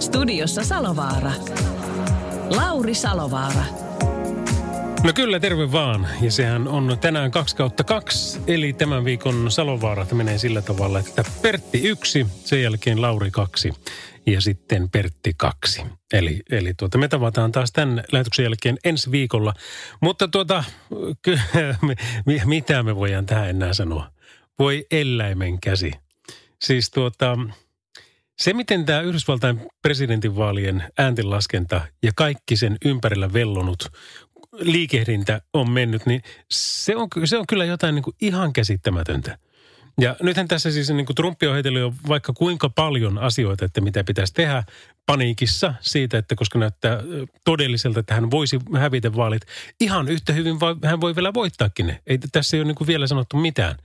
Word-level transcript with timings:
Studiossa 0.00 0.64
Salovaara. 0.64 1.32
Lauri 2.56 2.94
Salovaara. 2.94 3.64
No 5.04 5.12
kyllä, 5.14 5.40
terve 5.40 5.72
vaan. 5.72 6.08
Ja 6.20 6.30
sehän 6.30 6.68
on 6.68 6.98
tänään 7.00 7.30
2 7.30 7.56
kautta 7.56 7.84
2, 7.84 8.40
eli 8.46 8.72
tämän 8.72 9.04
viikon 9.04 9.50
Salovaarat 9.50 10.12
menee 10.12 10.38
sillä 10.38 10.62
tavalla, 10.62 10.98
että 10.98 11.24
Pertti 11.42 11.88
1, 11.88 12.26
sen 12.44 12.62
jälkeen 12.62 13.02
Lauri 13.02 13.30
2 13.30 13.72
ja 14.26 14.40
sitten 14.40 14.90
Pertti 14.90 15.32
2. 15.36 15.82
Eli, 16.12 16.40
eli 16.50 16.74
tuota, 16.74 16.98
me 16.98 17.08
tavataan 17.08 17.52
taas 17.52 17.72
tämän 17.72 18.04
lähetyksen 18.12 18.42
jälkeen 18.42 18.78
ensi 18.84 19.10
viikolla. 19.10 19.54
Mutta 20.00 20.28
tuota, 20.28 20.64
ky- 21.22 21.40
mitä 22.44 22.82
me 22.82 22.96
voidaan 22.96 23.26
tähän 23.26 23.50
enää 23.50 23.74
sanoa? 23.74 24.10
Voi 24.58 24.86
eläimen 24.90 25.60
käsi. 25.60 25.92
Siis 26.62 26.90
tuota, 26.90 27.38
se, 28.38 28.52
miten 28.52 28.84
tämä 28.84 29.00
Yhdysvaltain 29.00 29.60
presidentinvaalien 29.82 30.84
ääntenlaskenta 30.98 31.80
ja 32.02 32.12
kaikki 32.16 32.56
sen 32.56 32.76
ympärillä 32.84 33.32
vellonut 33.32 33.92
liikehdintä 34.52 35.40
on 35.52 35.70
mennyt, 35.70 36.06
niin 36.06 36.22
se 36.50 36.96
on, 36.96 37.08
se 37.24 37.38
on 37.38 37.46
kyllä 37.46 37.64
jotain 37.64 37.94
niin 37.94 38.02
kuin 38.02 38.16
ihan 38.20 38.52
käsittämätöntä. 38.52 39.38
Ja 40.00 40.16
nythän 40.22 40.48
tässä 40.48 40.70
siis 40.70 40.90
niin 40.90 41.06
kuin 41.06 41.16
Trump 41.16 41.38
on 41.48 41.54
heitellyt 41.54 41.80
jo 41.80 41.94
vaikka 42.08 42.32
kuinka 42.32 42.68
paljon 42.68 43.18
asioita, 43.18 43.64
että 43.64 43.80
mitä 43.80 44.04
pitäisi 44.04 44.34
tehdä 44.34 44.64
paniikissa 45.06 45.74
siitä, 45.80 46.18
että 46.18 46.34
koska 46.34 46.58
näyttää 46.58 47.00
todelliselta, 47.44 48.00
että 48.00 48.14
hän 48.14 48.30
voisi 48.30 48.58
hävitä 48.76 49.16
vaalit. 49.16 49.42
Ihan 49.80 50.08
yhtä 50.08 50.32
hyvin 50.32 50.60
vai, 50.60 50.74
hän 50.84 51.00
voi 51.00 51.16
vielä 51.16 51.34
voittaakin 51.34 51.86
ne. 51.86 52.02
Ei, 52.06 52.18
tässä 52.32 52.56
ei 52.56 52.60
ole 52.60 52.66
niin 52.66 52.74
kuin 52.74 52.88
vielä 52.88 53.06
sanottu 53.06 53.36
mitään. 53.36 53.76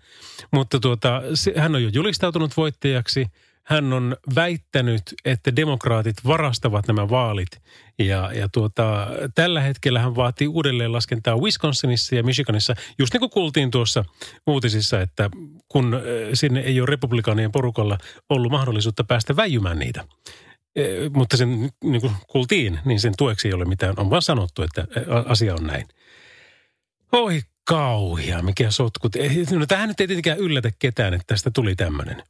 Mutta 0.51 0.79
tuota, 0.79 1.21
hän 1.55 1.75
on 1.75 1.83
jo 1.83 1.89
julistautunut 1.93 2.57
voittajaksi– 2.57 3.25
hän 3.69 3.93
on 3.93 4.17
väittänyt, 4.35 5.01
että 5.25 5.55
demokraatit 5.55 6.15
varastavat 6.27 6.87
nämä 6.87 7.09
vaalit. 7.09 7.61
Ja, 7.99 8.31
ja 8.33 8.49
tuota, 8.51 9.07
tällä 9.35 9.61
hetkellä 9.61 9.99
hän 9.99 10.15
vaatii 10.15 10.47
uudelleen 10.47 10.93
laskentaa 10.93 11.37
Wisconsinissa 11.37 12.15
ja 12.15 12.23
Michiganissa. 12.23 12.75
Just 12.99 13.13
niin 13.13 13.19
kuin 13.19 13.29
kuultiin 13.29 13.71
tuossa 13.71 14.05
uutisissa, 14.47 15.01
että 15.01 15.29
kun 15.67 15.93
äh, 15.93 16.01
sinne 16.33 16.59
ei 16.59 16.81
ole 16.81 16.85
republikaanien 16.85 17.51
porukalla 17.51 17.97
ollut 18.29 18.51
mahdollisuutta 18.51 19.03
päästä 19.03 19.35
väijymään 19.35 19.79
niitä. 19.79 19.99
Äh, 19.99 20.05
mutta 21.13 21.37
sen 21.37 21.69
niin 21.83 22.01
kuin 22.01 22.13
kuultiin, 22.27 22.79
niin 22.85 22.99
sen 22.99 23.13
tueksi 23.17 23.47
ei 23.47 23.53
ole 23.53 23.65
mitään. 23.65 23.93
On 23.97 24.09
vaan 24.09 24.21
sanottu, 24.21 24.63
että 24.63 24.81
äh, 24.81 25.31
asia 25.31 25.55
on 25.55 25.67
näin. 25.67 25.87
Oi 27.11 27.41
kauhia, 27.69 28.41
mikä 28.41 28.71
sotkut. 28.71 29.13
No 29.51 29.65
tähän 29.65 29.87
nyt 29.87 29.99
ei 29.99 30.07
tietenkään 30.07 30.37
yllätä 30.37 30.71
ketään, 30.79 31.13
että 31.13 31.25
tästä 31.27 31.51
tuli 31.51 31.75
tämmöinen. 31.75 32.23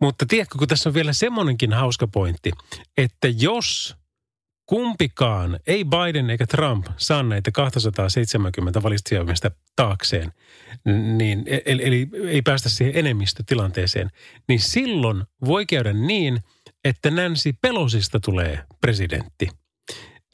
Mutta 0.00 0.26
tiedätkö, 0.26 0.58
kun 0.58 0.68
tässä 0.68 0.88
on 0.88 0.94
vielä 0.94 1.12
semmoinenkin 1.12 1.72
hauska 1.72 2.06
pointti, 2.06 2.50
että 2.96 3.28
jos 3.28 3.96
kumpikaan, 4.66 5.60
ei 5.66 5.84
Biden 5.84 6.30
eikä 6.30 6.46
Trump, 6.46 6.86
saa 6.96 7.22
näitä 7.22 7.50
270 7.50 8.82
valitsijamista 8.82 9.50
taakseen, 9.76 10.32
niin, 11.16 11.44
eli, 11.66 11.82
eli 11.84 12.08
ei 12.28 12.42
päästä 12.42 12.68
siihen 12.68 12.96
enemmistötilanteeseen, 12.96 14.10
niin 14.48 14.60
silloin 14.60 15.24
voi 15.44 15.66
käydä 15.66 15.92
niin, 15.92 16.40
että 16.84 17.10
Nancy 17.10 17.52
Pelosista 17.60 18.20
tulee 18.20 18.64
presidentti– 18.80 19.48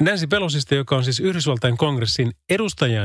Nancy 0.00 0.26
Pelosista, 0.26 0.74
joka 0.74 0.96
on 0.96 1.04
siis 1.04 1.20
Yhdysvaltain 1.20 1.76
kongressin 1.76 2.32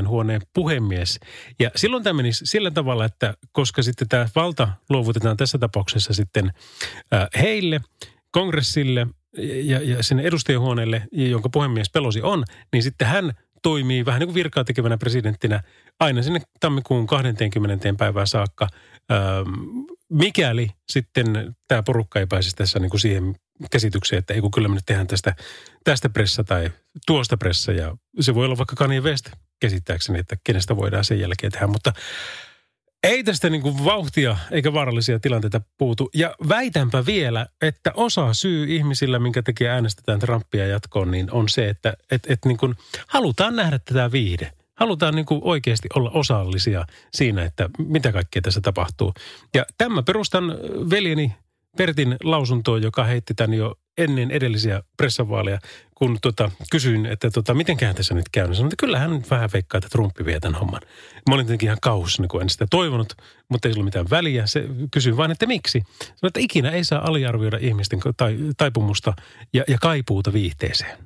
huoneen 0.08 0.42
puhemies. 0.54 1.20
Ja 1.60 1.72
silloin 1.76 2.04
tämä 2.04 2.14
menisi 2.14 2.46
sillä 2.46 2.72
tavalla, 2.72 3.06
että 3.06 3.34
koska 3.52 3.84
sitten 3.84 4.10
tämä 4.10 4.28
valta 4.36 4.70
luovutetaan 4.90 5.38
tässä 5.38 5.58
tapauksessa 5.58 6.14
sitten 6.14 6.52
äh, 7.14 7.28
heille, 7.42 7.82
kongressille 8.32 9.08
ja, 9.64 9.82
ja 9.82 10.04
sinne 10.04 10.24
edustajahuoneelle, 10.24 11.08
jonka 11.12 11.50
puhemies 11.50 11.90
Pelosi 11.90 12.22
on, 12.22 12.44
niin 12.74 12.84
sitten 12.84 13.08
hän 13.08 13.34
toimii 13.62 14.06
vähän 14.06 14.20
niin 14.20 14.28
kuin 14.28 14.36
virkaa 14.36 14.64
tekevänä 14.64 14.98
presidenttinä 14.98 15.64
aina 16.00 16.22
sinne 16.22 16.42
tammikuun 16.60 17.08
20. 17.08 17.94
päivään 17.98 18.28
saakka, 18.28 18.68
ähm, 19.12 19.50
mikäli 20.10 20.70
sitten 20.92 21.56
tämä 21.68 21.84
porukka 21.84 22.20
ei 22.20 22.28
pääsisi 22.28 22.56
tässä 22.56 22.80
niin 22.80 22.90
kuin 22.90 23.02
siihen 23.02 23.36
käsitykseen, 23.72 24.20
että 24.20 24.34
ei 24.34 24.42
kun 24.42 24.52
kyllä 24.52 24.68
me 24.68 24.76
nyt 24.76 24.86
tehdään 24.86 25.08
tästä, 25.08 25.36
tästä 25.84 26.10
pressa 26.10 26.44
tai 26.44 26.72
tuosta 27.08 27.38
pressa. 27.38 27.72
Ja 27.72 27.98
se 28.20 28.36
voi 28.36 28.46
olla 28.46 28.58
vaikka 28.58 28.76
Kanye 28.76 29.02
West 29.02 29.32
käsittääkseni, 29.62 30.20
että 30.20 30.38
kenestä 30.44 30.76
voidaan 30.76 31.06
sen 31.06 31.20
jälkeen 31.20 31.52
tehdä. 31.52 31.68
Mutta 31.68 31.94
ei 33.04 33.24
tästä 33.24 33.50
niin 33.50 33.62
kuin 33.62 33.86
vauhtia 33.86 34.38
eikä 34.52 34.74
vaarallisia 34.74 35.20
tilanteita 35.20 35.62
puutu. 35.78 36.10
Ja 36.14 36.36
väitänpä 36.50 37.06
vielä, 37.06 37.48
että 37.62 37.92
osa 37.96 38.34
syy 38.34 38.76
ihmisillä, 38.76 39.20
minkä 39.20 39.42
tekee 39.42 39.70
äänestetään 39.70 40.20
Trumpia 40.20 40.68
jatkoon, 40.68 41.12
niin 41.12 41.32
on 41.32 41.50
se, 41.50 41.70
että 41.70 41.94
et, 42.12 42.22
et 42.28 42.40
niin 42.46 42.58
kuin 42.58 42.76
halutaan 43.08 43.56
nähdä 43.56 43.80
tätä 43.80 44.12
viihde. 44.12 44.52
Halutaan 44.76 45.16
niin 45.16 45.26
kuin 45.26 45.42
oikeasti 45.44 45.88
olla 45.96 46.12
osallisia 46.14 46.86
siinä, 47.14 47.44
että 47.44 47.70
mitä 47.78 48.12
kaikkea 48.12 48.42
tässä 48.42 48.62
tapahtuu. 48.62 49.14
Ja 49.54 49.66
tämä 49.78 50.04
perustan 50.04 50.44
veljeni 50.90 51.34
Pertin 51.78 52.16
lausuntoon, 52.24 52.82
joka 52.82 53.04
heitti 53.04 53.34
tämän 53.34 53.54
jo 53.54 53.76
ennen 53.98 54.32
edellisiä 54.32 54.84
pressavaaleja, 54.98 55.60
kun 55.96 56.18
tota, 56.22 56.52
kysyin, 56.72 57.06
että 57.06 57.32
tota, 57.32 57.54
mitenkään 57.54 57.96
tässä 57.96 58.14
nyt 58.14 58.30
käy. 58.32 58.56
Sanoin, 58.56 58.66
että 58.74 58.86
kyllä 58.86 59.00
hän 59.00 59.24
vähän 59.30 59.50
veikkaa, 59.54 59.78
että 59.78 59.90
Trumpi 59.90 60.26
vie 60.26 60.40
tämän 60.40 60.60
homman. 60.60 60.82
Mä 61.30 61.36
olin 61.36 61.46
tietenkin 61.46 61.68
ihan 61.68 61.78
kauhussa, 61.82 62.22
niin 62.22 62.30
kun 62.30 62.42
en 62.42 62.50
sitä 62.50 62.68
toivonut, 62.70 63.14
mutta 63.50 63.68
ei 63.68 63.74
ollut 63.74 63.86
mitään 63.86 64.10
väliä. 64.10 64.46
Se, 64.48 64.64
kysyin 64.92 65.18
vain, 65.18 65.32
että 65.32 65.46
miksi. 65.46 65.84
Sanoin, 66.00 66.18
että 66.24 66.40
ikinä 66.40 66.72
ei 66.72 66.84
saa 66.84 67.08
aliarvioida 67.08 67.58
ihmisten 67.62 68.00
tai, 68.18 68.38
taipumusta 68.58 69.14
ja, 69.54 69.64
ja 69.68 69.78
kaipuuta 69.82 70.34
viihteeseen. 70.34 70.98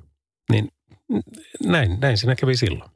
Niin 0.50 0.68
näin, 1.64 2.00
näin 2.00 2.18
siinä 2.18 2.34
kävi 2.36 2.56
silloin. 2.56 2.90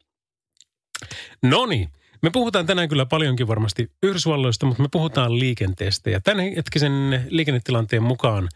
No 1.43 1.67
niin. 1.67 1.89
Me 2.23 2.31
puhutaan 2.31 2.67
tänään 2.67 2.89
kyllä 2.89 3.07
paljonkin 3.07 3.49
varmasti 3.49 3.91
Yhdysvalloista, 4.03 4.67
mutta 4.67 4.83
me 4.83 4.89
puhutaan 4.93 5.39
liikenteestä. 5.39 6.11
Ja 6.11 6.21
tämän 6.21 6.45
hetkisen 6.57 7.25
liikennetilanteen 7.29 8.03
mukaan 8.03 8.49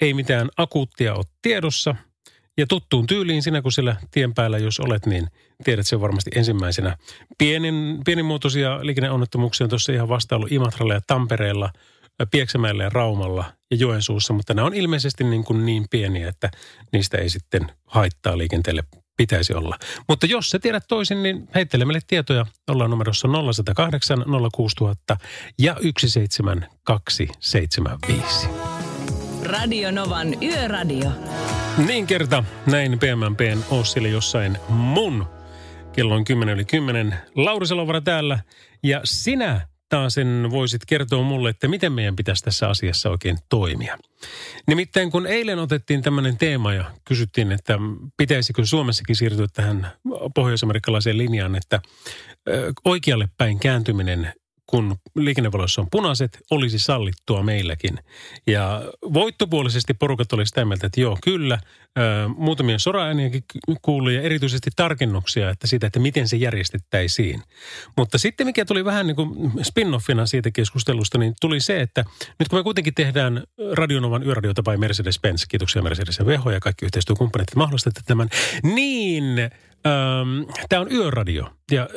ei 0.00 0.14
mitään 0.14 0.48
akuuttia 0.56 1.14
ole 1.14 1.24
tiedossa. 1.42 1.94
Ja 2.58 2.66
tuttuun 2.66 3.06
tyyliin 3.06 3.42
sinä, 3.42 3.62
kun 3.62 3.72
siellä 3.72 3.96
tien 4.10 4.34
päällä 4.34 4.58
jos 4.58 4.80
olet, 4.80 5.06
niin 5.06 5.26
tiedät 5.64 5.86
sen 5.86 6.00
varmasti 6.00 6.30
ensimmäisenä. 6.34 6.96
Pienin, 7.38 8.00
pienimuotoisia 8.04 8.78
liikenneonnettomuuksia 8.82 9.64
on 9.64 9.68
tuossa 9.68 9.92
ihan 9.92 10.08
vasta 10.08 10.36
ollut 10.36 10.52
Imatralla 10.52 10.94
ja 10.94 11.00
Tampereella, 11.06 11.70
Pieksämäellä 12.30 12.82
ja 12.82 12.90
Raumalla 12.90 13.44
ja 13.70 13.76
Joensuussa, 13.76 14.32
mutta 14.32 14.54
nämä 14.54 14.66
on 14.66 14.74
ilmeisesti 14.74 15.24
niin, 15.24 15.44
kuin 15.44 15.66
niin 15.66 15.84
pieniä, 15.90 16.28
että 16.28 16.50
niistä 16.92 17.18
ei 17.18 17.28
sitten 17.28 17.66
haittaa 17.86 18.38
liikenteelle 18.38 18.84
pitäisi 19.16 19.54
olla. 19.54 19.78
Mutta 20.08 20.26
jos 20.26 20.50
sä 20.50 20.58
tiedät 20.58 20.84
toisin, 20.88 21.22
niin 21.22 21.48
heittele 21.54 21.84
meille 21.84 22.00
tietoja. 22.06 22.46
Ollaan 22.70 22.90
numerossa 22.90 23.28
0108 23.52 24.24
06000 24.54 25.16
ja 25.58 25.76
17275. 25.80 28.48
Radio 29.42 29.90
Novan 29.90 30.42
Yöradio. 30.42 31.10
Niin 31.86 32.06
kerta, 32.06 32.44
näin 32.66 32.98
PMMPn 32.98 33.62
Ossille 33.70 34.08
jossain 34.08 34.58
mun. 34.68 35.26
Kello 35.92 36.14
on 36.14 36.24
10 36.24 36.54
yli 36.54 36.64
10. 36.64 37.14
Lauri 37.36 37.66
Salovara 37.66 38.00
täällä. 38.00 38.38
Ja 38.82 39.00
sinä 39.04 39.71
sen 40.08 40.48
voisit 40.50 40.82
kertoa 40.86 41.22
mulle, 41.22 41.50
että 41.50 41.68
miten 41.68 41.92
meidän 41.92 42.16
pitäisi 42.16 42.44
tässä 42.44 42.68
asiassa 42.68 43.10
oikein 43.10 43.38
toimia. 43.48 43.98
Nimittäin 44.66 45.10
kun 45.10 45.26
eilen 45.26 45.58
otettiin 45.58 46.02
tämmöinen 46.02 46.38
teema 46.38 46.74
ja 46.74 46.84
kysyttiin, 47.04 47.52
että 47.52 47.78
pitäisikö 48.16 48.66
Suomessakin 48.66 49.16
siirtyä 49.16 49.46
tähän 49.52 49.92
pohjoisamerikkalaiseen 50.34 51.18
linjaan, 51.18 51.56
että 51.56 51.80
oikealle 52.84 53.28
päin 53.38 53.58
kääntyminen 53.58 54.32
kun 54.72 54.96
liikennevaloissa 55.14 55.80
on 55.80 55.90
punaiset, 55.90 56.38
olisi 56.50 56.78
sallittua 56.78 57.42
meilläkin. 57.42 57.98
Ja 58.46 58.82
voittopuolisesti 59.12 59.94
porukat 59.94 60.32
oli 60.32 60.46
sitä 60.46 60.64
mieltä, 60.64 60.86
että 60.86 61.00
joo, 61.00 61.18
kyllä. 61.24 61.58
Muutamia 62.36 62.78
soraääniäkin 62.78 63.44
kuului 63.82 64.14
ja 64.14 64.22
erityisesti 64.22 64.70
tarkennuksia 64.76 65.50
että 65.50 65.66
siitä, 65.66 65.86
että 65.86 66.00
miten 66.00 66.28
se 66.28 66.36
järjestettäisiin. 66.36 67.42
Mutta 67.96 68.18
sitten 68.18 68.46
mikä 68.46 68.64
tuli 68.64 68.84
vähän 68.84 69.06
niin 69.06 69.16
kuin 69.16 69.52
spin-offina 69.62 70.26
siitä 70.26 70.50
keskustelusta, 70.50 71.18
niin 71.18 71.34
tuli 71.40 71.60
se, 71.60 71.80
että 71.80 72.04
nyt 72.38 72.48
kun 72.48 72.58
me 72.58 72.62
kuitenkin 72.62 72.94
tehdään 72.94 73.42
Radionovan 73.72 74.22
yöradiota 74.22 74.62
by 74.62 74.76
Mercedes-Benz, 74.76 75.44
kiitoksia 75.48 75.82
Mercedes 75.82 76.18
ja 76.18 76.26
Veho 76.26 76.50
ja 76.50 76.60
kaikki 76.60 76.84
yhteistyökumppanit, 76.84 77.48
että 77.48 77.58
mahdollistatte 77.58 78.00
tämän, 78.06 78.28
niin 78.62 79.50
Tämä 80.68 80.82
on 80.82 80.92
yöradio 80.92 81.48
ja 81.70 81.88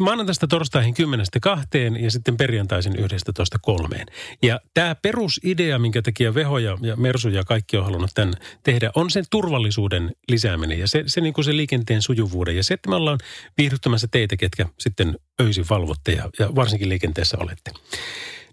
maanantaista 0.00 0.46
torstaihin 0.46 0.94
10 0.94 1.26
kahteen 1.42 2.04
ja 2.04 2.10
sitten 2.10 2.36
perjantaisin 2.36 2.98
11 2.98 3.58
kolmeen. 3.62 4.06
Ja 4.42 4.60
tämä 4.74 4.94
perusidea, 4.94 5.78
minkä 5.78 6.02
takia 6.02 6.34
Veho 6.34 6.58
ja, 6.58 6.78
ja 6.80 6.96
Mersu 6.96 7.28
ja 7.28 7.44
kaikki 7.44 7.76
on 7.76 7.84
halunnut 7.84 8.10
tämän 8.14 8.34
tehdä, 8.62 8.90
on 8.94 9.10
sen 9.10 9.24
turvallisuuden 9.30 10.12
lisääminen 10.28 10.78
ja 10.78 10.88
se, 10.88 11.04
se, 11.06 11.20
niin 11.20 11.34
kuin 11.34 11.44
se 11.44 11.56
liikenteen 11.56 12.02
sujuvuuden. 12.02 12.56
Ja 12.56 12.64
se, 12.64 12.74
että 12.74 12.88
me 12.88 12.94
ollaan 12.94 13.18
viihdyttämässä 13.58 14.08
teitä, 14.10 14.36
ketkä 14.36 14.66
sitten 14.78 15.18
öisin 15.40 15.64
valvotte 15.70 16.12
ja, 16.12 16.30
ja 16.38 16.54
varsinkin 16.54 16.88
liikenteessä 16.88 17.36
olette. 17.40 17.70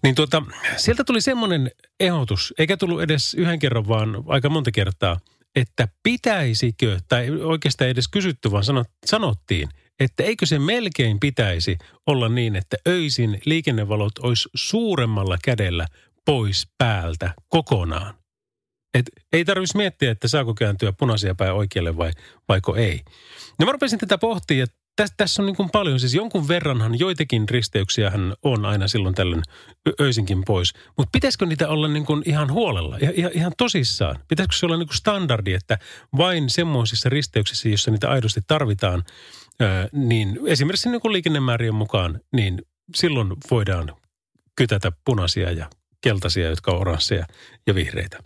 Niin 0.04 0.16
tuota, 0.16 0.44
sieltä 0.78 1.04
tuli 1.04 1.22
semmoinen 1.22 1.72
ehdotus, 2.00 2.54
eikä 2.58 2.78
tullut 2.78 3.02
edes 3.02 3.34
yhden 3.34 3.60
kerran, 3.60 3.88
vaan 3.88 4.24
aika 4.28 4.50
monta 4.50 4.72
kertaa– 4.72 5.20
että 5.60 5.88
pitäisikö, 6.04 7.00
tai 7.10 7.30
oikeastaan 7.30 7.90
edes 7.90 8.08
kysytty, 8.08 8.52
vaan 8.52 8.64
sanottiin, 9.06 9.70
että 10.00 10.24
eikö 10.24 10.46
se 10.46 10.60
melkein 10.60 11.20
pitäisi 11.20 11.78
olla 12.08 12.30
niin, 12.30 12.56
että 12.56 12.78
öisin 12.88 13.42
liikennevalot 13.46 14.20
olisi 14.20 14.50
suuremmalla 14.56 15.38
kädellä 15.44 15.88
pois 16.26 16.68
päältä 16.78 17.34
kokonaan. 17.48 18.16
Et 18.94 19.06
ei 19.34 19.46
tarvitsisi 19.46 19.78
miettiä, 19.78 20.12
että 20.12 20.28
saako 20.28 20.54
kääntyä 20.54 20.94
punaisia 20.94 21.36
päin 21.36 21.54
oikealle 21.54 21.98
vai 21.98 22.12
vaiko 22.50 22.76
ei. 22.76 23.02
No 23.60 23.66
mä 23.66 23.72
rupesin 23.72 24.00
tätä 24.00 24.18
pohtia, 24.18 24.64
että 24.64 24.78
tässä, 24.96 25.14
tässä 25.18 25.42
on 25.42 25.46
niin 25.46 25.56
kuin 25.56 25.70
paljon, 25.70 26.00
siis 26.00 26.14
jonkun 26.14 26.48
verranhan 26.48 27.00
joitakin 27.00 27.50
risteyksiä 27.50 28.10
hän 28.10 28.34
on 28.44 28.66
aina 28.66 28.88
silloin 28.88 29.16
tällöin 29.16 29.44
öisinkin 30.02 30.44
pois. 30.46 30.74
Mutta 30.98 31.10
pitäisikö 31.12 31.46
niitä 31.46 31.68
olla 31.68 31.88
niin 31.88 32.06
kuin 32.06 32.24
ihan 32.26 32.52
huolella, 32.52 32.98
ihan, 33.02 33.32
ihan 33.34 33.52
tosissaan? 33.58 34.16
Pitäisikö 34.28 34.56
se 34.56 34.66
olla 34.66 34.78
niin 34.78 34.88
kuin 34.88 34.98
standardi, 34.98 35.54
että 35.54 35.78
vain 36.18 36.50
semmoisissa 36.50 37.10
risteyksissä, 37.10 37.70
joissa 37.70 37.92
niitä 37.92 38.10
aidosti 38.10 38.42
tarvitaan, 38.48 39.04
niin 39.92 40.40
esimerkiksi 40.46 40.90
niin 40.90 41.02
kuin 41.02 41.14
liikennemäärien 41.14 41.76
mukaan, 41.76 42.20
niin 42.34 42.62
silloin 42.96 43.34
voidaan 43.52 43.96
kytätä 44.56 44.92
punaisia 45.06 45.52
ja 45.52 45.70
keltaisia, 46.02 46.50
jotka 46.50 46.72
on 46.72 46.80
oransseja 46.82 47.26
ja 47.68 47.76
vihreitä. 47.76 48.20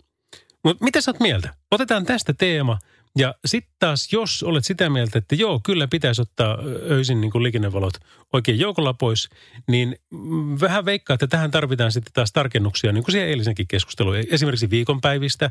Mutta 0.64 0.84
mitä 0.84 1.00
sä 1.00 1.10
oot 1.10 1.20
mieltä? 1.20 1.54
Otetaan 1.70 2.04
tästä 2.04 2.34
teema– 2.38 2.78
ja 3.18 3.34
sitten 3.44 3.74
taas, 3.78 4.12
jos 4.12 4.42
olet 4.42 4.64
sitä 4.64 4.90
mieltä, 4.90 5.18
että 5.18 5.34
joo, 5.34 5.60
kyllä 5.64 5.88
pitäisi 5.88 6.22
ottaa 6.22 6.58
öisin 6.90 7.20
niin 7.20 7.30
kuin 7.30 7.42
liikennevalot 7.42 7.94
oikein 8.32 8.58
joukolla 8.58 8.94
pois, 8.94 9.28
niin 9.68 9.96
vähän 10.60 10.84
veikkaa, 10.84 11.14
että 11.14 11.26
tähän 11.26 11.50
tarvitaan 11.50 11.92
sitten 11.92 12.12
taas 12.12 12.32
tarkennuksia, 12.32 12.92
niin 12.92 13.04
kuin 13.04 13.12
siihen 13.12 13.28
eilisenkin 13.28 13.68
keskusteluun. 13.68 14.16
Esimerkiksi 14.30 14.70
viikonpäivistä, 14.70 15.50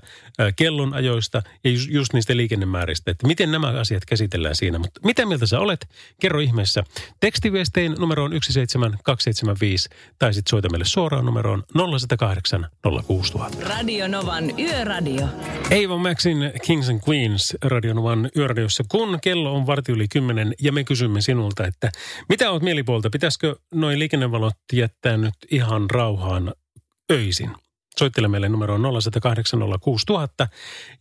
kellonajoista 0.55 1.41
ja 1.63 1.71
just 1.89 2.13
niistä 2.13 2.37
liikennemääristä, 2.37 3.11
että 3.11 3.27
miten 3.27 3.51
nämä 3.51 3.67
asiat 3.67 4.05
käsitellään 4.05 4.55
siinä. 4.55 4.79
Mutta 4.79 5.01
mitä 5.03 5.25
mieltä 5.25 5.45
sä 5.45 5.59
olet? 5.59 5.87
Kerro 6.21 6.39
ihmeessä. 6.39 6.83
Tekstiviestein 7.19 7.95
numeroon 7.99 8.31
17275 8.31 9.89
tai 10.19 10.33
sitten 10.33 10.49
soita 10.49 10.69
meille 10.69 10.85
suoraan 10.85 11.25
numeroon 11.25 11.63
0108 11.97 12.67
06000. 13.07 13.57
Radio 13.67 14.07
Novan 14.07 14.59
Yöradio. 14.59 15.27
Eivon 15.69 16.01
Maxin 16.01 16.37
Kings 16.65 16.89
and 16.89 16.99
Queens 17.09 17.52
Radion 17.63 17.97
One 17.97 18.29
yöradiossa, 18.37 18.83
kun 18.87 19.19
kello 19.21 19.55
on 19.55 19.65
varti 19.65 19.91
yli 19.91 20.07
kymmenen 20.07 20.53
ja 20.61 20.71
me 20.71 20.83
kysymme 20.83 21.21
sinulta, 21.21 21.67
että 21.67 21.91
mitä 22.29 22.51
oot 22.51 22.63
mielipuolta? 22.63 23.09
Pitäisikö 23.09 23.55
noin 23.73 23.99
liikennevalot 23.99 24.53
jättää 24.73 25.17
nyt 25.17 25.35
ihan 25.51 25.89
rauhaan 25.89 26.53
öisin? 27.11 27.62
Soittele 27.99 28.27
meille 28.27 28.49
numeroon 28.49 28.81
0806000. 28.81 30.47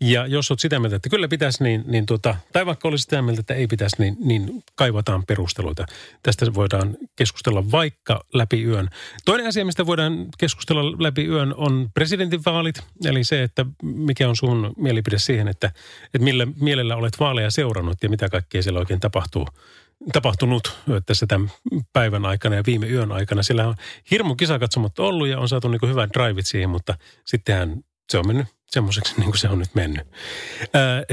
Ja 0.01 0.27
jos 0.27 0.51
olet 0.51 0.61
sitä 0.61 0.81
mieltä, 0.81 0.97
että 0.97 1.09
kyllä 1.09 1.29
pitäisi, 1.29 1.63
niin, 1.63 1.85
niin 1.87 2.07
tuota, 2.07 2.37
tai 2.53 2.67
vaikka 2.67 2.89
olisi 2.89 3.03
sitä 3.03 3.23
mieltä, 3.23 3.41
että 3.41 3.55
ei 3.55 3.67
pitäisi, 3.67 3.97
niin, 3.99 4.17
niin 4.25 4.65
kaivataan 4.75 5.27
perusteluita. 5.27 5.87
Tästä 6.23 6.55
voidaan 6.55 6.97
keskustella 7.17 7.71
vaikka 7.71 8.25
läpi 8.35 8.65
yön. 8.65 8.89
Toinen 9.25 9.47
asia, 9.47 9.65
mistä 9.65 9.87
voidaan 9.87 10.27
keskustella 10.39 10.97
läpi 10.99 11.25
yön, 11.25 11.55
on 11.57 11.91
presidentinvaalit. 11.95 12.83
Eli 13.05 13.25
se, 13.25 13.43
että 13.43 13.67
mikä 13.83 14.29
on 14.29 14.37
sun 14.37 14.73
mielipide 14.77 15.19
siihen, 15.19 15.49
että, 15.49 15.67
että 16.05 16.25
millä 16.25 16.47
mielellä 16.61 16.97
olet 16.97 17.21
vaaleja 17.21 17.51
seurannut 17.51 18.03
ja 18.03 18.09
mitä 18.09 18.29
kaikkea 18.29 18.63
siellä 18.63 18.81
oikein 18.81 19.01
tapahtuu 19.01 19.49
tapahtunut 20.13 20.79
tässä 21.07 21.27
tämän 21.27 21.53
päivän 21.93 22.27
aikana 22.27 22.57
ja 22.57 22.63
viime 22.67 22.87
yön 22.87 23.13
aikana. 23.13 23.43
Siellä 23.43 23.69
on 23.69 23.75
hirmu 24.11 24.35
kisakatsomot 24.35 24.99
ollut 24.99 25.29
ja 25.29 25.39
on 25.39 25.49
saatu 25.49 25.69
niin 25.69 25.89
hyvät 25.89 26.11
drivit 26.13 26.47
siihen, 26.47 26.71
mutta 26.71 26.95
sittenhän 27.25 27.81
se 28.11 28.19
on 28.19 28.27
mennyt 28.27 28.47
semmoiseksi 28.67 29.15
niin 29.17 29.25
kuin 29.25 29.39
se 29.39 29.49
on 29.49 29.59
nyt 29.59 29.75
mennyt. 29.75 30.07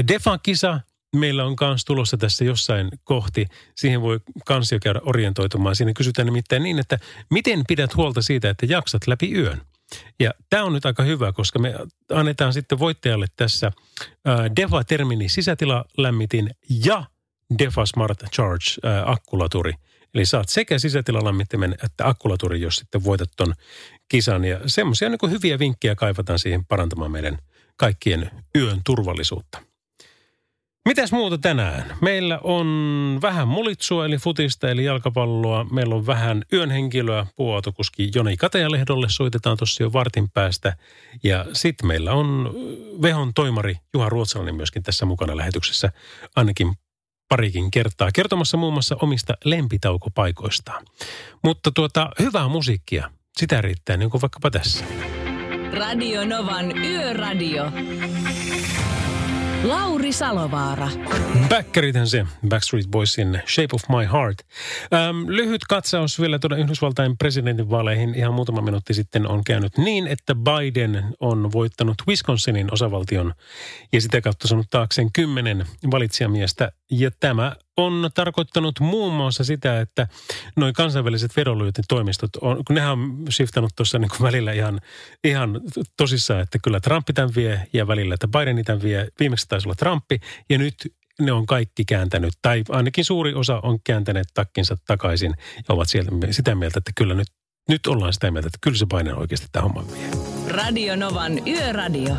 Defa-kisa 0.08 0.80
meillä 1.16 1.44
on 1.44 1.56
myös 1.60 1.84
tulossa 1.84 2.16
tässä 2.16 2.44
jossain 2.44 2.88
kohti. 3.04 3.46
Siihen 3.76 4.00
voi 4.00 4.20
kans 4.46 4.72
jo 4.72 4.78
käydä 4.82 5.00
orientoitumaan. 5.04 5.76
Siinä 5.76 5.92
kysytään 5.92 6.26
nimittäin 6.26 6.62
niin, 6.62 6.78
että 6.78 6.98
miten 7.30 7.62
pidät 7.68 7.96
huolta 7.96 8.22
siitä, 8.22 8.50
että 8.50 8.66
jaksat 8.66 9.06
läpi 9.06 9.32
yön? 9.32 9.60
Ja 10.20 10.30
tämä 10.50 10.64
on 10.64 10.72
nyt 10.72 10.86
aika 10.86 11.02
hyvä, 11.02 11.32
koska 11.32 11.58
me 11.58 11.74
annetaan 12.12 12.52
sitten 12.52 12.78
voittajalle 12.78 13.26
tässä 13.36 13.72
Defa-termini 14.56 15.28
sisätilalämmitin 15.28 16.50
ja– 16.84 17.04
Defa 17.58 17.86
Smart 17.86 18.18
Charge 18.34 18.64
äh. 18.86 19.78
Eli 20.14 20.26
saat 20.26 20.48
sekä 20.48 20.78
sisätilalämmittimen 20.78 21.74
että 21.84 22.08
akkulaturi, 22.08 22.60
jos 22.60 22.76
sitten 22.76 23.04
voitat 23.04 23.30
ton 23.36 23.54
kisan. 24.08 24.44
Ja 24.44 24.60
semmoisia 24.66 25.08
niin 25.08 25.30
hyviä 25.30 25.58
vinkkejä 25.58 25.94
kaivataan 25.94 26.38
siihen 26.38 26.64
parantamaan 26.64 27.10
meidän 27.10 27.38
kaikkien 27.76 28.30
yön 28.56 28.80
turvallisuutta. 28.84 29.62
Mitäs 30.88 31.12
muuta 31.12 31.38
tänään? 31.38 31.96
Meillä 32.00 32.38
on 32.42 33.18
vähän 33.22 33.48
mulitsua 33.48 34.06
eli 34.06 34.16
futista 34.16 34.70
eli 34.70 34.84
jalkapalloa. 34.84 35.64
Meillä 35.64 35.94
on 35.94 36.06
vähän 36.06 36.44
yön 36.52 36.70
henkilöä, 36.70 37.26
puuautokuski 37.36 38.10
Joni 38.14 38.36
Katajalehdolle 38.36 39.06
soitetaan 39.10 39.56
tuossa 39.56 39.82
jo 39.82 39.92
vartin 39.92 40.30
päästä. 40.30 40.76
Ja 41.22 41.46
sitten 41.52 41.86
meillä 41.86 42.12
on 42.12 42.54
Vehon 43.02 43.34
toimari 43.34 43.76
Juha 43.94 44.08
Ruotsalainen 44.08 44.54
myöskin 44.54 44.82
tässä 44.82 45.06
mukana 45.06 45.36
lähetyksessä 45.36 45.92
ainakin 46.36 46.74
parikin 47.30 47.70
kertaa 47.70 48.08
kertomassa 48.14 48.56
muun 48.56 48.72
muassa 48.72 48.96
omista 49.02 49.34
lempitaukopaikoistaan. 49.44 50.84
Mutta 51.44 51.70
tuota, 51.74 52.10
hyvää 52.18 52.48
musiikkia, 52.48 53.10
sitä 53.38 53.60
riittää 53.60 53.96
niin 53.96 54.10
kuin 54.10 54.20
vaikkapa 54.20 54.50
tässä. 54.50 54.84
Radio 55.72 56.24
Novan 56.24 56.78
Yöradio. 56.78 57.72
Lauri 59.64 60.12
Salovaara. 60.12 60.88
Backerithän 61.48 62.06
se, 62.06 62.26
Backstreet 62.48 62.86
Boysin 62.90 63.42
Shape 63.48 63.68
of 63.72 63.82
My 63.88 64.12
Heart. 64.12 64.38
Ähm, 64.94 65.28
lyhyt 65.28 65.64
katsaus 65.68 66.20
vielä 66.20 66.38
tuonne 66.38 66.58
Yhdysvaltain 66.58 67.18
presidentinvaaleihin. 67.18 68.14
Ihan 68.14 68.34
muutama 68.34 68.60
minuutti 68.60 68.94
sitten 68.94 69.28
on 69.28 69.44
käynyt 69.44 69.78
niin, 69.78 70.06
että 70.06 70.34
Biden 70.34 71.04
on 71.20 71.52
voittanut 71.52 71.96
Wisconsinin 72.08 72.72
osavaltion 72.72 73.34
ja 73.92 74.00
sitä 74.00 74.20
kautta 74.20 74.48
saanut 74.48 74.66
taakseen 74.70 75.12
kymmenen 75.12 75.66
valitsijamiestä. 75.90 76.72
Ja 76.90 77.10
tämä 77.20 77.56
on 77.76 78.10
tarkoittanut 78.14 78.80
muun 78.80 79.14
muassa 79.14 79.44
sitä, 79.44 79.80
että 79.80 80.08
noin 80.56 80.74
kansainväliset 80.74 81.36
vedonlyöntitoimistot, 81.36 82.30
on, 82.40 82.64
kun 82.64 82.74
nehän 82.74 82.92
on 82.92 83.24
shiftannut 83.30 83.72
tuossa 83.76 83.98
niin 83.98 84.08
kuin 84.08 84.22
välillä 84.22 84.52
ihan, 84.52 84.80
ihan 85.24 85.60
tosissaan, 85.96 86.40
että 86.40 86.58
kyllä 86.64 86.80
Trump 86.80 87.08
tämän 87.14 87.34
vie 87.36 87.68
ja 87.72 87.86
välillä, 87.86 88.14
että 88.14 88.28
Biden 88.28 88.64
tämän 88.64 88.82
vie. 88.82 89.08
Viimeksi 89.20 89.48
taisi 89.48 89.68
olla 89.68 89.74
Trumpi 89.74 90.20
ja 90.50 90.58
nyt 90.58 90.74
ne 91.20 91.32
on 91.32 91.46
kaikki 91.46 91.84
kääntänyt, 91.84 92.32
tai 92.42 92.62
ainakin 92.68 93.04
suuri 93.04 93.34
osa 93.34 93.60
on 93.62 93.78
kääntäneet 93.84 94.26
takkinsa 94.34 94.76
takaisin 94.86 95.34
ja 95.56 95.74
ovat 95.74 95.88
sieltä 95.88 96.10
sitä 96.30 96.54
mieltä, 96.54 96.78
että 96.78 96.92
kyllä 96.96 97.14
nyt, 97.14 97.28
nyt 97.68 97.86
ollaan 97.86 98.12
sitä 98.12 98.30
mieltä, 98.30 98.46
että 98.46 98.58
kyllä 98.60 98.76
se 98.76 98.86
Biden 98.86 99.18
oikeasti 99.18 99.46
tämä 99.52 99.62
homma 99.62 99.84
vie. 99.92 100.10
Radio 100.48 100.96
Novan 100.96 101.48
Yöradio. 101.48 102.16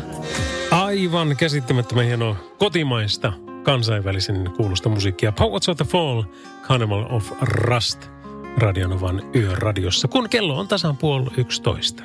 Aivan 0.70 1.36
käsittämättömän 1.36 2.04
hienoa 2.04 2.36
kotimaista 2.58 3.32
kansainvälisen 3.62 4.50
kuulusta 4.56 4.88
musiikkia. 4.88 5.32
Poets 5.32 5.68
of 5.68 5.76
the 5.76 5.84
Fall, 5.84 6.22
Carnival 6.62 7.06
of 7.10 7.32
Rust, 7.40 8.10
Radionovan 8.56 9.22
yöradiossa, 9.36 10.08
kun 10.08 10.28
kello 10.28 10.58
on 10.58 10.68
tasan 10.68 10.96
puoli 10.96 11.30
yksitoista. 11.36 12.02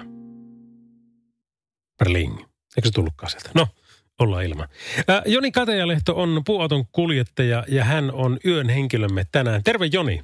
Berling. 1.99 2.37
Eikö 2.77 2.87
se 2.87 2.91
tullutkaan 2.91 3.29
sieltä? 3.29 3.49
No, 3.55 3.67
ollaan 4.19 4.43
ilman. 4.43 4.67
Äh, 5.09 5.21
Joni 5.25 5.51
Katejalehto 5.51 6.21
on 6.21 6.41
puuauton 6.45 6.85
kuljettaja 6.91 7.63
ja 7.67 7.83
hän 7.83 8.11
on 8.11 8.37
yön 8.45 8.69
henkilömme 8.69 9.25
tänään. 9.31 9.63
Terve 9.63 9.85
Joni. 9.85 10.21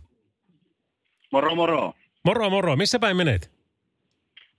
Moro 1.32 1.56
moro. 1.56 1.94
Moro, 2.26 2.50
moro. 2.50 2.76
Missä 2.76 3.00
päin 3.00 3.18
menet? 3.18 3.52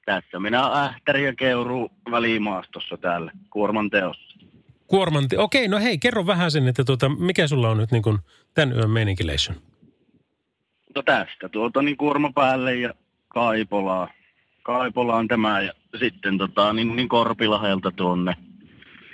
Tässä 0.04 0.40
minä 0.40 0.66
Ähtäri 0.66 1.24
ja 1.24 1.34
Keuru 1.34 1.90
välimaastossa 2.10 2.96
täällä, 2.96 3.32
kuorman 3.50 3.90
teossa. 3.90 4.38
Kuorman, 4.86 5.28
te- 5.28 5.38
okei, 5.38 5.68
no 5.68 5.78
hei, 5.78 5.98
kerro 5.98 6.26
vähän 6.26 6.50
sen, 6.50 6.68
että 6.68 6.84
tuota, 6.84 7.08
mikä 7.08 7.46
sulla 7.46 7.70
on 7.70 7.78
nyt 7.78 7.92
niin 7.92 8.02
kuin 8.02 8.18
tämän 8.54 8.76
yön 8.76 8.90
meininkileisön? 8.90 9.56
No 10.96 11.02
tästä 11.02 11.48
tuolta 11.48 11.82
niin 11.82 11.96
kuorma 11.96 12.32
päälle 12.34 12.74
ja 12.74 12.94
Kaipolaa. 13.28 14.08
Kaipola 14.62 15.16
on 15.16 15.28
tämä 15.28 15.60
ja 15.60 15.72
sitten 15.98 16.38
tota, 16.38 16.72
niin, 16.72 16.96
niin 16.96 17.08
Korpilahelta 17.08 17.90
tuonne, 17.90 18.36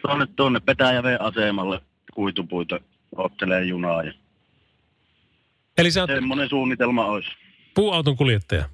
tuonne, 0.02 0.26
tuonne 0.36 0.60
Petäjäveen 0.60 1.20
asemalle 1.20 1.80
kuitupuita 2.14 2.80
ottelee 3.16 3.64
junaa 3.64 4.02
ja 4.02 4.12
Eli 5.78 5.90
sä 5.90 6.00
oot 6.00 6.10
semmoinen 6.10 6.48
suunnitelma 6.48 7.04
olisi. 7.06 7.30
Puuauton 7.74 8.16
kuljettaja. 8.16 8.68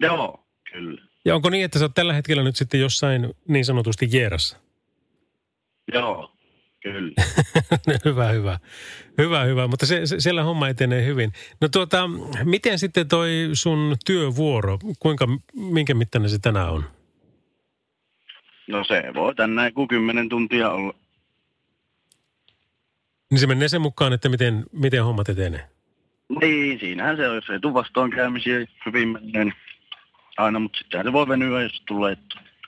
Joo, 0.00 0.44
kyllä. 0.72 1.02
Ja 1.24 1.34
onko 1.34 1.50
niin, 1.50 1.64
että 1.64 1.78
sä 1.78 1.84
oot 1.84 1.94
tällä 1.94 2.12
hetkellä 2.12 2.42
nyt 2.42 2.56
sitten 2.56 2.80
jossain 2.80 3.34
niin 3.48 3.64
sanotusti 3.64 4.08
jeerassa? 4.10 4.56
Joo, 5.92 6.32
kyllä. 6.82 7.12
hyvä, 8.04 8.28
hyvä. 8.28 8.58
Hyvä, 9.18 9.44
hyvä. 9.44 9.66
Mutta 9.66 9.86
se, 9.86 10.06
se, 10.06 10.20
siellä 10.20 10.42
homma 10.42 10.68
etenee 10.68 11.04
hyvin. 11.04 11.32
No 11.60 11.68
tuota, 11.68 12.10
miten 12.44 12.78
sitten 12.78 13.08
toi 13.08 13.30
sun 13.52 13.96
työvuoro, 14.06 14.78
kuinka, 14.98 15.28
minkä 15.54 15.94
mittainen 15.94 16.30
se 16.30 16.38
tänään 16.38 16.70
on? 16.70 16.84
No 18.68 18.84
se 18.84 19.02
voi 19.14 19.34
tänään 19.34 19.74
kuin 19.74 19.88
kymmenen 19.88 20.28
tuntia 20.28 20.70
olla. 20.70 20.94
Niin 23.30 23.38
se 23.38 23.46
menee 23.46 23.68
sen 23.68 23.80
mukaan, 23.80 24.12
että 24.12 24.28
miten, 24.28 24.64
miten 24.72 25.04
hommat 25.04 25.28
etenee. 25.28 25.68
Niin, 26.40 26.80
siinähän 26.80 27.16
se 27.16 27.28
on, 27.28 27.34
jos 27.34 27.50
ei 27.50 27.60
tule 27.60 27.74
vastoinkäymisiä 27.74 28.66
hyvin 28.86 29.08
menneen 29.08 29.52
aina, 30.36 30.58
mutta 30.58 30.78
sittenhän 30.78 31.06
se 31.06 31.12
voi 31.12 31.28
venyä, 31.28 31.62
jos 31.62 31.82
tulee 31.86 32.16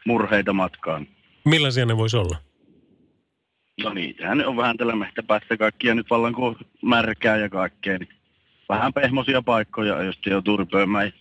murheita 0.05 0.53
matkaan. 0.53 1.07
Millaisia 1.45 1.87
ne 1.87 1.97
voisi 1.97 2.17
olla? 2.17 2.37
No 3.83 3.93
niitähän 3.93 4.47
on 4.47 4.57
vähän 4.57 4.77
tällä 4.77 4.97
mehtäpäästä 4.97 5.57
kaikkia 5.57 5.95
nyt 5.95 6.11
vallan 6.11 6.35
kun 6.35 6.49
on 6.49 6.57
märkää 6.83 7.37
ja 7.37 7.49
kaikkea, 7.49 7.99
niin 7.99 8.09
vähän 8.69 8.93
pehmosia 8.93 9.43
paikkoja, 9.43 10.03
jos 10.03 10.19
joutuu 10.27 10.57
rypöämään 10.57 11.13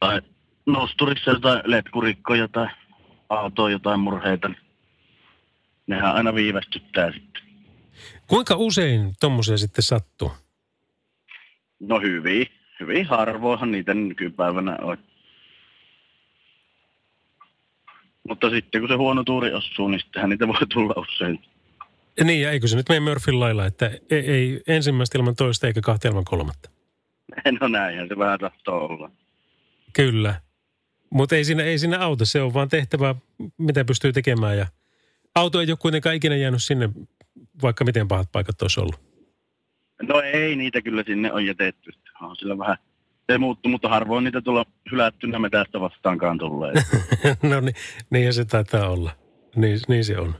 tai 0.00 0.22
nosturissa 0.66 1.30
jotain 1.30 1.62
letkurikkoja 1.64 2.48
tai 2.48 2.66
autoa 3.28 3.70
jotain 3.70 4.00
murheita, 4.00 4.48
niin 4.48 4.60
nehän 5.86 6.14
aina 6.14 6.34
viivästyttää 6.34 7.12
sitten. 7.12 7.42
Kuinka 8.26 8.54
usein 8.56 9.14
tommosia 9.20 9.56
sitten 9.56 9.82
sattuu? 9.82 10.30
No 11.80 12.00
hyvin, 12.00 12.46
hyvin 12.80 13.06
harvoinhan 13.06 13.72
niitä 13.72 13.94
nykypäivänä 13.94 14.76
on. 14.82 14.96
Mutta 18.28 18.50
sitten 18.50 18.80
kun 18.80 18.88
se 18.88 18.94
huono 18.94 19.24
tuuri 19.24 19.52
osuu, 19.52 19.88
niin 19.88 20.00
sittenhän 20.00 20.30
niitä 20.30 20.48
voi 20.48 20.66
tulla 20.74 20.94
usein. 20.96 21.42
Ja 22.18 22.24
niin, 22.24 22.40
ja 22.40 22.50
eikö 22.50 22.66
se 22.66 22.76
nyt 22.76 22.88
mene 22.88 23.00
Murphyn 23.00 23.40
lailla, 23.40 23.66
että 23.66 23.90
ei, 24.10 24.30
ei 24.30 24.62
ensimmäistä 24.66 25.18
ilman 25.18 25.36
toista 25.36 25.66
eikä 25.66 25.80
kahta 25.80 26.08
ilman 26.08 26.24
kolmatta? 26.24 26.70
No 27.60 27.68
näinhän 27.68 28.08
se 28.08 28.18
vähän 28.18 28.38
tahtoo 28.38 28.86
olla. 28.86 29.10
Kyllä. 29.92 30.40
Mutta 31.10 31.36
ei 31.36 31.44
siinä, 31.44 31.62
ei 31.62 31.78
siinä 31.78 31.98
auta, 31.98 32.24
se 32.24 32.42
on 32.42 32.54
vaan 32.54 32.68
tehtävä, 32.68 33.14
mitä 33.58 33.84
pystyy 33.84 34.12
tekemään. 34.12 34.58
Ja 34.58 34.66
auto 35.34 35.60
ei 35.60 35.70
ole 35.70 35.76
kuitenkaan 35.80 36.14
ikinä 36.14 36.36
jäänyt 36.36 36.62
sinne, 36.62 36.88
vaikka 37.62 37.84
miten 37.84 38.08
pahat 38.08 38.32
paikat 38.32 38.62
olisi 38.62 38.80
ollut. 38.80 39.00
No 40.02 40.20
ei 40.20 40.56
niitä 40.56 40.82
kyllä 40.82 41.02
sinne 41.06 41.32
on 41.32 41.46
jätetty. 41.46 41.90
On 42.20 42.36
sillä 42.36 42.58
vähän 42.58 42.76
se 43.32 43.38
muuttuu, 43.38 43.70
mutta 43.70 43.88
harvoin 43.88 44.24
niitä 44.24 44.40
tulla 44.40 44.66
hylättynä 44.92 45.38
metästä 45.38 45.80
vastaankaan 45.80 46.38
tulee. 46.38 46.72
no 47.50 47.60
niin, 47.60 47.74
niinhän 48.10 48.34
se 48.34 48.44
taitaa 48.44 48.88
olla. 48.88 49.10
Niin, 49.56 49.80
niin 49.88 50.04
se 50.04 50.18
on. 50.18 50.34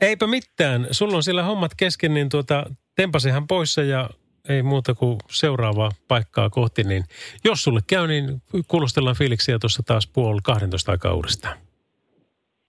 Eipä 0.00 0.26
mitään. 0.26 0.86
Sulla 0.90 1.16
on 1.16 1.22
siellä 1.22 1.42
hommat 1.42 1.74
kesken, 1.76 2.14
niin 2.14 2.28
tuota, 2.28 2.64
tempasehan 2.94 3.46
poissa 3.46 3.82
ja 3.82 4.10
ei 4.48 4.62
muuta 4.62 4.94
kuin 4.94 5.18
seuraavaa 5.30 5.90
paikkaa 6.08 6.50
kohti. 6.50 6.84
Niin 6.84 7.04
jos 7.44 7.64
sulle 7.64 7.80
käy, 7.86 8.06
niin 8.06 8.42
kuulostellaan 8.68 9.16
fiiliksiä 9.16 9.58
tuossa 9.58 9.82
taas 9.82 10.06
puoli 10.06 10.40
12 10.42 10.92
aikaa 10.92 11.14
uudestaan. 11.14 11.58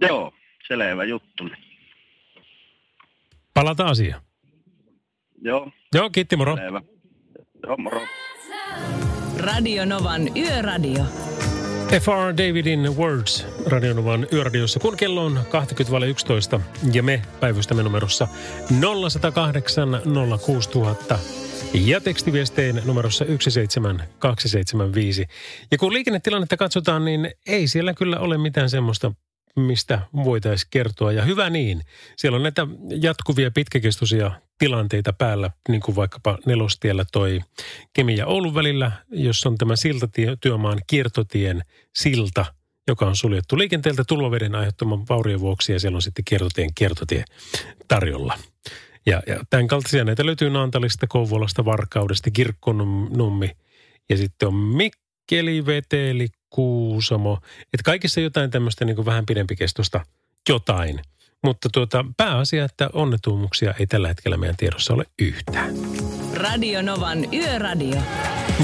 Joo, 0.01 0.34
selvä 0.67 1.03
juttu. 1.03 1.50
Palataan 3.53 3.89
asiaan. 3.89 4.22
Joo, 5.42 5.72
Joo, 5.96 6.10
kiitti 6.10 6.36
moro. 6.36 6.56
selvä. 6.58 6.82
Joo, 7.63 7.77
moro. 7.77 8.01
Radio 9.39 9.86
Novan 9.86 10.38
Yöradio. 10.38 11.04
FR 12.01 12.34
Davidin 12.38 12.98
Words 12.98 13.48
Radionovan 13.65 14.27
yöradiossa, 14.34 14.80
kun 14.80 14.98
kello 14.98 15.25
on 15.25 15.39
20.11 16.56 16.62
ja 16.94 17.04
me 17.04 17.22
päivystämme 17.39 17.84
numerossa 17.84 18.27
0108 19.12 20.01
06000 20.46 21.20
ja 21.74 22.01
tekstiviestein 22.01 22.82
numerossa 22.86 23.25
17275. 23.25 25.25
Ja 25.72 25.77
kun 25.77 25.94
liikennetilannetta 25.94 26.58
katsotaan, 26.58 27.06
niin 27.06 27.32
ei 27.48 27.68
siellä 27.68 27.94
kyllä 27.94 28.20
ole 28.20 28.38
mitään 28.38 28.70
semmoista, 28.70 29.12
mistä 29.56 30.00
voitaisiin 30.24 30.68
kertoa. 30.72 31.12
Ja 31.12 31.24
hyvä 31.24 31.50
niin. 31.50 31.82
Siellä 32.18 32.36
on 32.36 32.44
näitä 32.44 32.68
jatkuvia 33.01 33.51
pitkäkestoisia 33.51 34.32
tilanteita 34.57 35.13
päällä, 35.13 35.51
niin 35.69 35.81
kuin 35.81 35.95
vaikkapa 35.95 36.38
nelostiellä 36.45 37.05
toi 37.12 37.39
Kemi 37.93 38.17
ja 38.17 38.25
Oulun 38.25 38.55
välillä, 38.55 38.91
jossa 39.09 39.50
on 39.50 39.57
tämä 39.57 39.75
siltatie, 39.75 40.38
työmaan 40.41 40.81
kiertotien 40.88 41.62
silta, 41.95 42.45
joka 42.88 43.05
on 43.07 43.15
suljettu 43.15 43.57
liikenteeltä 43.57 44.03
tulvaveden 44.07 44.55
aiheuttaman 44.55 45.05
vaurion 45.09 45.39
vuoksi 45.39 45.74
ja 45.74 45.79
siellä 45.79 45.95
on 45.95 46.01
sitten 46.01 46.25
kiertotien 46.25 46.74
kiertotie 46.75 47.24
tarjolla. 47.88 48.39
Ja, 49.05 49.21
ja 49.27 49.39
tämän 49.50 49.67
kaltaisia 49.67 50.03
näitä 50.03 50.25
löytyy 50.25 50.50
Naantalista, 50.50 51.07
Kouvolasta, 51.07 51.65
Varkaudesta, 51.65 52.31
Kirkkonummi 52.31 53.51
ja 54.09 54.17
sitten 54.17 54.47
on 54.47 54.53
Mikkeli, 54.55 55.65
Veteli, 55.65 56.27
Kuusamo. 56.50 57.39
Että 57.62 57.83
kaikissa 57.85 58.21
jotain 58.21 58.51
tämmöistä 58.51 58.85
niin 58.85 58.95
kuin 58.95 59.05
vähän 59.05 59.25
pidempikestosta 59.25 60.05
jotain. 60.50 61.01
Mutta 61.44 61.70
tuota, 61.74 62.06
pääasia, 62.18 62.65
että 62.65 62.89
onnettomuuksia 62.94 63.74
ei 63.80 63.88
tällä 63.88 64.08
hetkellä 64.08 64.38
meidän 64.38 64.58
tiedossa 64.58 64.94
ole 64.94 65.06
yhtään. 65.20 65.75
Radio 66.34 66.82
Novan 66.82 67.34
Yöradio. 67.34 68.01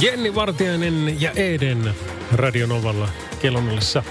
Jenni 0.02 0.36
Vartiainen 0.36 1.22
ja 1.22 1.32
Eden 1.32 1.94
Radionovalla 2.32 3.10
kellon 3.42 3.70
ollessa 3.70 4.04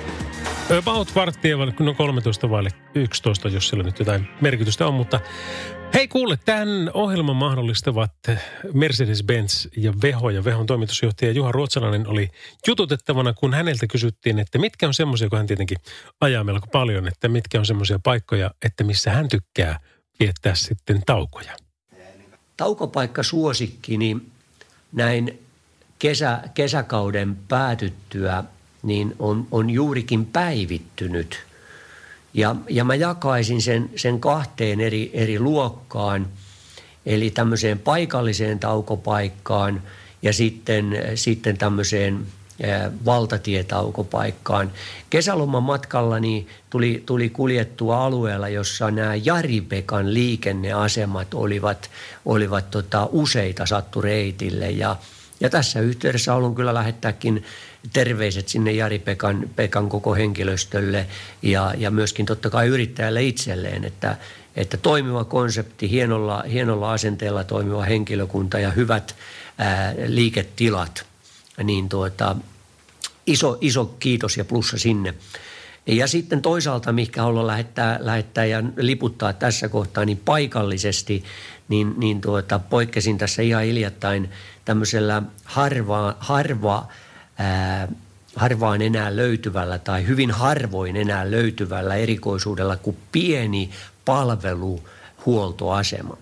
about 0.78 1.14
varttia, 1.14 1.58
vai 1.58 1.72
no 1.80 1.94
13 1.94 2.50
vaille 2.50 2.70
11, 2.94 3.48
jos 3.48 3.68
siellä 3.68 3.84
nyt 3.84 3.98
jotain 3.98 4.28
merkitystä 4.40 4.86
on, 4.86 4.94
mutta 4.94 5.20
hei 5.94 6.08
kuule, 6.08 6.38
tämän 6.44 6.90
ohjelman 6.94 7.36
mahdollistavat 7.36 8.12
Mercedes-Benz 8.74 9.68
ja 9.76 9.92
Veho 10.02 10.30
ja 10.30 10.44
Vehon 10.44 10.66
toimitusjohtaja 10.66 11.32
Juha 11.32 11.52
Ruotsalainen 11.52 12.06
oli 12.06 12.30
jututettavana, 12.66 13.32
kun 13.32 13.54
häneltä 13.54 13.86
kysyttiin, 13.86 14.38
että 14.38 14.58
mitkä 14.58 14.86
on 14.86 14.94
semmoisia, 14.94 15.28
kun 15.28 15.38
hän 15.38 15.46
tietenkin 15.46 15.78
ajaa 16.20 16.44
melko 16.44 16.66
paljon, 16.72 17.08
että 17.08 17.28
mitkä 17.28 17.58
on 17.58 17.66
semmoisia 17.66 17.98
paikkoja, 17.98 18.50
että 18.64 18.84
missä 18.84 19.10
hän 19.10 19.28
tykkää 19.28 19.80
viettää 20.20 20.54
sitten 20.54 21.02
taukoja. 21.06 21.56
taukopaikka 22.56 23.22
suosikkini 23.22 24.16
näin 24.92 25.38
kesä, 25.98 26.40
kesäkauden 26.54 27.36
päätyttyä, 27.48 28.44
niin 28.82 29.14
on, 29.18 29.46
on 29.50 29.70
juurikin 29.70 30.26
päivittynyt. 30.26 31.49
Ja, 32.34 32.56
ja 32.68 32.84
mä 32.84 32.94
jakaisin 32.94 33.62
sen, 33.62 33.90
sen 33.96 34.20
kahteen 34.20 34.80
eri, 34.80 35.10
eri 35.14 35.40
luokkaan, 35.40 36.26
eli 37.06 37.30
tämmöiseen 37.30 37.78
paikalliseen 37.78 38.58
taukopaikkaan 38.58 39.82
ja 40.22 40.32
sitten, 40.32 40.98
sitten 41.14 41.58
tämmöiseen 41.58 42.26
valtatietaukopaikkaan. 43.04 44.72
Kesäloman 45.10 45.62
matkallani 45.62 46.46
tuli, 46.70 47.02
tuli 47.06 47.30
kuljettua 47.30 48.04
alueella, 48.04 48.48
jossa 48.48 48.90
nämä 48.90 49.14
Jari-Pekan 49.14 50.14
liikenneasemat 50.14 51.34
olivat, 51.34 51.90
olivat 52.24 52.70
tota, 52.70 53.08
useita 53.12 53.66
sattu 53.66 54.00
reitille 54.00 54.70
ja, 54.70 54.96
ja 55.40 55.50
tässä 55.50 55.80
yhteydessä 55.80 56.32
haluan 56.32 56.54
kyllä 56.54 56.74
lähettääkin 56.74 57.44
terveiset 57.92 58.48
sinne 58.48 58.72
Jari-Pekan 58.72 59.50
Pekan 59.56 59.88
koko 59.88 60.14
henkilöstölle 60.14 61.06
ja, 61.42 61.74
ja 61.78 61.90
myöskin 61.90 62.26
totta 62.26 62.50
kai 62.50 62.66
yrittäjälle 62.66 63.22
itselleen, 63.22 63.84
että, 63.84 64.16
että 64.56 64.76
toimiva 64.76 65.24
konsepti, 65.24 65.90
hienolla, 65.90 66.44
hienolla 66.52 66.92
asenteella 66.92 67.44
toimiva 67.44 67.82
henkilökunta 67.82 68.58
ja 68.58 68.70
hyvät 68.70 69.16
ää, 69.58 69.94
liiketilat, 70.06 71.06
niin 71.64 71.88
tuota, 71.88 72.36
iso, 73.26 73.58
iso 73.60 73.84
kiitos 73.84 74.36
ja 74.36 74.44
plussa 74.44 74.78
sinne. 74.78 75.14
Ja 75.86 76.06
sitten 76.06 76.42
toisaalta, 76.42 76.92
mikä 76.92 77.22
haluan 77.22 77.46
lähettää, 77.46 77.98
lähettää 78.00 78.44
ja 78.44 78.62
liputtaa 78.76 79.32
tässä 79.32 79.68
kohtaa, 79.68 80.04
niin 80.04 80.20
paikallisesti, 80.24 81.24
niin, 81.68 81.94
niin 81.96 82.20
tuota, 82.20 82.58
poikkesin 82.58 83.18
tässä 83.18 83.42
ihan 83.42 83.64
hiljattain 83.64 84.30
tämmöisellä 84.64 85.22
harva, 85.44 86.16
harva 86.18 86.88
ää, 87.38 87.88
harvaan 88.36 88.82
enää 88.82 89.16
löytyvällä 89.16 89.78
tai 89.78 90.06
hyvin 90.06 90.30
harvoin 90.30 90.96
enää 90.96 91.30
löytyvällä 91.30 91.96
erikoisuudella 91.96 92.76
kuin 92.76 92.96
pieni 93.12 93.70
palveluhuoltoasema. 94.04 96.16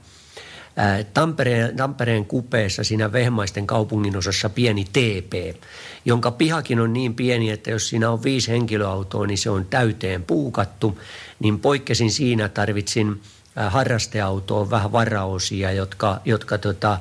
Tampereen, 1.14 1.76
Tampereen 1.76 2.24
kupeessa 2.24 2.84
siinä 2.84 3.12
Vehmaisten 3.12 3.66
kaupungin 3.66 4.16
osassa 4.16 4.48
pieni 4.48 4.84
TP, 4.84 5.56
jonka 6.04 6.30
pihakin 6.30 6.80
on 6.80 6.92
niin 6.92 7.14
pieni, 7.14 7.50
että 7.50 7.70
jos 7.70 7.88
siinä 7.88 8.10
on 8.10 8.22
viisi 8.22 8.50
henkilöautoa, 8.50 9.26
niin 9.26 9.38
se 9.38 9.50
on 9.50 9.66
täyteen 9.70 10.22
puukattu. 10.22 10.98
Niin 11.40 11.60
poikkesin 11.60 12.10
siinä, 12.10 12.48
tarvitsin 12.48 13.20
harrasteautoon 13.68 14.70
vähän 14.70 14.92
varaosia, 14.92 15.72
jotka, 15.72 16.20
jotka 16.24 16.58
tota, 16.58 16.98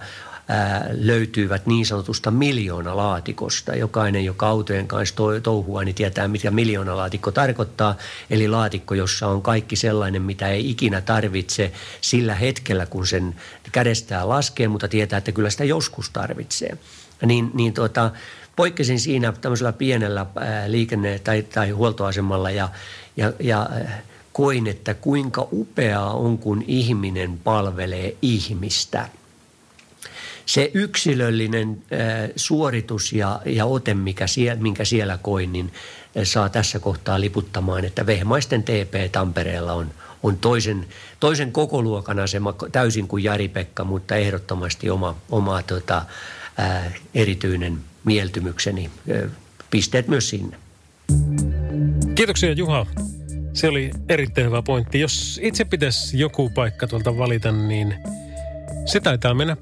löytyivät 0.92 1.66
niin 1.66 1.86
sanotusta 1.86 2.32
miljoonalaatikosta. 2.32 3.76
Jokainen, 3.76 4.26
joka 4.26 4.48
autojen 4.48 4.88
kanssa 4.88 5.16
touhua, 5.44 5.84
niin 5.84 5.96
tietää, 5.96 6.28
mitä 6.28 6.52
miljoonalaatikko 6.52 7.32
tarkoittaa. 7.32 7.96
Eli 8.30 8.48
laatikko, 8.48 8.94
jossa 8.94 9.28
on 9.28 9.42
kaikki 9.42 9.76
sellainen, 9.76 10.22
mitä 10.22 10.48
ei 10.48 10.70
ikinä 10.70 11.02
tarvitse 11.02 11.72
sillä 12.02 12.36
hetkellä, 12.36 12.86
kun 12.86 13.08
sen 13.08 13.36
kädestään 13.72 14.30
laskee, 14.30 14.68
mutta 14.68 14.88
tietää, 14.88 15.18
että 15.18 15.32
kyllä 15.32 15.50
sitä 15.50 15.64
joskus 15.64 16.10
tarvitsee. 16.10 16.78
Niin, 17.26 17.52
niin 17.54 17.74
tuota, 17.74 18.12
poikkesin 18.56 19.00
siinä 19.00 19.34
tämmöisellä 19.42 19.74
pienellä 19.74 20.26
liikenne- 20.68 21.20
tai, 21.20 21.44
tai 21.44 21.72
huoltoasemalla 21.72 22.52
ja, 22.52 22.70
ja, 23.18 23.34
ja 23.40 23.70
koin, 24.34 24.68
että 24.68 24.94
kuinka 24.94 25.48
upeaa 25.52 26.14
on, 26.14 26.38
kun 26.38 26.64
ihminen 26.68 27.40
palvelee 27.44 28.16
ihmistä– 28.22 29.10
se 30.48 30.72
yksilöllinen 30.74 31.70
äh, 31.94 32.30
suoritus 32.36 33.14
ja, 33.14 33.42
ja 33.46 33.66
ote, 33.66 33.94
mikä 33.94 34.28
sie, 34.28 34.56
minkä 34.56 34.86
siellä 34.86 35.20
koin, 35.22 35.52
niin 35.54 35.72
äh, 36.18 36.24
saa 36.24 36.50
tässä 36.50 36.80
kohtaa 36.80 37.20
liputtamaan, 37.20 37.86
että 37.86 38.06
Vehmaisten 38.06 38.64
TP 38.64 39.12
Tampereella 39.12 39.74
on, 39.74 39.92
on 40.24 40.38
toisen, 40.38 40.86
toisen 41.20 41.52
kokoluokan 41.52 42.20
asema 42.20 42.56
täysin 42.72 43.08
kuin 43.08 43.24
Jari-Pekka, 43.24 43.84
mutta 43.84 44.16
ehdottomasti 44.16 44.90
oma, 44.90 45.16
oma 45.30 45.64
tota, 45.64 46.06
ää, 46.58 46.78
äh, 46.78 46.94
erityinen 47.16 47.78
mieltymykseni. 48.04 48.90
Pisteet 49.70 50.08
myös 50.08 50.30
sinne. 50.30 50.58
Kiitoksia 52.16 52.52
Juha. 52.52 52.86
Se 53.54 53.68
oli 53.68 53.92
erittäin 54.10 54.48
hyvä 54.48 54.62
pointti. 54.62 55.00
Jos 55.00 55.40
itse 55.44 55.66
pitäisi 55.66 56.20
joku 56.20 56.50
paikka 56.50 56.88
tuolta 56.88 57.18
valita, 57.18 57.52
niin 57.52 57.96
se 58.86 59.00
taitaa 59.00 59.34
mennä 59.34 59.58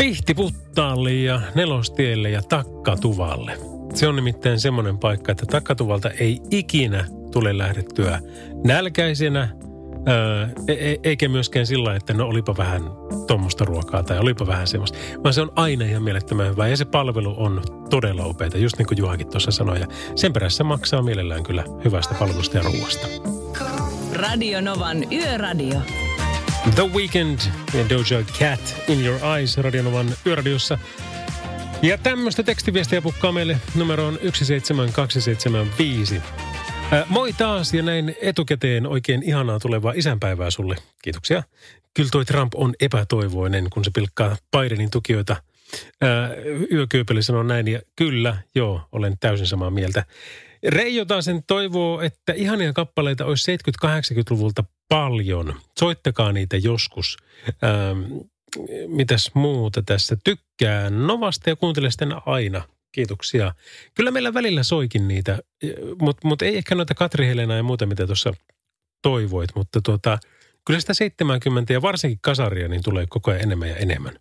Pihtiputtaalle 0.00 1.12
ja 1.12 1.40
Nelostielle 1.54 2.30
ja 2.30 2.42
Takkatuvalle. 2.42 3.58
Se 3.94 4.08
on 4.08 4.16
nimittäin 4.16 4.60
semmoinen 4.60 4.98
paikka, 4.98 5.32
että 5.32 5.46
Takkatuvalta 5.46 6.10
ei 6.10 6.40
ikinä 6.50 7.04
tule 7.32 7.58
lähdettyä 7.58 8.20
nälkäisenä, 8.64 9.48
Öö, 10.08 10.46
e- 10.68 10.92
e- 10.92 11.00
eikä 11.02 11.28
myöskään 11.28 11.66
sillä, 11.66 11.96
että 11.96 12.14
no 12.14 12.26
olipa 12.26 12.56
vähän 12.56 12.82
tuommoista 13.26 13.64
ruokaa 13.64 14.02
tai 14.02 14.18
olipa 14.18 14.46
vähän 14.46 14.66
semmoista. 14.66 14.98
Vaan 15.24 15.34
se 15.34 15.40
on 15.40 15.52
aina 15.56 15.84
ihan 15.84 16.02
mielettömän 16.02 16.50
hyvä 16.50 16.68
ja 16.68 16.76
se 16.76 16.84
palvelu 16.84 17.34
on 17.36 17.62
todella 17.90 18.26
upeita, 18.26 18.58
just 18.58 18.78
niin 18.78 18.86
kuin 18.86 18.98
Juhakin 18.98 19.30
tuossa 19.30 19.50
sanoi. 19.50 19.80
Ja 19.80 19.86
sen 20.14 20.32
perässä 20.32 20.64
maksaa 20.64 21.02
mielellään 21.02 21.42
kyllä 21.42 21.64
hyvästä 21.84 22.14
palvelusta 22.14 22.56
ja 22.56 22.62
ruoasta. 22.62 23.06
Radio 24.14 24.60
Novan 24.60 25.12
Yöradio. 25.12 25.80
The 26.74 26.82
Weekend 26.94 27.38
ja 27.74 27.88
Doja 27.88 28.24
Cat 28.38 28.82
In 28.88 29.06
Your 29.06 29.20
Eyes 29.36 29.56
Radionovan 29.56 30.06
yöradiossa. 30.26 30.78
Ja 31.82 31.98
tämmöistä 31.98 32.42
tekstiviestiä 32.42 33.02
pukkaa 33.02 33.32
meille 33.32 33.60
numeroon 33.74 34.18
17275. 34.32 36.16
Äh, 36.16 37.04
moi 37.08 37.32
taas 37.32 37.74
ja 37.74 37.82
näin 37.82 38.16
etukäteen 38.22 38.86
oikein 38.86 39.22
ihanaa 39.22 39.58
tulevaa 39.58 39.92
isänpäivää 39.96 40.50
sulle. 40.50 40.76
Kiitoksia. 41.02 41.42
Kyllä 41.94 42.08
toi 42.12 42.24
Trump 42.24 42.52
on 42.54 42.74
epätoivoinen, 42.80 43.70
kun 43.70 43.84
se 43.84 43.90
pilkkaa 43.94 44.36
Bidenin 44.56 44.90
tukijoita. 44.90 45.36
Yökyöpeli 46.72 47.22
sanoo 47.22 47.42
näin 47.42 47.68
ja 47.68 47.80
kyllä, 47.96 48.36
joo, 48.54 48.88
olen 48.92 49.16
täysin 49.20 49.46
samaa 49.46 49.70
mieltä. 49.70 50.04
Reijo 50.68 51.04
sen 51.20 51.42
toivoo, 51.46 52.00
että 52.00 52.32
ihania 52.32 52.72
kappaleita 52.72 53.24
olisi 53.24 53.56
70-80-luvulta 53.56 54.64
paljon. 54.88 55.56
Soittakaa 55.78 56.32
niitä 56.32 56.56
joskus. 56.56 57.16
Ähm, 57.64 58.02
mitäs 58.86 59.30
muuta 59.34 59.82
tässä? 59.82 60.16
Tykkään 60.24 61.06
Novasta 61.06 61.50
ja 61.50 61.56
kuuntele 61.56 61.90
sitten 61.90 62.14
aina. 62.26 62.62
Kiitoksia. 62.92 63.54
Kyllä 63.94 64.10
meillä 64.10 64.34
välillä 64.34 64.62
soikin 64.62 65.08
niitä, 65.08 65.38
mutta 66.00 66.28
mut 66.28 66.42
ei 66.42 66.56
ehkä 66.56 66.74
noita 66.74 66.94
Katri 66.94 67.26
Helena 67.26 67.56
ja 67.56 67.62
muuta, 67.62 67.86
mitä 67.86 68.06
tuossa 68.06 68.32
toivoit. 69.02 69.50
Mutta 69.54 69.80
tuota, 69.80 70.18
kyllä 70.66 70.80
sitä 70.80 70.94
70 70.94 71.72
ja 71.72 71.82
varsinkin 71.82 72.18
kasaria 72.22 72.68
niin 72.68 72.82
tulee 72.84 73.06
koko 73.08 73.30
ajan 73.30 73.42
enemmän 73.42 73.68
ja 73.68 73.76
enemmän. 73.76 74.12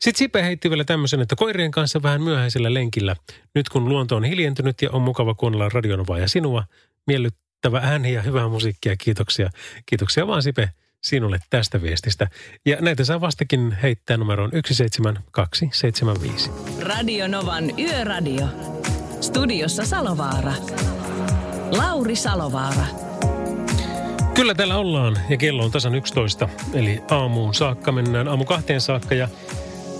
Sitten 0.00 0.18
Sipe 0.18 0.42
heitti 0.42 0.70
vielä 0.70 0.84
tämmöisen, 0.84 1.20
että 1.20 1.36
koirien 1.36 1.70
kanssa 1.70 2.02
vähän 2.02 2.22
myöhäisellä 2.22 2.74
lenkillä. 2.74 3.16
Nyt 3.54 3.68
kun 3.68 3.88
luonto 3.88 4.16
on 4.16 4.24
hiljentynyt 4.24 4.82
ja 4.82 4.90
on 4.90 5.02
mukava 5.02 5.34
kuunnella 5.34 5.68
radionovaa 5.68 6.18
ja 6.18 6.28
sinua, 6.28 6.64
miellyttävä 7.06 7.78
ääni 7.78 8.12
ja 8.12 8.22
hyvää 8.22 8.48
musiikkia. 8.48 8.96
Kiitoksia. 8.96 9.50
Kiitoksia 9.86 10.26
vaan 10.26 10.42
Sipe 10.42 10.70
sinulle 11.02 11.38
tästä 11.50 11.82
viestistä. 11.82 12.28
Ja 12.66 12.76
näitä 12.80 13.04
saa 13.04 13.20
vastakin 13.20 13.76
heittää 13.82 14.16
numeroon 14.16 14.50
17275. 14.50 16.50
Radio 16.80 17.28
Novan 17.28 17.78
Yöradio. 17.78 18.46
Studiossa 19.20 19.84
Salovaara. 19.84 20.52
Lauri 21.70 22.16
Salovaara. 22.16 23.03
Kyllä 24.34 24.54
täällä 24.54 24.76
ollaan 24.76 25.18
ja 25.28 25.36
kello 25.36 25.64
on 25.64 25.70
tasan 25.70 25.94
11, 25.94 26.48
eli 26.74 27.02
aamuun 27.10 27.54
saakka 27.54 27.92
mennään 27.92 28.28
aamu 28.28 28.44
kahteen 28.44 28.80
saakka 28.80 29.14
ja 29.14 29.28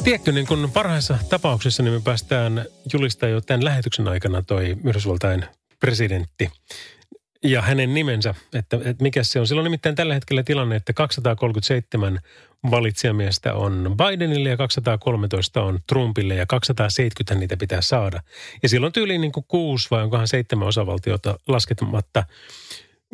Tiedätkö, 0.05 0.33
niin 0.33 0.47
kun 0.47 0.71
parhaissa 0.75 1.19
tapauksessa 1.29 1.83
niin 1.83 1.95
me 1.95 2.01
päästään 2.01 2.65
julistaa 2.93 3.29
jo 3.29 3.41
tämän 3.41 3.65
lähetyksen 3.65 4.09
aikana 4.09 4.43
toi 4.43 4.77
Yhdysvaltain 4.85 5.45
presidentti 5.81 6.51
ja 7.45 7.63
hänen 7.63 7.95
nimensä, 7.95 8.35
että, 8.55 8.77
että 8.77 9.03
mikä 9.03 9.23
se 9.23 9.41
on. 9.41 9.47
Silloin 9.47 9.65
nimittäin 9.65 9.95
tällä 9.95 10.15
hetkellä 10.15 10.43
tilanne, 10.43 10.77
että 10.77 10.93
237 10.93 12.21
valitsijamiestä 12.71 13.55
on 13.55 13.95
Bidenille 13.97 14.49
ja 14.49 14.57
213 14.57 15.63
on 15.63 15.79
Trumpille 15.87 16.35
ja 16.35 16.47
270 16.47 17.35
niitä 17.35 17.57
pitää 17.57 17.81
saada. 17.81 18.21
Ja 18.63 18.69
silloin 18.69 18.93
tyyliin 18.93 19.21
niin 19.21 19.33
kuin 19.33 19.45
kuusi 19.49 19.89
vai 19.91 20.03
onkohan 20.03 20.29
seitsemän 20.29 20.69
osavaltiota 20.69 21.39
lasketamatta 21.49 22.25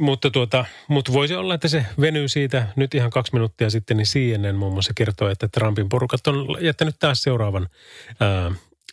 mutta, 0.01 0.31
tuota, 0.31 0.65
mutta 0.89 1.13
voisi 1.13 1.35
olla, 1.35 1.55
että 1.55 1.69
se 1.69 1.87
venyy 2.01 2.29
siitä 2.29 2.67
nyt 2.77 2.95
ihan 2.95 3.11
kaksi 3.11 3.33
minuuttia 3.33 3.71
sitten, 3.71 3.97
niin 3.97 4.07
CNN 4.07 4.57
muun 4.57 4.73
muassa 4.73 4.93
kertoo, 4.97 5.29
että 5.29 5.49
Trumpin 5.49 5.89
porukat 5.89 6.27
on 6.27 6.57
jättänyt 6.61 6.97
taas 6.99 7.23
seuraavan 7.23 7.69
ää, 8.21 8.53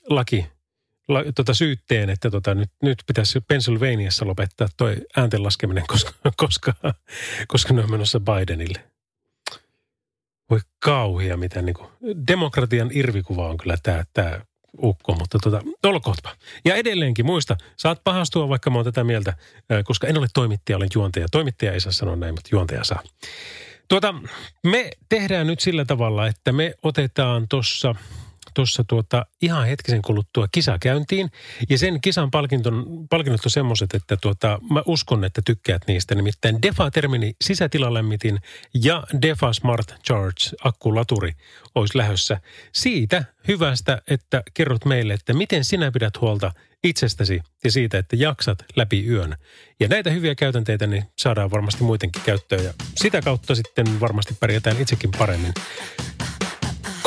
laki, 0.09 0.45
la, 1.07 1.23
tota 1.35 1.53
syytteen, 1.53 2.09
että 2.09 2.31
tota, 2.31 2.55
nyt, 2.55 2.69
nyt 2.83 3.03
pitäisi 3.07 3.41
Pennsylvaniassa 3.41 4.27
lopettaa 4.27 4.67
toi 4.77 4.95
äänten 5.17 5.43
laskeminen, 5.43 5.83
koska, 5.93 6.11
koska, 6.37 6.73
koska 7.47 7.73
ne 7.73 7.83
on 7.83 7.91
menossa 7.91 8.19
Bidenille. 8.19 8.83
Voi 10.49 10.59
kauhia, 10.79 11.37
mitä 11.37 11.61
niin 11.61 11.75
kuin, 11.75 11.89
demokratian 12.27 12.89
irvikuva 12.93 13.49
on 13.49 13.57
kyllä 13.57 13.77
tämä, 13.83 14.03
tämä 14.13 14.39
ukko, 14.83 15.13
mutta 15.13 15.37
tota, 15.43 15.61
olkootpa. 15.83 16.35
Ja 16.65 16.75
edelleenkin 16.75 17.25
muista, 17.25 17.57
saat 17.77 18.03
pahastua, 18.03 18.49
vaikka 18.49 18.69
mä 18.69 18.75
oon 18.75 18.85
tätä 18.85 19.03
mieltä, 19.03 19.33
koska 19.83 20.07
en 20.07 20.17
ole 20.17 20.27
toimittaja, 20.33 20.77
olen 20.77 20.89
juontaja. 20.95 21.27
Toimittaja 21.31 21.73
ei 21.73 21.79
saa 21.79 21.91
sanoa 21.91 22.15
näin, 22.15 22.33
mutta 22.33 22.49
juontaja 22.51 22.83
saa. 22.83 23.03
Tuota, 23.87 24.15
me 24.63 24.89
tehdään 25.09 25.47
nyt 25.47 25.59
sillä 25.59 25.85
tavalla, 25.85 26.27
että 26.27 26.51
me 26.51 26.73
otetaan 26.83 27.47
tuossa 27.47 27.95
tuossa 28.57 28.83
tuota, 28.87 29.25
ihan 29.41 29.67
hetkisen 29.67 30.01
kuluttua 30.01 30.47
kisakäyntiin. 30.51 31.31
Ja 31.69 31.77
sen 31.77 32.01
kisan 32.01 32.31
palkinton, 32.31 33.07
palkinnot 33.09 33.45
on 33.45 33.51
semmoiset, 33.51 33.93
että 33.93 34.17
tuota, 34.21 34.59
mä 34.71 34.83
uskon, 34.85 35.23
että 35.23 35.41
tykkäät 35.45 35.81
niistä. 35.87 36.15
Nimittäin 36.15 36.61
Defa-termini 36.61 37.35
sisätilalämmitin 37.41 38.39
ja 38.83 39.03
Defa 39.21 39.53
Smart 39.53 39.95
Charge 40.05 40.55
akkulaturi 40.63 41.31
olisi 41.75 41.97
lähössä. 41.97 42.41
Siitä 42.73 43.23
hyvästä, 43.47 44.01
että 44.07 44.43
kerrot 44.53 44.85
meille, 44.85 45.13
että 45.13 45.33
miten 45.33 45.65
sinä 45.65 45.91
pidät 45.91 46.21
huolta 46.21 46.51
itsestäsi 46.83 47.41
ja 47.63 47.71
siitä, 47.71 47.97
että 47.97 48.15
jaksat 48.15 48.65
läpi 48.75 49.07
yön. 49.07 49.35
Ja 49.79 49.87
näitä 49.87 50.09
hyviä 50.09 50.35
käytänteitä 50.35 50.87
niin 50.87 51.03
saadaan 51.17 51.51
varmasti 51.51 51.83
muidenkin 51.83 52.21
käyttöön 52.25 52.63
ja 52.63 52.73
sitä 52.95 53.21
kautta 53.21 53.55
sitten 53.55 53.99
varmasti 53.99 54.37
pärjätään 54.39 54.81
itsekin 54.81 55.11
paremmin. 55.17 55.53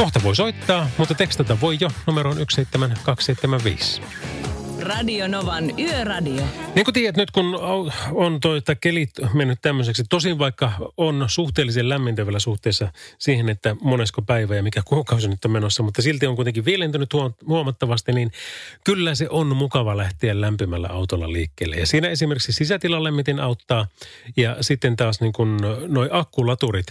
Kohta 0.00 0.20
voi 0.22 0.36
soittaa, 0.36 0.88
mutta 0.98 1.14
tekstata 1.14 1.60
voi 1.60 1.76
jo 1.80 1.90
numeroon 2.06 2.36
17275. 2.36 4.02
Radio 4.82 5.28
Novan 5.28 5.78
Yöradio. 5.78 6.44
Niin 6.74 6.84
kuin 6.84 6.94
tiedät, 6.94 7.16
nyt 7.16 7.30
kun 7.30 7.58
on 8.12 8.40
toi, 8.40 8.58
että 8.58 8.74
kelit 8.74 9.10
mennyt 9.34 9.58
tämmöiseksi, 9.62 10.04
tosin 10.10 10.38
vaikka 10.38 10.72
on 10.96 11.24
suhteellisen 11.28 11.88
lämmintävällä 11.88 12.38
suhteessa 12.38 12.92
siihen, 13.18 13.48
että 13.48 13.76
monesko 13.80 14.22
päivä 14.22 14.56
ja 14.56 14.62
mikä 14.62 14.82
kuukausi 14.84 15.28
nyt 15.28 15.44
on 15.44 15.50
menossa, 15.50 15.82
mutta 15.82 16.02
silti 16.02 16.26
on 16.26 16.36
kuitenkin 16.36 16.64
viilentynyt 16.64 17.10
huomattavasti, 17.46 18.12
niin 18.12 18.32
kyllä 18.84 19.14
se 19.14 19.28
on 19.30 19.56
mukava 19.56 19.96
lähteä 19.96 20.40
lämpimällä 20.40 20.88
autolla 20.88 21.32
liikkeelle. 21.32 21.76
Ja 21.76 21.86
siinä 21.86 22.08
esimerkiksi 22.08 22.52
sisätilalle 22.52 23.10
miten 23.10 23.40
auttaa 23.40 23.86
ja 24.36 24.56
sitten 24.60 24.96
taas 24.96 25.20
niin 25.20 25.32
kuin 25.32 25.56
noi 25.88 26.08
akkulaturit, 26.12 26.86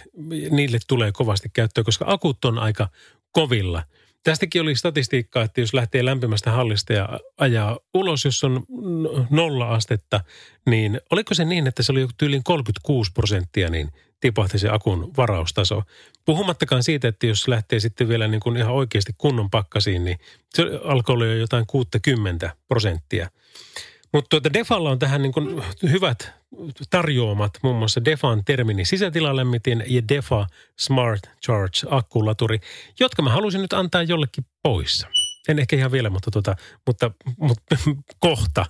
niille 0.49 0.79
tulee 0.87 1.11
kovasti 1.11 1.49
käyttöä, 1.53 1.83
koska 1.83 2.05
akut 2.07 2.45
on 2.45 2.59
aika 2.59 2.87
kovilla– 3.31 3.83
Tästäkin 4.23 4.61
oli 4.61 4.75
statistiikkaa, 4.75 5.43
että 5.43 5.61
jos 5.61 5.73
lähtee 5.73 6.05
lämpimästä 6.05 6.51
hallista 6.51 6.93
ja 6.93 7.19
ajaa 7.37 7.79
ulos, 7.93 8.25
jos 8.25 8.43
on 8.43 8.65
nolla 9.29 9.69
astetta, 9.69 10.21
niin 10.65 11.01
oliko 11.11 11.33
se 11.33 11.45
niin, 11.45 11.67
että 11.67 11.83
se 11.83 11.91
oli 11.91 12.07
yli 12.21 12.41
36 12.43 13.11
prosenttia, 13.11 13.69
niin 13.69 13.89
tipahti 14.19 14.59
se 14.59 14.69
akun 14.69 15.13
varaustaso. 15.17 15.83
Puhumattakaan 16.25 16.83
siitä, 16.83 17.07
että 17.07 17.27
jos 17.27 17.47
lähtee 17.47 17.79
sitten 17.79 18.09
vielä 18.09 18.27
niin 18.27 18.41
kuin 18.41 18.57
ihan 18.57 18.73
oikeasti 18.73 19.13
kunnon 19.17 19.49
pakkasiin, 19.49 20.05
niin 20.05 20.17
se 20.49 20.63
alkoi 20.83 21.13
olla 21.13 21.25
jo 21.25 21.35
jotain 21.35 21.65
60 21.67 22.55
prosenttia. 22.67 23.29
Mutta 24.13 24.29
tuota 24.29 24.53
Defalla 24.53 24.89
on 24.89 24.99
tähän 24.99 25.21
niin 25.21 25.31
kuin 25.31 25.63
hyvät 25.91 26.33
tarjoamat, 26.89 27.51
muun 27.63 27.75
muassa 27.75 28.05
Defan 28.05 28.45
termini 28.45 28.85
sisätilalämmitin 28.85 29.83
ja 29.87 30.01
Defa 30.07 30.47
Smart 30.79 31.21
Charge 31.45 31.77
akkulaturi, 31.89 32.59
jotka 32.99 33.21
mä 33.21 33.29
halusin 33.29 33.61
nyt 33.61 33.73
antaa 33.73 34.03
jollekin 34.03 34.45
pois. 34.63 35.05
En 35.47 35.59
ehkä 35.59 35.75
ihan 35.75 35.91
vielä, 35.91 36.09
mutta, 36.09 36.31
tota, 36.31 36.55
mutta, 36.87 37.11
mutta 37.37 37.75
kohta. 38.19 38.65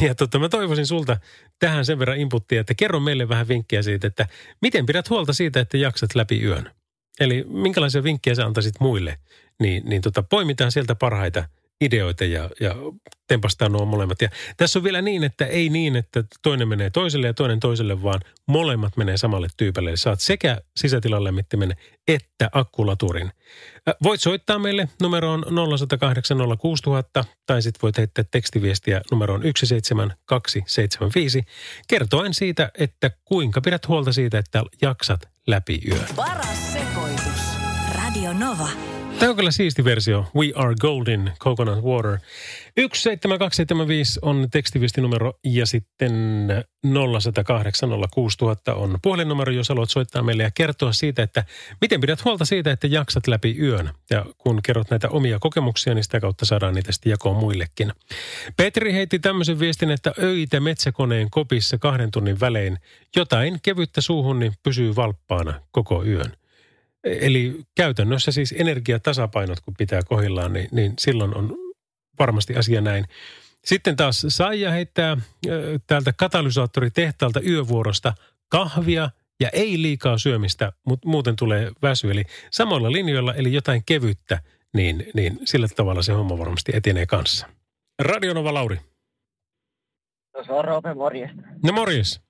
Ja 0.00 0.14
tota, 0.14 0.38
mä 0.38 0.48
toivoisin 0.48 0.86
sulta 0.86 1.16
tähän 1.58 1.84
sen 1.84 1.98
verran 1.98 2.18
inputtia, 2.18 2.60
että 2.60 2.74
kerro 2.74 3.00
meille 3.00 3.28
vähän 3.28 3.48
vinkkejä 3.48 3.82
siitä, 3.82 4.06
että 4.06 4.26
miten 4.62 4.86
pidät 4.86 5.10
huolta 5.10 5.32
siitä, 5.32 5.60
että 5.60 5.76
jaksat 5.76 6.14
läpi 6.14 6.42
yön. 6.42 6.70
Eli 7.20 7.44
minkälaisia 7.48 8.02
vinkkejä 8.02 8.34
sä 8.34 8.46
antaisit 8.46 8.80
muille, 8.80 9.18
niin, 9.60 9.82
niin 9.86 10.02
tota, 10.02 10.22
poimitaan 10.22 10.72
sieltä 10.72 10.94
parhaita– 10.94 11.44
ideoita 11.84 12.24
ja, 12.24 12.50
ja 12.60 12.74
tempastaa 13.28 13.68
nuo 13.68 13.84
molemmat. 13.84 14.22
Ja 14.22 14.28
tässä 14.56 14.78
on 14.78 14.84
vielä 14.84 15.02
niin, 15.02 15.24
että 15.24 15.46
ei 15.46 15.68
niin, 15.68 15.96
että 15.96 16.24
toinen 16.42 16.68
menee 16.68 16.90
toiselle 16.90 17.26
ja 17.26 17.34
toinen 17.34 17.60
toiselle, 17.60 18.02
vaan 18.02 18.20
molemmat 18.46 18.96
menee 18.96 19.16
samalle 19.16 19.48
tyypille. 19.56 19.90
Eli 19.90 19.96
saat 19.96 20.20
sekä 20.20 20.60
sisätilalämmittimen 20.76 21.76
että 22.08 22.50
akkulaturin. 22.52 23.30
Voit 24.02 24.20
soittaa 24.20 24.58
meille 24.58 24.88
numeroon 25.02 25.44
0108 25.78 26.38
06000 26.58 27.24
tai 27.46 27.62
sitten 27.62 27.82
voit 27.82 27.98
heittää 27.98 28.24
tekstiviestiä 28.30 29.00
numeroon 29.10 29.42
17275 29.42 31.42
kertoen 31.88 32.34
siitä, 32.34 32.70
että 32.78 33.10
kuinka 33.24 33.60
pidät 33.60 33.88
huolta 33.88 34.12
siitä, 34.12 34.38
että 34.38 34.62
jaksat 34.82 35.20
läpi 35.46 35.80
yön. 35.88 36.06
Paras 36.16 36.72
sekoitus. 36.72 37.42
Radio 37.94 38.32
Nova. 38.32 38.91
Tämä 39.22 39.30
on 39.30 39.36
kyllä 39.36 39.50
siisti 39.50 39.84
versio. 39.84 40.26
We 40.36 40.52
are 40.54 40.74
golden 40.80 41.32
coconut 41.40 41.84
water. 41.84 42.18
17275 42.76 44.18
on 44.22 44.48
tekstiviestinumero 44.50 45.32
ja 45.44 45.66
sitten 45.66 46.46
0108 47.12 47.90
06000 48.14 48.74
on 48.74 48.98
puhelinnumero, 49.02 49.52
jos 49.52 49.68
haluat 49.68 49.90
soittaa 49.90 50.22
meille 50.22 50.42
ja 50.42 50.50
kertoa 50.50 50.92
siitä, 50.92 51.22
että 51.22 51.44
miten 51.80 52.00
pidät 52.00 52.24
huolta 52.24 52.44
siitä, 52.44 52.72
että 52.72 52.86
jaksat 52.86 53.26
läpi 53.26 53.56
yön. 53.60 53.90
Ja 54.10 54.26
kun 54.38 54.60
kerrot 54.62 54.90
näitä 54.90 55.08
omia 55.08 55.38
kokemuksia, 55.38 55.94
niin 55.94 56.04
sitä 56.04 56.20
kautta 56.20 56.44
saadaan 56.44 56.74
niitä 56.74 56.92
sitten 56.92 57.10
jakoon 57.10 57.36
muillekin. 57.36 57.92
Petri 58.56 58.92
heitti 58.92 59.18
tämmöisen 59.18 59.60
viestin, 59.60 59.90
että 59.90 60.12
öitä 60.18 60.60
metsäkoneen 60.60 61.30
kopissa 61.30 61.78
kahden 61.78 62.10
tunnin 62.10 62.40
välein. 62.40 62.78
Jotain 63.16 63.58
kevyttä 63.62 64.00
suuhun, 64.00 64.38
niin 64.38 64.52
pysyy 64.62 64.96
valppaana 64.96 65.60
koko 65.70 66.04
yön. 66.04 66.41
Eli 67.04 67.60
käytännössä 67.76 68.32
siis 68.32 68.54
energiatasapainot, 68.58 69.60
kun 69.60 69.74
pitää 69.78 70.00
kohillaan, 70.08 70.52
niin, 70.52 70.68
niin 70.72 70.92
silloin 70.98 71.36
on 71.36 71.56
varmasti 72.18 72.56
asia 72.56 72.80
näin. 72.80 73.04
Sitten 73.64 73.96
taas 73.96 74.26
Saija 74.28 74.70
heittää 74.70 75.16
täältä 75.86 76.12
katalysaattoritehtaalta 76.12 77.40
yövuorosta 77.40 78.14
kahvia 78.48 79.10
ja 79.40 79.48
ei 79.52 79.82
liikaa 79.82 80.18
syömistä, 80.18 80.72
mutta 80.86 81.08
muuten 81.08 81.36
tulee 81.36 81.70
väsy. 81.82 82.10
Eli 82.10 82.24
samoilla 82.50 82.92
linjoilla, 82.92 83.34
eli 83.34 83.52
jotain 83.52 83.82
kevyttä, 83.86 84.40
niin, 84.74 85.06
niin 85.14 85.38
sillä 85.44 85.68
tavalla 85.68 86.02
se 86.02 86.12
homma 86.12 86.38
varmasti 86.38 86.72
etenee 86.74 87.06
kanssa. 87.06 87.46
Radionova 87.98 88.54
Lauri. 88.54 88.80
No 90.36 90.44
se 90.44 90.52
on 90.52 90.64
Roope, 90.64 90.94
morjesta. 90.94 91.42
No 91.64 91.72
morjes. 91.72 92.20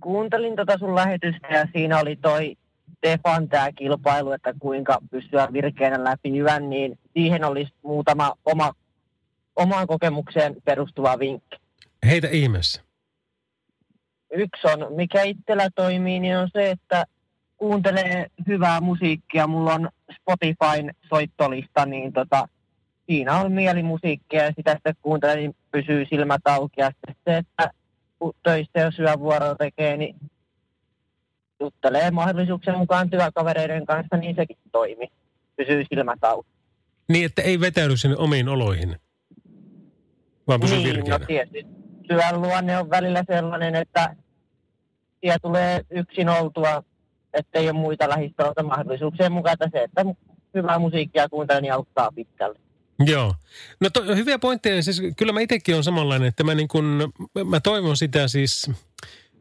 Kuuntelin 0.00 0.56
tota 0.56 0.78
sun 0.78 0.94
lähetystä 0.94 1.46
ja 1.46 1.66
siinä 1.72 1.98
oli 1.98 2.16
toi 2.16 2.56
Stefan 3.04 3.48
tämä 3.48 3.72
kilpailu, 3.72 4.32
että 4.32 4.54
kuinka 4.58 4.98
pystyä 5.10 5.48
virkeänä 5.52 6.04
läpi 6.04 6.38
yön, 6.38 6.70
niin 6.70 6.98
siihen 7.12 7.44
olisi 7.44 7.72
muutama 7.82 8.34
oma, 8.44 8.72
omaan 9.56 9.86
kokemukseen 9.86 10.56
perustuva 10.64 11.18
vinkki. 11.18 11.56
Heitä 12.06 12.28
ihmeessä. 12.28 12.82
Yksi 14.32 14.66
on, 14.66 14.94
mikä 14.96 15.22
itsellä 15.22 15.68
toimii, 15.74 16.20
niin 16.20 16.36
on 16.36 16.48
se, 16.52 16.70
että 16.70 17.04
kuuntelee 17.56 18.26
hyvää 18.46 18.80
musiikkia. 18.80 19.46
Mulla 19.46 19.74
on 19.74 19.88
Spotifyn 20.20 20.94
soittolista, 21.08 21.86
niin 21.86 22.12
tota, 22.12 22.48
siinä 23.06 23.40
on 23.40 23.52
mielimusiikkia 23.52 24.44
ja 24.44 24.52
sitä 24.56 24.74
sitten 24.74 24.94
kuuntelee, 25.02 25.36
niin 25.36 25.56
pysyy 25.70 26.06
silmät 26.10 26.42
auki. 26.44 26.80
Ja 26.80 26.90
se, 27.24 27.36
että 27.36 27.70
töistä 28.42 28.80
jos 28.80 28.98
yövuoroa 28.98 29.54
tekee, 29.54 29.96
niin 29.96 30.16
juttelee 31.64 32.10
mahdollisuuksien 32.10 32.78
mukaan 32.78 33.10
työkavereiden 33.10 33.86
kanssa, 33.86 34.16
niin 34.16 34.36
sekin 34.36 34.56
toimi. 34.72 35.08
Pysyy 35.56 35.84
silmät 35.88 36.24
auki. 36.24 36.48
Niin, 37.08 37.26
että 37.26 37.42
ei 37.42 37.60
vetäydy 37.60 37.96
sinne 37.96 38.16
omiin 38.16 38.48
oloihin, 38.48 38.96
vaan 40.48 40.60
pysyy 40.60 40.78
niin, 40.78 40.88
virkeänä. 40.88 41.18
no 41.18 41.26
tietysti. 41.26 41.66
Työn 42.08 42.42
luonne 42.42 42.78
on 42.78 42.90
välillä 42.90 43.24
sellainen, 43.26 43.74
että 43.74 44.16
siellä 45.20 45.38
tulee 45.42 45.80
yksin 45.90 46.28
oltua, 46.28 46.82
ettei 47.32 47.64
ole 47.64 47.72
muita 47.72 48.08
lähistöiltä 48.08 48.62
mahdollisuuksien 48.62 49.32
mukaan, 49.32 49.56
se, 49.72 49.82
että 49.82 50.04
hyvää 50.54 50.78
musiikkia 50.78 51.28
kuuntelee, 51.28 51.60
niin 51.60 51.72
auttaa 51.72 52.12
pitkälle. 52.14 52.58
Joo. 53.06 53.34
No 53.80 53.90
to, 53.90 54.02
hyviä 54.02 54.38
pointteja. 54.38 54.82
Siis 54.82 55.02
kyllä 55.16 55.32
mä 55.32 55.40
itsekin 55.40 55.76
on 55.76 55.84
samanlainen, 55.84 56.28
että 56.28 56.44
mä, 56.44 56.54
niin 56.54 56.68
kun, 56.68 57.12
mä 57.44 57.60
toivon 57.60 57.96
sitä 57.96 58.28
siis 58.28 58.70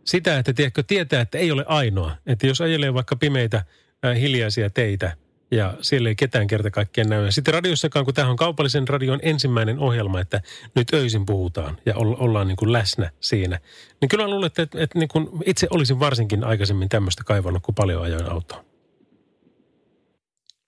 sitä, 0.06 0.38
että 0.38 0.54
tiedätkö, 0.54 0.84
tietää, 0.84 1.22
että 1.22 1.38
ei 1.38 1.52
ole 1.52 1.66
ainoa. 1.68 2.16
Että 2.26 2.48
jos 2.48 2.62
ajelee 2.62 2.94
vaikka 2.94 3.16
pimeitä 3.16 3.58
äh, 4.06 4.20
hiljaisia 4.20 4.70
teitä 4.70 5.12
ja 5.52 5.74
siellä 5.82 6.10
ei 6.10 6.16
ketään 6.16 6.48
kerta 6.48 6.72
kaikkien 6.72 7.10
näy. 7.10 7.32
Sitten 7.32 7.54
radiossakaan, 7.54 8.06
kun 8.06 8.14
tämä 8.14 8.30
on 8.30 8.36
kaupallisen 8.36 8.88
radion 8.88 9.20
ensimmäinen 9.22 9.80
ohjelma, 9.80 10.20
että 10.20 10.42
nyt 10.76 10.94
öisin 10.94 11.26
puhutaan 11.26 11.78
ja 11.86 11.94
ollaan 11.98 12.48
niin 12.48 12.56
kuin 12.56 12.74
läsnä 12.74 13.10
siinä. 13.20 13.60
Niin 14.02 14.10
kyllä 14.10 14.28
luulen, 14.28 14.48
että, 14.48 14.62
että, 14.62 14.82
että 14.82 15.00
niin 15.00 15.10
kuin 15.10 15.30
itse 15.46 15.68
olisin 15.70 16.00
varsinkin 16.00 16.44
aikaisemmin 16.44 16.90
tämmöistä 16.90 17.24
kaivannut, 17.24 17.64
kun 17.64 17.76
paljon 17.76 18.04
ajoin 18.04 18.32
autoa. 18.32 18.64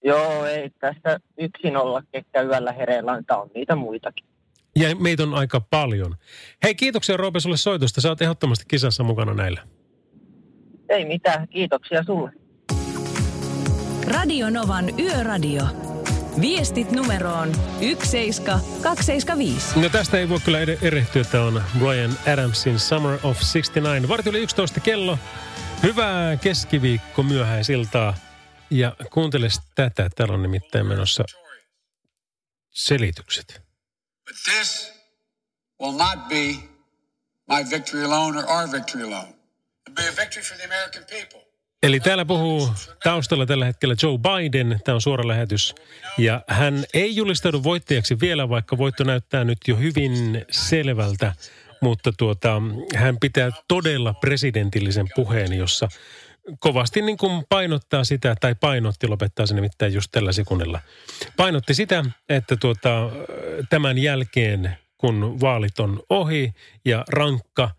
Joo, 0.04 0.46
ei 0.46 0.70
tässä 0.70 1.20
yksin 1.38 1.78
olla, 1.78 2.04
ketkä 2.12 2.42
yöllä 2.42 2.72
hereillä 2.72 3.12
on 3.12 3.50
niitä 3.54 3.76
muitakin. 3.76 4.26
Ja 4.80 4.96
meitä 4.96 5.24
on 5.24 5.34
aika 5.34 5.60
paljon. 5.60 6.16
Hei, 6.64 6.76
kiitoksia 6.76 7.18
Roope 7.18 7.40
sulle 7.40 7.58
soitosta. 7.58 8.02
Sä 8.02 8.10
oot 8.10 8.22
ehdottomasti 8.22 8.66
kisassa 8.68 9.04
mukana 9.04 9.34
näillä. 9.34 9.68
Ei 10.90 11.06
mitään, 11.06 11.48
kiitoksia 11.48 12.04
sulle. 12.04 12.32
Radio 14.08 14.50
Novan 14.50 15.00
Yöradio. 15.00 15.64
Viestit 16.42 16.92
numeroon 16.92 17.52
17275. 17.80 19.80
No 19.80 19.90
tästä 19.90 20.18
ei 20.18 20.30
voi 20.30 20.40
kyllä 20.46 20.60
erehtyä, 20.82 21.22
että 21.22 21.42
on 21.42 21.64
Brian 21.80 22.12
Adamsin 22.34 22.80
Summer 22.80 23.14
of 23.14 23.22
69. 23.22 24.10
Varti 24.10 24.30
oli 24.30 24.40
11 24.40 24.80
kello. 24.80 25.20
Hyvää 25.84 26.38
keskiviikko 26.38 27.24
myöhäisiltaa. 27.24 28.14
Ja 28.70 28.96
kuunteles 29.14 29.60
tätä. 29.76 30.10
Täällä 30.16 30.34
on 30.34 30.42
nimittäin 30.42 30.86
menossa 30.86 31.24
selitykset. 32.72 33.65
But 34.26 34.36
this 34.54 34.92
will 35.82 35.98
not 35.98 36.30
be 36.30 36.46
my 37.48 37.70
victory 37.70 38.04
alone 38.04 38.40
or 38.40 38.46
our 38.50 38.72
victory 38.72 39.04
alone. 39.04 39.34
It'll 39.88 39.96
be 39.96 40.08
a 40.08 40.16
victory 40.22 40.44
for 40.44 40.58
the 40.58 40.66
American 40.66 41.04
people. 41.10 41.46
Eli 41.84 42.00
täällä 42.00 42.26
puhuu 42.26 42.70
taustalla 43.04 43.46
tällä 43.46 43.66
hetkellä 43.66 43.96
Joe 44.04 44.18
Biden, 44.18 44.80
tämä 44.84 44.96
on 44.96 45.02
suora 45.02 45.28
lähetys. 45.28 45.76
Ja 46.18 46.42
hän 46.48 46.86
ei 46.94 47.16
julistaudu 47.16 47.64
voittajaksi 47.64 48.20
vielä, 48.20 48.50
vaikka 48.50 48.78
voitto 48.78 49.04
näyttää 49.04 49.44
nyt 49.44 49.58
jo 49.68 49.76
hyvin 49.76 50.46
selvältä. 50.52 51.34
Mutta 51.82 52.12
tuota, 52.18 52.62
hän 52.96 53.20
pitää 53.20 53.52
todella 53.68 54.14
presidentillisen 54.14 55.08
puheen, 55.16 55.54
jossa 55.54 55.88
kovasti 56.60 57.02
niin 57.02 57.18
kuin 57.18 57.44
painottaa 57.50 58.04
sitä, 58.04 58.36
tai 58.42 58.56
painotti, 58.56 59.08
lopettaa 59.08 59.46
se 59.46 59.56
nimittäin 59.56 59.94
just 59.94 60.12
tällä 60.12 60.32
sekunnilla. 60.32 60.80
Painotti 61.38 61.74
sitä, 61.74 62.06
että 62.30 62.56
tuota, 62.56 63.10
tämän 63.70 63.98
jälkeen 63.98 64.78
kun 64.98 65.42
vaalit 65.42 65.80
on 65.80 66.04
ohi 66.10 66.54
ja 66.86 67.04
rankka 67.08 67.72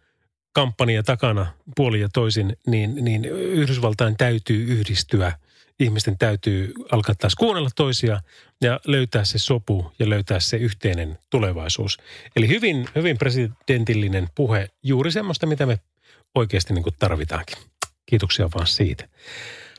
kampanja 0.52 1.02
takana 1.02 1.46
puoli 1.76 2.00
ja 2.00 2.08
toisin, 2.12 2.56
niin, 2.66 3.04
niin 3.04 3.24
Yhdysvaltain 3.24 4.16
täytyy 4.16 4.64
yhdistyä. 4.64 5.32
Ihmisten 5.80 6.18
täytyy 6.18 6.72
alkaa 6.92 7.14
taas 7.14 7.34
kuunnella 7.34 7.68
toisia 7.76 8.20
ja 8.60 8.80
löytää 8.86 9.24
se 9.24 9.38
sopu 9.38 9.92
ja 9.98 10.10
löytää 10.10 10.40
se 10.40 10.56
yhteinen 10.56 11.18
tulevaisuus. 11.30 11.98
Eli 12.36 12.48
hyvin, 12.48 12.88
hyvin 12.94 13.18
presidentillinen 13.18 14.28
puhe, 14.34 14.68
juuri 14.82 15.10
semmoista, 15.10 15.46
mitä 15.46 15.66
me 15.66 15.78
oikeasti 16.34 16.74
niin 16.74 16.82
kuin 16.82 16.94
tarvitaankin. 16.98 17.56
Kiitoksia 18.06 18.48
vaan 18.54 18.66
siitä. 18.66 19.08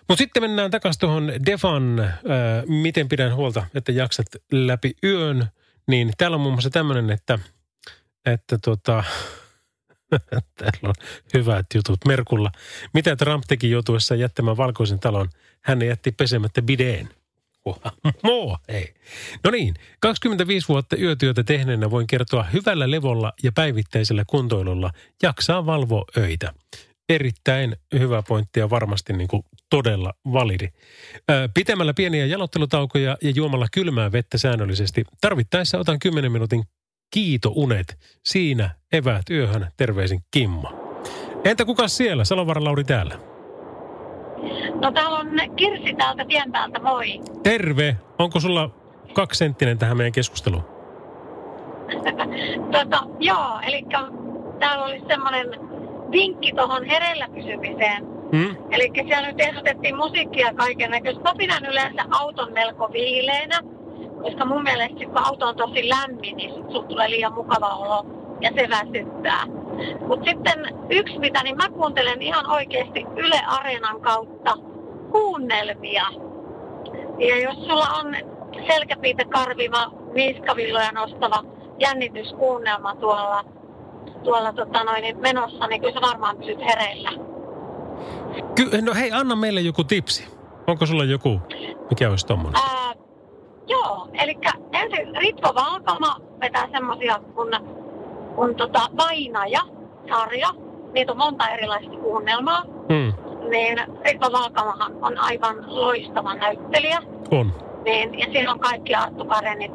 Mutta 0.08 0.22
sitten 0.22 0.44
mennään 0.44 0.72
takaisin 0.72 1.00
tuohon 1.00 1.32
Defan, 1.46 2.00
äh, 2.00 2.14
miten 2.68 3.10
pidän 3.10 3.36
huolta, 3.36 3.66
että 3.76 3.92
jaksat 3.92 4.28
läpi 4.52 4.94
yön. 5.04 5.48
Niin 5.88 6.12
täällä 6.18 6.36
on 6.36 6.42
muun 6.42 6.54
muassa 6.54 6.70
tämmöinen, 6.70 7.10
että, 7.10 7.40
että 8.26 8.58
tota, 8.58 9.04
täällä 10.58 10.90
on 10.90 10.94
hyvät 11.34 11.66
jutut 11.76 12.00
Merkulla. 12.08 12.52
Mitä 12.94 13.16
Trump 13.16 13.44
teki 13.48 13.70
joutuessa 13.70 14.16
jättämään 14.16 14.58
valkoisen 14.58 15.00
talon? 15.00 15.30
Hän 15.62 15.82
jätti 15.82 16.12
pesemättä 16.12 16.62
bideen. 16.62 17.10
Moo, 18.24 18.58
ei. 18.68 18.94
No 19.44 19.52
niin, 19.52 19.74
25 20.00 20.68
vuotta 20.68 20.98
yötyötä 20.98 21.44
tehneenä 21.44 21.92
voin 21.92 22.08
kertoa 22.08 22.44
hyvällä 22.44 22.92
levolla 22.92 23.34
ja 23.44 23.52
päivittäisellä 23.52 24.24
kuntoilulla 24.28 24.92
jaksaa 25.24 25.66
valvoa 25.66 26.06
öitä. 26.18 26.54
Erittäin 27.10 27.76
hyvä 28.00 28.24
pointti 28.28 28.60
ja 28.60 28.70
varmasti 28.70 29.14
niin 29.14 29.28
kuin 29.28 29.44
todella 29.70 30.14
validi. 30.34 30.68
pitämällä 31.54 31.94
pieniä 31.94 32.26
jalottelutaukoja 32.26 33.18
ja 33.24 33.30
juomalla 33.30 33.68
kylmää 33.74 34.12
vettä 34.12 34.38
säännöllisesti. 34.38 35.04
Tarvittaessa 35.22 35.80
otan 35.80 36.00
10 36.00 36.32
minuutin 36.32 36.64
kiitounet. 37.14 37.98
Siinä 38.26 38.70
eväät 38.94 39.30
yöhön. 39.30 39.68
Terveisin 39.78 40.20
Kimmo. 40.32 41.02
Entä 41.44 41.66
kuka 41.66 41.88
siellä? 41.88 42.26
Salovaara 42.26 42.64
Lauri 42.64 42.84
täällä. 42.84 43.20
No 44.82 44.92
täällä 44.92 45.20
on 45.20 45.28
Kirsi 45.56 45.94
täältä 45.94 46.26
tien 46.26 46.52
päältä, 46.52 46.80
moi. 46.80 47.20
Terve. 47.44 47.98
Onko 48.20 48.40
sulla 48.40 48.70
kaksisenttinen 49.14 49.78
tähän 49.78 49.98
meidän 49.98 50.12
keskusteluun? 50.14 50.64
tota, 52.72 53.04
joo, 53.20 53.60
eli 53.68 53.86
täällä 54.60 54.86
oli 54.86 55.04
semmoinen 55.08 55.48
vinkki 56.12 56.52
tuohon 56.56 56.86
hereillä 56.86 57.28
pysymiseen. 57.36 58.06
Hmm? 58.32 58.56
Eli 58.72 58.92
siellä 59.08 59.28
nyt 59.28 59.40
ehdotettiin 59.40 59.98
musiikkia 59.98 60.54
kaiken 60.54 60.92
näköistä. 60.92 61.24
Mä 61.24 61.34
pidän 61.38 61.66
yleensä 61.66 62.06
auton 62.12 62.54
melko 62.54 62.90
viileänä, 62.94 63.60
koska 64.22 64.46
mun 64.46 64.64
mielestä 64.64 65.06
kun 65.06 65.26
auto 65.28 65.48
on 65.48 65.56
tosi 65.56 65.90
lämmin, 65.90 66.38
niin 66.38 66.54
sun 66.72 66.88
tulee 66.88 67.10
liian 67.10 67.34
mukava 67.34 67.68
olo 67.68 68.06
ja 68.42 68.52
se 68.56 68.70
väsyttää. 68.70 69.46
Mutta 70.08 70.26
sitten 70.30 70.60
yksi 70.90 71.20
mitä, 71.20 71.44
niin 71.44 71.58
mä 71.58 71.70
kuuntelen 71.70 72.22
ihan 72.22 72.52
oikeasti 72.52 73.06
Yle 73.16 73.42
Areenan 73.48 74.02
kautta 74.02 74.58
kuunnelmia. 75.12 76.06
Ja 77.18 77.42
jos 77.42 77.56
sulla 77.56 77.88
on 78.00 78.16
selkäpiitä 78.68 79.26
karviva, 79.26 79.92
niskavilloja 80.14 80.92
nostava 80.92 81.44
jännityskuunnelma 81.80 82.96
tuolla, 82.96 83.44
tuolla 84.24 84.54
tota 84.54 84.84
noin, 84.84 85.02
niin 85.02 85.18
menossa, 85.20 85.68
niin 85.68 85.82
kyllä 85.82 85.94
sä 85.94 86.02
varmaan 86.02 86.38
pysyt 86.38 86.60
hereillä. 86.60 87.12
Ky- 88.56 88.82
no 88.82 88.94
hei, 88.94 89.12
anna 89.12 89.36
meille 89.36 89.62
joku 89.62 89.84
tipsi. 89.84 90.28
Onko 90.68 90.86
sulla 90.86 91.04
joku, 91.04 91.42
mikä 91.90 92.10
olisi 92.10 92.28
tommonen? 92.28 92.62
Ää, 92.62 92.94
joo, 93.68 94.08
eli 94.14 94.38
ensin 94.72 95.16
Ritvo 95.16 95.54
Valkama 95.56 96.18
vetää 96.42 96.68
semmosia 96.72 97.20
kun, 97.36 97.52
kun 98.36 98.56
tota 98.56 98.80
Vainaja-sarja. 98.98 100.50
Niitä 100.94 101.12
on 101.12 101.18
monta 101.18 101.50
erilaista 101.50 101.98
kuunnelmaa. 101.98 102.64
Hmm. 102.64 103.14
Niin 103.50 103.78
Ritvo 104.06 104.32
Valkamahan 104.32 104.94
on 105.02 105.18
aivan 105.18 105.56
loistava 105.68 106.36
näyttelijä. 106.36 107.00
On. 107.32 107.54
Niin, 107.86 108.20
ja 108.20 108.26
siinä 108.26 108.52
on 108.52 108.60
kaikki 108.60 108.96
Arttu 108.96 109.26
Karenit. 109.26 109.72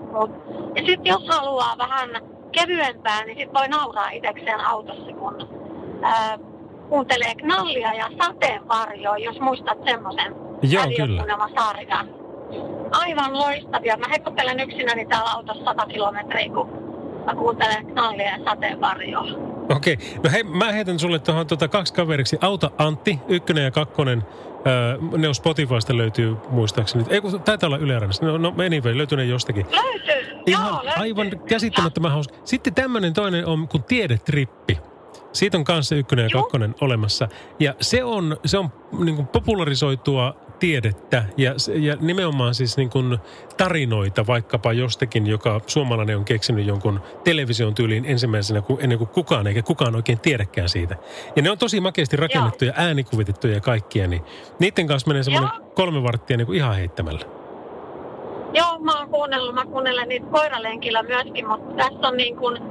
Ja 0.74 0.86
sitten 0.86 1.10
jos 1.10 1.28
haluaa 1.28 1.74
vähän 1.78 2.10
kevyempää, 2.52 3.24
niin 3.24 3.38
sitten 3.38 3.54
voi 3.54 3.68
nauraa 3.68 4.10
itsekseen 4.10 4.60
autossa, 4.60 5.12
kun 5.12 5.48
ää, 6.02 6.38
kuuntelee 6.88 7.34
knallia 7.34 7.94
ja 7.94 8.10
sateenvarjoa, 8.22 9.18
jos 9.18 9.40
muistat 9.40 9.78
semmoisen 9.84 10.34
Joo, 10.62 10.84
kyllä. 10.96 11.48
sarjan. 11.56 12.08
Aivan 12.90 13.38
loistavia. 13.38 13.96
Mä 13.96 14.06
hekottelen 14.10 14.60
yksinäni 14.60 15.06
täällä 15.06 15.30
autossa 15.30 15.64
100 15.64 15.86
kilometriä, 15.86 16.48
kun 16.48 16.68
mä 17.26 17.34
kuuntelen 17.34 17.86
knallia 17.86 18.26
ja 18.26 18.44
sateenvarjoa. 18.44 19.24
Okei. 19.76 19.92
Okay. 19.94 20.22
No 20.24 20.30
hei, 20.32 20.42
mä 20.44 20.72
heitän 20.72 20.98
sulle 20.98 21.18
tuohon 21.18 21.46
tuota 21.46 21.68
kaksi 21.68 21.94
kaveriksi. 21.94 22.38
Auta 22.40 22.70
Antti, 22.78 23.18
ykkönen 23.28 23.64
ja 23.64 23.70
kakkonen. 23.70 24.22
Öö, 24.66 24.98
ne 25.18 25.28
on 25.28 25.34
Spotifysta 25.34 25.96
löytyy 25.96 26.36
muistaakseni. 26.50 27.04
Ei 27.08 27.20
kun 27.20 27.40
taitaa 27.42 27.66
olla 27.66 27.78
Yle 27.78 28.00
No, 28.22 28.38
no 28.38 28.54
anyway, 28.66 28.96
löytyy 28.98 29.18
ne 29.18 29.24
jostakin. 29.24 29.66
Löytyy, 29.70 30.38
Ihan 30.46 30.66
joo, 30.66 30.84
löytyy. 30.84 31.02
aivan 31.02 31.30
käsittämättömän 31.48 32.10
hauska. 32.12 32.34
Sitten 32.44 32.74
tämmöinen 32.74 33.12
toinen 33.12 33.46
on 33.46 33.68
kuin 33.68 33.84
Tiedetrippi. 33.84 34.78
Siitä 35.32 35.58
on 35.58 35.64
kanssa 35.64 35.94
ykkönen 35.94 36.22
ja 36.22 36.28
kakkonen 36.32 36.74
olemassa. 36.80 37.28
Ja 37.58 37.74
se 37.80 38.04
on, 38.04 38.36
se 38.44 38.58
on 38.58 38.68
niin 38.98 39.16
kuin 39.16 39.26
popularisoitua 39.26 40.36
tiedettä 40.62 41.24
ja, 41.36 41.54
ja 41.74 41.96
nimenomaan 42.00 42.54
siis 42.54 42.76
niin 42.76 42.90
kuin 42.90 43.18
tarinoita 43.56 44.26
vaikkapa 44.26 44.72
jostakin, 44.72 45.26
joka 45.26 45.60
suomalainen 45.66 46.16
on 46.16 46.24
keksinyt 46.24 46.66
jonkun 46.66 47.00
television 47.24 47.74
tyyliin 47.74 48.04
ensimmäisenä 48.04 48.62
kuin, 48.62 48.82
ennen 48.82 48.98
kuin 48.98 49.08
kukaan, 49.08 49.46
eikä 49.46 49.62
kukaan 49.62 49.96
oikein 49.96 50.20
tiedäkään 50.20 50.68
siitä. 50.68 50.96
Ja 51.36 51.42
ne 51.42 51.50
on 51.50 51.58
tosi 51.58 51.80
makeasti 51.80 52.16
rakennettuja, 52.16 52.72
Joo. 52.76 52.86
äänikuvitettuja 52.86 53.54
ja 53.54 53.60
kaikkia, 53.60 54.08
niin 54.08 54.22
niiden 54.58 54.86
kanssa 54.86 55.08
menee 55.08 55.22
semmoinen 55.22 55.50
kolme 55.74 56.02
varttia 56.02 56.36
niin 56.36 56.46
kuin 56.46 56.56
ihan 56.56 56.76
heittämällä. 56.76 57.20
Joo, 58.54 58.78
mä 58.78 58.98
oon 58.98 59.08
kuunnellut, 59.08 59.54
mä 59.54 59.64
kuunnellen 59.64 60.08
niitä 60.08 60.26
koiralenkillä 60.26 61.02
myöskin, 61.02 61.48
mutta 61.48 61.74
tässä 61.74 62.08
on 62.08 62.16
niin 62.16 62.36
kuin, 62.36 62.62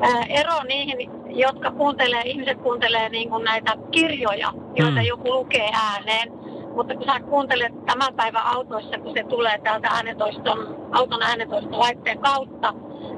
ää, 0.00 0.24
ero 0.28 0.62
niihin, 0.68 1.10
jotka 1.28 1.70
kuuntelee, 1.70 2.22
ihmiset 2.24 2.58
kuuntelee 2.58 3.08
niin 3.08 3.30
kuin 3.30 3.44
näitä 3.44 3.76
kirjoja, 3.90 4.52
joita 4.76 5.00
mm. 5.00 5.06
joku 5.06 5.32
lukee 5.32 5.70
ääneen. 5.72 6.39
Mutta 6.80 6.94
kun 6.94 7.04
sä 7.06 7.20
kuuntelet 7.20 7.84
tämän 7.86 8.14
päivän 8.16 8.46
autoissa, 8.46 8.98
kun 8.98 9.12
se 9.16 9.24
tulee 9.28 9.58
täältä 9.58 9.88
äänetoiston, 9.88 10.88
auton 10.92 11.22
äänetoistolaitteen 11.22 12.18
kautta, 12.18 12.74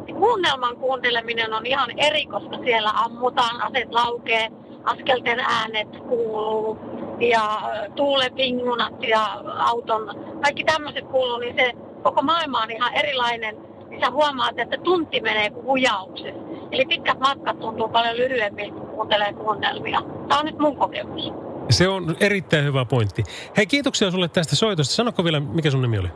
niin 0.06 0.16
kuunnelman 0.16 0.76
kuunteleminen 0.76 1.54
on 1.54 1.66
ihan 1.66 1.88
eri, 1.96 2.26
koska 2.26 2.58
siellä 2.64 2.90
ammutaan, 3.04 3.62
aset 3.62 3.92
laukee, 3.92 4.48
askelten 4.84 5.40
äänet 5.40 5.88
kuuluu 6.08 6.78
ja 7.20 7.60
tuulen 7.96 8.36
vingunat 8.36 9.02
ja 9.08 9.42
auton, 9.58 10.10
kaikki 10.42 10.64
tämmöiset 10.64 11.04
kuuluu, 11.04 11.38
niin 11.38 11.54
se 11.56 11.72
koko 12.02 12.22
maailma 12.22 12.62
on 12.62 12.70
ihan 12.70 12.94
erilainen. 12.94 13.56
Niin 13.88 14.00
sä 14.00 14.10
huomaat, 14.10 14.58
että 14.58 14.76
tunti 14.78 15.20
menee 15.20 15.50
kuin 15.50 15.66
hujauksessa. 15.66 16.40
Eli 16.70 16.84
pitkät 16.84 17.18
matkat 17.18 17.60
tuntuu 17.60 17.88
paljon 17.88 18.16
lyhyemmiltä, 18.16 18.74
kun 18.74 18.88
kuuntelee 18.88 19.32
kuunnelmia. 19.32 20.02
Tämä 20.28 20.40
on 20.40 20.46
nyt 20.46 20.58
mun 20.58 20.76
kokemus. 20.76 21.51
Se 21.72 21.88
on 21.88 22.16
erittäin 22.20 22.64
hyvä 22.64 22.84
pointti. 22.84 23.24
Hei, 23.56 23.66
kiitoksia 23.66 24.10
sulle 24.10 24.28
tästä 24.28 24.56
soitosta. 24.56 24.94
Sanoko 24.94 25.24
vielä, 25.24 25.40
mikä 25.40 25.70
sun 25.70 25.82
nimi 25.82 25.98
oli? 25.98 26.08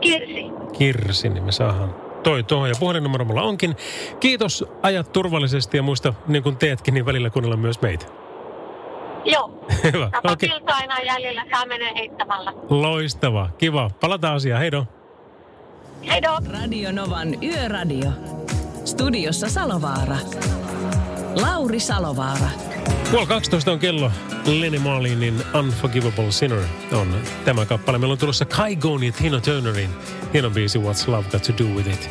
Kirsi. 0.00 0.44
Kirsi, 0.72 1.28
niin 1.28 1.44
me 1.44 1.52
saadaan 1.52 1.94
toi 2.22 2.42
tuohon 2.42 2.68
ja 2.68 2.74
puhelinnumero 2.80 3.24
mulla 3.24 3.42
onkin. 3.42 3.76
Kiitos, 4.20 4.64
ajat 4.82 5.12
turvallisesti 5.12 5.76
ja 5.76 5.82
muista, 5.82 6.14
niin 6.26 6.42
kuin 6.42 6.56
teetkin, 6.56 6.94
niin 6.94 7.06
välillä 7.06 7.30
kuunnella 7.30 7.56
myös 7.56 7.80
meitä. 7.80 8.06
Joo. 9.24 9.66
Hyvä, 9.92 10.10
okei. 10.24 10.56
Okay. 10.56 10.74
aina 10.76 11.00
jäljellä, 11.00 11.44
saa 11.50 11.66
menee 11.66 11.94
heittämällä. 11.94 12.52
Loistava, 12.70 13.50
kiva. 13.58 13.90
Palataan 14.00 14.34
asiaan, 14.34 14.60
heido. 14.60 14.86
Heido. 16.08 16.38
Radio 16.52 16.92
Novan 16.92 17.42
Yöradio. 17.42 18.10
Studiossa 18.84 19.48
Salovaara. 19.48 20.16
Lauri 21.40 21.80
Salovaara. 21.80 22.48
Puoli 23.10 23.26
12 23.26 23.72
on 23.72 23.78
kello. 23.78 24.10
Lenny 24.46 24.78
Marlinin 24.78 25.34
Unforgivable 25.58 26.32
Sinner 26.32 26.64
on 26.92 27.14
tämä 27.44 27.66
kappale. 27.66 27.98
Meillä 27.98 28.12
on 28.12 28.18
tulossa 28.18 28.44
Kai 28.44 28.76
Goni 28.76 29.06
ja 29.06 29.12
Tina 29.12 29.40
Turnerin 29.40 29.90
hieno 30.34 30.50
biisi 30.50 30.78
What's 30.78 31.08
Love 31.10 31.28
Got 31.30 31.42
To 31.42 31.52
Do 31.58 31.64
With 31.64 31.88
It. 31.88 32.10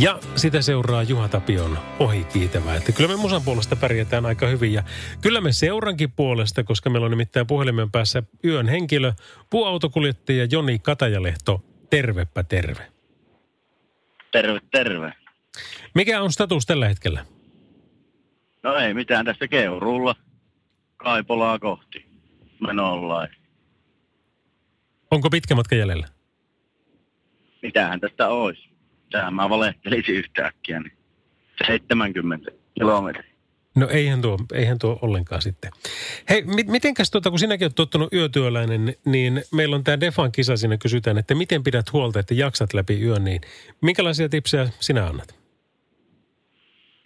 Ja 0.00 0.18
sitä 0.36 0.62
seuraa 0.62 1.02
Juha 1.02 1.28
Tapion 1.28 1.78
ohi 1.98 2.24
kiitävä. 2.24 2.74
Että 2.74 2.92
kyllä 2.92 3.10
me 3.10 3.16
musan 3.16 3.42
puolesta 3.42 3.76
pärjätään 3.76 4.26
aika 4.26 4.46
hyvin. 4.46 4.72
Ja 4.72 4.82
kyllä 5.20 5.40
me 5.40 5.52
seurankin 5.52 6.12
puolesta, 6.12 6.64
koska 6.64 6.90
meillä 6.90 7.04
on 7.04 7.10
nimittäin 7.10 7.46
puhelimen 7.46 7.90
päässä 7.90 8.22
yön 8.44 8.68
henkilö, 8.68 9.12
puuautokuljettaja 9.50 10.46
Joni 10.50 10.78
Katajalehto. 10.78 11.64
Tervepä 11.90 12.42
terve. 12.42 12.86
Terve, 14.32 14.60
terve. 14.72 15.12
Mikä 15.94 16.22
on 16.22 16.32
status 16.32 16.66
tällä 16.66 16.88
hetkellä? 16.88 17.24
No 18.68 18.74
ei 18.74 18.94
mitään 18.94 19.24
tästä 19.24 19.48
Keurulla. 19.48 20.14
Kaipolaa 20.96 21.58
kohti. 21.58 22.06
Menollain. 22.60 23.28
Onko 25.10 25.30
pitkä 25.30 25.54
matka 25.54 25.74
jäljellä? 25.74 26.06
Mitähän 27.62 28.00
tästä 28.00 28.28
olisi? 28.28 28.68
Tähän 29.10 29.34
mä 29.34 29.50
valehtelisin 29.50 30.14
yhtäkkiä. 30.14 30.80
Niin. 30.80 30.92
70 31.66 32.50
kilometriä. 32.74 33.32
No 33.76 33.88
eihän 33.88 34.22
tuo, 34.22 34.38
eihän 34.52 34.78
tuo 34.78 34.98
ollenkaan 35.02 35.42
sitten. 35.42 35.70
Hei, 36.28 36.42
mit, 36.42 36.66
mitenkäs 36.66 37.10
tuota, 37.10 37.30
kun 37.30 37.38
sinäkin 37.38 37.64
olet 37.64 37.74
tottunut 37.74 38.12
yötyöläinen, 38.12 38.94
niin 39.04 39.42
meillä 39.52 39.76
on 39.76 39.84
tämä 39.84 40.00
Defan 40.00 40.32
kisa 40.32 40.56
siinä 40.56 40.76
kysytään, 40.76 41.18
että 41.18 41.34
miten 41.34 41.62
pidät 41.62 41.92
huolta, 41.92 42.20
että 42.20 42.34
jaksat 42.34 42.74
läpi 42.74 43.00
yön, 43.02 43.24
niin 43.24 43.40
minkälaisia 43.80 44.28
tipsejä 44.28 44.68
sinä 44.80 45.06
annat? 45.06 45.37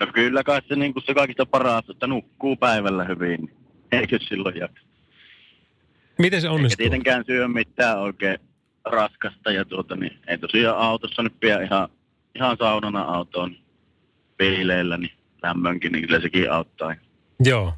No 0.06 0.12
kyllä 0.12 0.44
kai 0.44 0.60
se, 0.68 0.76
niin 0.76 0.92
kuin 0.92 1.02
se 1.06 1.14
kaikista 1.14 1.46
paras, 1.46 1.90
että 1.90 2.06
nukkuu 2.06 2.56
päivällä 2.56 3.04
hyvin. 3.04 3.40
niin 3.40 3.50
Eikö 3.92 4.18
silloin 4.28 4.56
jaksa? 4.56 4.86
Miten 6.18 6.40
se 6.40 6.46
Eikä 6.46 6.54
onnistuu? 6.54 6.76
tietenkään 6.76 7.24
syö 7.26 7.48
mitään 7.48 7.98
oikein 7.98 8.38
raskasta 8.84 9.50
ja 9.52 9.64
tuota, 9.64 9.96
niin 9.96 10.18
ei 10.26 10.38
tosiaan 10.38 10.78
autossa 10.78 11.22
nyt 11.22 11.40
pidä 11.40 11.62
ihan, 11.62 11.88
ihan 12.34 12.56
saunana 12.56 13.02
autoon 13.02 13.56
piileillä, 14.36 14.96
niin 14.96 15.12
lämmönkin, 15.42 15.92
niin 15.92 16.06
kyllä 16.06 16.20
sekin 16.20 16.52
auttaa. 16.52 16.94
Joo. 17.44 17.72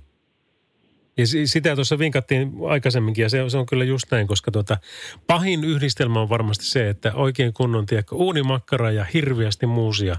Ja 1.17 1.27
si- 1.27 1.47
sitä 1.47 1.75
tuossa 1.75 1.99
vinkattiin 1.99 2.53
aikaisemminkin 2.69 3.23
ja 3.23 3.29
se, 3.29 3.45
se 3.51 3.59
on 3.59 3.67
kyllä 3.67 3.85
just 3.85 4.07
näin, 4.11 4.27
koska 4.27 4.51
tuota, 4.51 4.77
pahin 5.27 5.65
yhdistelmä 5.65 6.21
on 6.21 6.29
varmasti 6.29 6.65
se, 6.65 6.89
että 6.89 7.15
oikein 7.15 7.53
kunnon 7.53 7.87
tiedätkö, 7.87 8.15
uunimakkara 8.15 8.91
ja 8.91 9.05
hirviästi 9.05 9.67
muusia 9.67 10.17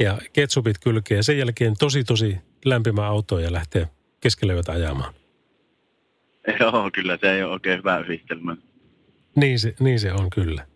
ja 0.00 0.18
ketsupit 0.32 0.76
kylkeen 0.78 1.16
ja 1.16 1.22
sen 1.22 1.38
jälkeen 1.38 1.74
tosi 1.78 2.04
tosi 2.04 2.38
lämpimä 2.64 3.06
auto 3.06 3.38
ja 3.38 3.52
lähtee 3.52 3.88
keskelle 4.20 4.52
yötä 4.52 4.72
ajamaan. 4.72 5.14
Joo, 6.60 6.90
kyllä 6.92 7.18
se 7.20 7.32
ei 7.32 7.42
ole 7.42 7.52
oikein 7.52 7.78
hyvä 7.78 7.98
yhdistelmä. 7.98 8.56
Niin 9.36 9.58
se, 9.58 9.74
niin 9.80 10.00
se 10.00 10.12
on 10.12 10.30
kyllä. 10.30 10.66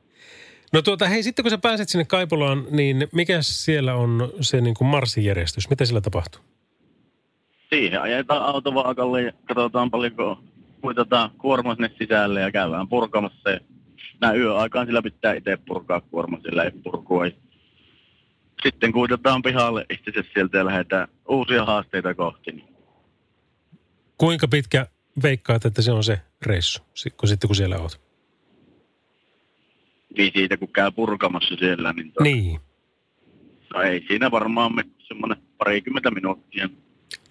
No 0.73 0.83
tuota, 0.83 1.09
hei, 1.09 1.23
sitten 1.23 1.43
kun 1.43 1.51
sä 1.51 1.59
pääset 1.59 1.89
sinne 1.89 2.05
Kaipolaan, 2.05 2.67
niin 2.71 3.09
mikä 3.13 3.39
siellä 3.41 3.95
on 3.95 4.33
se 4.41 4.61
niin 4.61 4.75
kuin 4.75 4.89
marssijärjestys? 4.89 5.71
Mitä 5.71 5.85
siellä 5.85 6.01
tapahtuu? 6.01 6.41
Siihen 7.71 8.03
ajetaan 8.03 8.43
autovaakalle 8.43 9.23
ja 9.23 9.33
katsotaan 9.49 9.91
paljonko 9.91 10.39
kuitataan 10.81 11.31
kuorma 11.39 11.75
sinne 11.75 11.91
sisälle 11.99 12.41
ja 12.41 12.53
käydään 12.53 12.89
purkamassa. 12.89 13.51
Ja 13.51 13.61
näin 14.21 14.41
yöaikaan 14.41 14.87
sillä 14.87 15.03
pitää 15.03 15.35
itse 15.35 15.59
purkaa 15.69 16.01
kuorma, 16.01 16.39
sillä 16.43 16.63
ei 16.63 16.71
purkua. 16.71 17.25
Sitten 18.65 18.93
kuitataan 18.93 19.43
pihalle 19.43 19.87
itse 19.91 20.25
sieltä 20.35 20.59
ja 20.59 20.65
lähdetään 20.65 21.09
uusia 21.29 21.65
haasteita 21.65 22.15
kohti. 22.15 22.65
Kuinka 24.19 24.49
pitkä 24.49 24.87
veikkaat, 25.23 25.65
että 25.65 25.83
se 25.83 25.93
on 25.93 26.05
se 26.05 26.21
reissu, 26.47 26.83
kun 27.17 27.29
sitten 27.29 27.49
kun 27.49 27.57
siellä 27.57 27.79
oot? 27.79 28.01
Niin 30.17 30.33
siitä 30.35 30.57
kun 30.57 30.69
käy 30.69 30.91
purkamassa 30.93 31.57
siellä, 31.57 31.93
niin, 31.93 32.13
to, 32.13 32.23
Niin. 32.23 32.61
no 33.75 33.83
ei 33.83 34.05
siinä 34.09 34.31
varmaan 34.31 34.75
me 34.75 34.85
semmoinen 34.99 35.39
parikymmentä 35.59 36.11
minuuttia. 36.11 36.69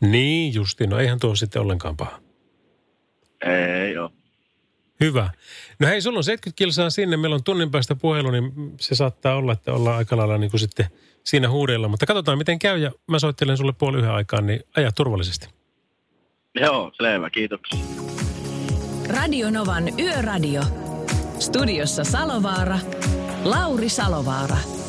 Niin 0.02 0.54
justi, 0.54 0.88
no 0.88 0.98
eihän 1.00 1.20
tuo 1.20 1.36
sitten 1.36 1.62
ollenkaan 1.62 1.98
paha. 1.98 2.20
Ei 3.46 3.98
ole. 3.98 4.12
Hyvä. 5.04 5.30
No 5.80 5.88
hei, 5.88 6.02
sulla 6.02 6.18
on 6.18 6.24
70 6.24 6.58
kilsaa 6.58 6.90
sinne, 6.90 7.18
meillä 7.18 7.36
on 7.36 7.44
tunnin 7.44 7.72
päästä 7.72 7.96
puhelu, 7.96 8.32
niin 8.32 8.52
se 8.80 8.96
saattaa 8.96 9.36
olla, 9.36 9.54
että 9.54 9.74
ollaan 9.74 9.98
aika 9.98 10.18
lailla 10.18 10.38
niin 10.38 10.52
kuin 10.52 10.60
sitten 10.60 10.86
siinä 11.24 11.50
huudella. 11.50 11.88
Mutta 11.88 12.06
katsotaan, 12.06 12.38
miten 12.38 12.60
käy 12.60 12.78
ja 12.78 12.92
mä 13.08 13.20
soittelen 13.20 13.58
sulle 13.58 13.74
puoli 13.74 13.98
yhden 13.98 14.12
aikaan, 14.12 14.48
niin 14.48 14.64
aja 14.78 14.92
turvallisesti. 14.92 15.48
Joo, 16.62 16.92
selvä, 17.02 17.30
kiitoksia. 17.30 17.80
Radio 19.08 19.50
Novan 19.50 20.00
Yöradio. 20.00 20.62
Studiossa 21.40 22.04
Salovaara. 22.04 22.80
Lauri 23.44 23.90
Salovaara. 23.90 24.58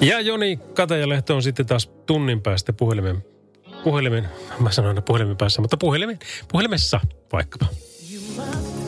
Ja 0.00 0.20
Joni 0.20 0.56
Katajalehto 0.74 1.36
on 1.36 1.42
sitten 1.42 1.66
taas 1.66 1.86
tunnin 2.06 2.42
päästä 2.42 2.72
puhelimen, 2.72 3.24
puhelimen, 3.84 4.28
mä 4.58 4.70
sanon 4.70 4.88
aina 4.88 5.02
puhelimen 5.02 5.36
päässä, 5.36 5.60
mutta 5.60 5.76
puhelimen, 5.76 6.18
puhelimessa 6.52 7.00
vaikkapa. 7.32 7.66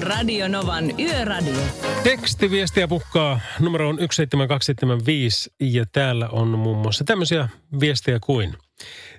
Radio 0.01 0.49
Novan 0.49 1.01
Yöradio. 1.01 1.61
Tekstiviestiä 2.03 2.89
pukkaa 2.89 3.41
numero 3.61 3.89
on 3.89 3.97
17275 3.97 5.51
ja 5.61 5.85
täällä 5.93 6.29
on 6.29 6.49
muun 6.49 6.79
muassa 6.79 7.05
tämmöisiä 7.05 7.49
viestejä 7.81 8.19
kuin. 8.25 8.55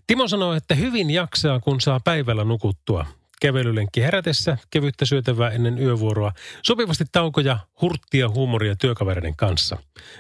Timo 0.08 0.28
sanoo, 0.28 0.54
että 0.54 0.76
hyvin 0.76 1.10
jaksaa, 1.10 1.60
kun 1.60 1.82
saa 1.82 2.00
päivällä 2.00 2.44
nukuttua. 2.44 3.06
Kävelylenkki 3.44 4.02
herätessä, 4.02 4.58
kevyttä 4.70 5.06
syötävää 5.06 5.50
ennen 5.50 5.80
yövuoroa, 5.80 6.32
sopivasti 6.62 7.04
taukoja, 7.12 7.60
hurttia 7.82 8.30
huumoria 8.30 8.76
työkavereiden 8.76 9.36
kanssa. 9.36 9.78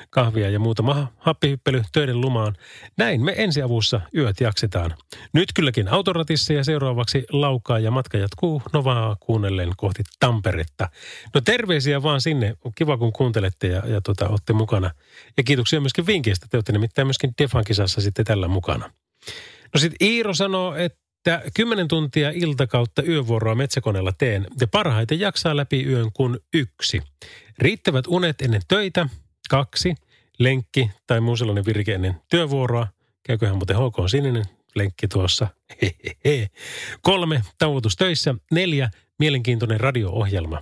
Kahvia 0.10 0.50
ja 0.50 0.60
muutama 0.60 1.08
happihyppely 1.18 1.82
töiden 1.92 2.22
lumaan. 2.22 2.56
Näin 2.98 3.22
me 3.22 3.34
ensiavussa 3.38 4.02
yöt 4.18 4.42
jaksetaan. 4.42 4.94
Nyt 5.34 5.50
kylläkin 5.56 5.88
autoratissa 5.88 6.54
ja 6.54 6.64
seuraavaksi 6.64 7.26
laukaa 7.32 7.80
ja 7.80 7.92
matka 7.92 8.18
jatkuu 8.18 8.62
Novaa 8.74 9.18
kuunnellen 9.20 9.72
kohti 9.78 10.04
Tamperetta. 10.20 10.90
No 11.34 11.42
terveisiä 11.42 12.04
vaan 12.04 12.22
sinne. 12.22 12.54
Kiva 12.76 12.98
kun 12.98 13.14
kuuntelette 13.14 13.68
ja, 13.68 13.84
ja 13.88 14.02
tota, 14.02 14.28
olette 14.28 14.54
mukana. 14.54 14.92
Ja 15.38 15.44
kiitoksia 15.44 15.82
myöskin 15.82 16.06
vinkistä. 16.06 16.48
Te 16.50 16.58
olette 16.58 16.72
nimittäin 16.72 17.08
myöskin 17.08 17.34
Defan 17.42 17.64
kisassa 17.64 18.02
sitten 18.02 18.26
tällä 18.26 18.48
mukana. 18.48 18.90
No 19.74 19.80
sitten 19.80 20.08
Iiro 20.08 20.34
sanoo, 20.34 20.76
että 20.76 21.03
10 21.54 21.88
tuntia 21.88 22.32
ilta 22.34 22.68
kautta 22.68 23.04
yövuoroa 23.04 23.56
metsäkoneella 23.56 24.12
teen 24.18 24.48
ja 24.62 24.68
parhaiten 24.68 25.20
jaksaa 25.20 25.56
läpi 25.56 25.84
yön 25.84 26.12
kun 26.14 26.40
yksi. 26.54 27.02
Riittävät 27.60 28.08
unet 28.08 28.42
ennen 28.42 28.62
töitä, 28.68 29.10
kaksi, 29.50 29.96
lenkki 30.40 30.92
tai 31.08 31.22
muu 31.22 31.38
sellainen 31.38 31.66
virke 31.66 31.94
ennen 31.94 32.16
työvuoroa. 32.30 32.88
Käyköhän 33.24 33.56
muuten 33.56 33.76
HK 33.76 34.10
sininen 34.10 34.46
lenkki 34.76 35.08
tuossa. 35.08 35.48
Hehehe. 36.26 36.50
Kolme, 37.02 37.42
tauotus 37.58 37.96
töissä. 37.96 38.36
Neljä, 38.52 38.90
mielenkiintoinen 39.20 39.80
radio-ohjelma. 39.80 40.62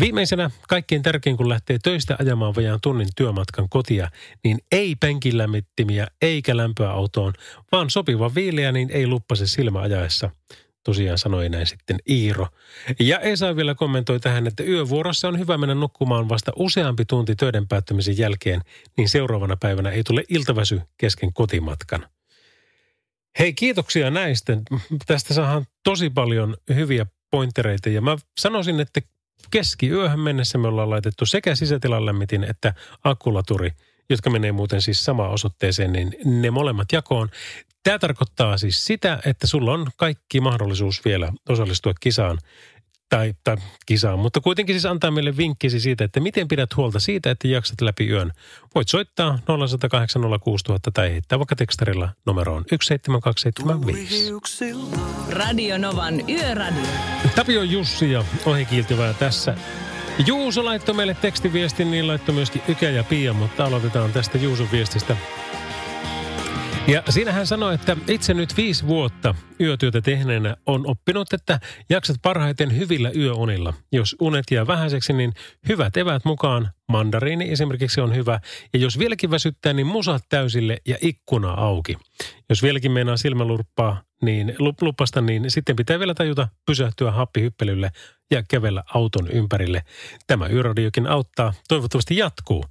Viimeisenä, 0.00 0.50
kaikkein 0.68 1.02
tärkein 1.02 1.36
kun 1.36 1.48
lähtee 1.48 1.78
töistä 1.82 2.16
ajamaan 2.18 2.54
vajaan 2.54 2.80
tunnin 2.82 3.08
työmatkan 3.16 3.68
kotia, 3.68 4.10
niin 4.44 4.58
ei 4.72 4.96
penkilämmittimiä 4.96 6.06
eikä 6.22 6.56
lämpöä 6.56 6.90
autoon, 6.90 7.32
vaan 7.72 7.90
sopiva 7.90 8.34
viileä, 8.34 8.72
niin 8.72 8.90
ei 8.90 9.06
luppase 9.06 9.46
silmä 9.46 9.80
ajaessa. 9.80 10.30
Tosiaan 10.84 11.18
sanoi 11.18 11.48
näin 11.48 11.66
sitten 11.66 11.96
Iiro. 12.10 12.48
Ja 13.00 13.20
Esa 13.20 13.56
vielä 13.56 13.74
kommentoi 13.74 14.20
tähän, 14.20 14.46
että 14.46 14.62
yövuorossa 14.62 15.28
on 15.28 15.38
hyvä 15.38 15.58
mennä 15.58 15.74
nukkumaan 15.74 16.28
vasta 16.28 16.52
useampi 16.56 17.04
tunti 17.04 17.36
töiden 17.36 17.68
päättymisen 17.68 18.18
jälkeen, 18.18 18.60
niin 18.96 19.08
seuraavana 19.08 19.56
päivänä 19.56 19.90
ei 19.90 20.04
tule 20.04 20.24
iltaväsy 20.28 20.80
kesken 20.98 21.32
kotimatkan. 21.32 22.06
Hei, 23.38 23.52
kiitoksia 23.52 24.10
näistä. 24.10 24.56
Tästä 25.06 25.34
saadaan 25.34 25.66
tosi 25.84 26.10
paljon 26.10 26.56
hyviä 26.74 27.06
pointtereita 27.30 27.88
ja 27.88 28.00
mä 28.00 28.16
sanoisin, 28.38 28.80
että 28.80 29.00
keskiyöhön 29.50 30.20
mennessä 30.20 30.58
me 30.58 30.68
ollaan 30.68 30.90
laitettu 30.90 31.26
sekä 31.26 31.54
sisätilan 31.54 32.06
lämmitin 32.06 32.44
että 32.44 32.74
akkulaturi, 33.04 33.70
jotka 34.10 34.30
menee 34.30 34.52
muuten 34.52 34.82
siis 34.82 35.04
samaan 35.04 35.30
osoitteeseen, 35.30 35.92
niin 35.92 36.14
ne 36.24 36.50
molemmat 36.50 36.92
jakoon. 36.92 37.28
Tämä 37.82 37.98
tarkoittaa 37.98 38.58
siis 38.58 38.84
sitä, 38.84 39.18
että 39.26 39.46
sulla 39.46 39.72
on 39.72 39.86
kaikki 39.96 40.40
mahdollisuus 40.40 41.04
vielä 41.04 41.32
osallistua 41.48 41.92
kisaan 42.00 42.38
tai, 43.08 43.34
tai 43.44 43.56
kisaan, 43.86 44.18
mutta 44.18 44.40
kuitenkin 44.40 44.74
siis 44.74 44.86
antaa 44.86 45.10
meille 45.10 45.36
vinkkisi 45.36 45.80
siitä, 45.80 46.04
että 46.04 46.20
miten 46.20 46.48
pidät 46.48 46.76
huolta 46.76 47.00
siitä, 47.00 47.30
että 47.30 47.48
jaksat 47.48 47.80
läpi 47.80 48.08
yön. 48.08 48.32
Voit 48.74 48.88
soittaa 48.88 49.38
0108 49.46 50.22
06000 50.40 50.90
tai 50.90 51.10
heittää 51.10 51.38
vaikka 51.38 51.56
tekstarilla 51.56 52.08
numeroon 52.26 52.64
17275. 52.70 54.32
Radio 55.30 55.78
Novan 55.78 56.30
Yöradio. 56.30 56.84
Tapio 57.34 57.62
Jussi 57.62 58.12
ja 58.12 58.24
ohikiiltyvää 58.46 59.14
tässä. 59.14 59.54
Juuso 60.26 60.64
laittoi 60.64 60.94
meille 60.94 61.16
tekstiviestin, 61.20 61.90
niin 61.90 62.06
laittoi 62.06 62.34
myöskin 62.34 62.62
Ykä 62.68 62.90
ja 62.90 63.04
Pia, 63.04 63.32
mutta 63.32 63.64
aloitetaan 63.64 64.12
tästä 64.12 64.38
Juuson 64.38 64.68
viestistä. 64.72 65.16
Ja 66.86 67.02
siinä 67.08 67.32
hän 67.32 67.46
sanoi, 67.46 67.74
että 67.74 67.96
itse 68.08 68.34
nyt 68.34 68.56
viisi 68.56 68.86
vuotta 68.86 69.34
yötyötä 69.60 70.00
tehneenä 70.00 70.56
on 70.66 70.86
oppinut, 70.86 71.32
että 71.32 71.60
jaksat 71.90 72.16
parhaiten 72.22 72.76
hyvillä 72.76 73.10
yöunilla. 73.16 73.74
Jos 73.92 74.16
unet 74.20 74.44
jää 74.50 74.66
vähäiseksi, 74.66 75.12
niin 75.12 75.32
hyvät 75.68 75.96
evät 75.96 76.24
mukaan. 76.24 76.70
Mandariini 76.88 77.50
esimerkiksi 77.50 78.00
on 78.00 78.14
hyvä. 78.14 78.40
Ja 78.72 78.78
jos 78.78 78.98
vieläkin 78.98 79.30
väsyttää, 79.30 79.72
niin 79.72 79.86
musat 79.86 80.22
täysille 80.28 80.78
ja 80.88 80.96
ikkuna 81.00 81.50
auki. 81.50 81.96
Jos 82.48 82.62
vieläkin 82.62 82.92
meinaa 82.92 83.16
silmälurppaa, 83.16 84.02
niin 84.22 84.48
lup- 84.48 84.82
lupasta, 84.82 85.20
niin 85.20 85.50
sitten 85.50 85.76
pitää 85.76 85.98
vielä 85.98 86.14
tajuta 86.14 86.48
pysähtyä 86.66 87.10
happihyppelylle 87.10 87.90
ja 88.30 88.42
kävellä 88.50 88.82
auton 88.94 89.30
ympärille. 89.30 89.82
Tämä 90.26 90.46
yöradiokin 90.46 91.06
auttaa. 91.06 91.52
Toivottavasti 91.68 92.16
jatkuu. 92.16 92.64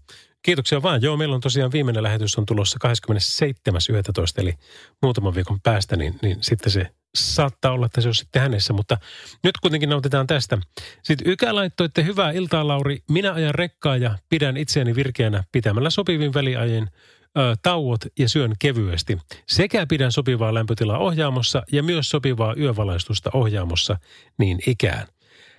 Kiitoksia 0.46 0.82
vaan. 0.82 1.02
Joo, 1.02 1.18
meillä 1.18 1.36
on 1.36 1.42
tosiaan 1.42 1.72
viimeinen 1.72 2.04
lähetys 2.04 2.38
on 2.38 2.46
tulossa 2.46 2.80
27.11. 2.88 4.42
eli 4.42 4.54
muutaman 5.02 5.36
viikon 5.36 5.60
päästä, 5.64 5.96
niin, 5.96 6.16
niin 6.22 6.38
sitten 6.42 6.72
se 6.72 6.88
saattaa 7.16 7.72
olla, 7.72 7.86
että 7.86 8.02
se 8.02 8.08
on 8.08 8.16
sitten 8.16 8.42
hänessä, 8.42 8.74
mutta 8.74 8.98
nyt 9.44 9.58
kuitenkin 9.58 9.90
nautitaan 9.90 10.28
tästä. 10.28 10.58
Sitten 11.04 11.32
Ykä 11.32 11.56
laittoi, 11.56 11.86
että 11.86 12.02
hyvää 12.02 12.32
iltaa 12.32 12.68
Lauri, 12.68 12.98
minä 13.12 13.34
ajan 13.34 13.56
rekkaa 13.56 13.98
ja 13.98 14.18
pidän 14.30 14.58
itseäni 14.58 14.96
virkeänä 14.96 15.44
pitämällä 15.52 15.90
sopivin 15.90 16.34
väliajen 16.34 16.90
ö, 17.38 17.56
tauot 17.62 18.02
ja 18.20 18.30
syön 18.30 18.54
kevyesti. 18.60 19.18
Sekä 19.48 19.86
pidän 19.88 20.12
sopivaa 20.12 20.54
lämpötilaa 20.54 20.98
ohjaamossa 20.98 21.64
ja 21.72 21.84
myös 21.84 22.10
sopivaa 22.10 22.56
yövalaistusta 22.58 23.30
ohjaamossa 23.34 23.98
niin 24.38 24.60
ikään. 24.68 25.08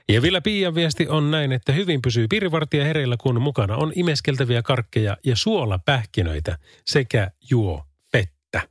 Ja 0.08 0.22
vielä 0.22 0.40
Piian 0.40 0.74
viesti 0.74 1.08
on 1.08 1.30
näin, 1.30 1.52
että 1.52 1.72
hyvin 1.72 2.02
pysyy 2.02 2.28
pirivartija 2.28 2.84
hereillä, 2.84 3.16
kun 3.20 3.42
mukana 3.42 3.76
on 3.76 3.92
imeskeltäviä 3.94 4.62
karkkeja 4.62 5.16
ja 5.24 5.36
suolapähkinöitä 5.36 6.58
sekä 6.84 7.30
juo 7.50 7.84
vettä. 8.12 8.68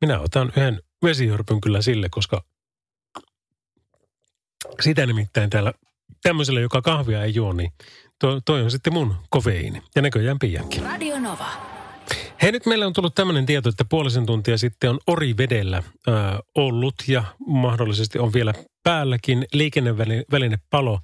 Minä 0.00 0.20
otan 0.20 0.52
yhden 0.56 0.82
vesihörpyn 1.04 1.60
kyllä 1.60 1.82
sille, 1.82 2.08
koska 2.10 2.44
sitä 4.80 5.06
nimittäin 5.06 5.50
täällä 5.50 5.72
tämmöiselle, 6.22 6.60
joka 6.60 6.82
kahvia 6.82 7.24
ei 7.24 7.34
juo, 7.34 7.52
niin 7.52 7.72
toi, 8.18 8.40
toi 8.44 8.62
on 8.62 8.70
sitten 8.70 8.92
mun 8.92 9.14
kofeiini. 9.30 9.82
Ja 9.96 10.02
näköjään 10.02 10.38
Piiankin. 10.38 10.82
Radio 10.82 11.18
Nova. 11.18 11.48
Hei, 12.42 12.52
nyt 12.52 12.66
meille 12.66 12.86
on 12.86 12.92
tullut 12.92 13.14
tämmöinen 13.14 13.46
tieto, 13.46 13.68
että 13.68 13.84
puolisen 13.84 14.26
tuntia 14.26 14.58
sitten 14.58 14.90
on 14.90 14.98
Orivedellä 15.06 15.82
ö, 16.08 16.12
ollut 16.54 16.94
ja 17.08 17.24
mahdollisesti 17.46 18.18
on 18.18 18.32
vielä 18.32 18.54
päälläkin 18.82 19.46
liikenneväline 19.52 20.58
palo 20.70 21.00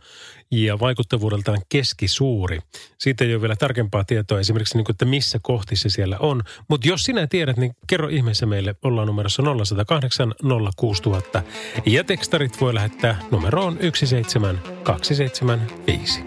ja 0.51 0.79
vaikuttavuudeltaan 0.79 1.59
keskisuuri. 1.69 2.59
Siitä 2.99 3.25
ei 3.25 3.35
ole 3.35 3.41
vielä 3.41 3.57
tarkempaa 3.57 4.05
tietoa 4.05 4.41
esimerkiksi, 4.41 4.77
niin 4.77 4.85
kuin, 4.85 4.95
että 4.95 5.05
missä 5.05 5.39
kohti 5.43 5.77
se 5.77 5.89
siellä 5.89 6.19
on. 6.19 6.43
Mutta 6.69 6.89
jos 6.89 7.03
sinä 7.03 7.27
tiedät, 7.27 7.57
niin 7.57 7.77
kerro 7.87 8.09
ihmeessä 8.09 8.47
meille. 8.47 8.75
Ollaan 8.83 9.07
numerossa 9.07 9.43
0108 9.43 10.35
06000 10.77 11.43
ja 11.87 12.05
tekstarit 12.05 12.61
voi 12.61 12.75
lähettää 12.75 13.21
numeroon 13.31 13.79
17275. 13.81 16.21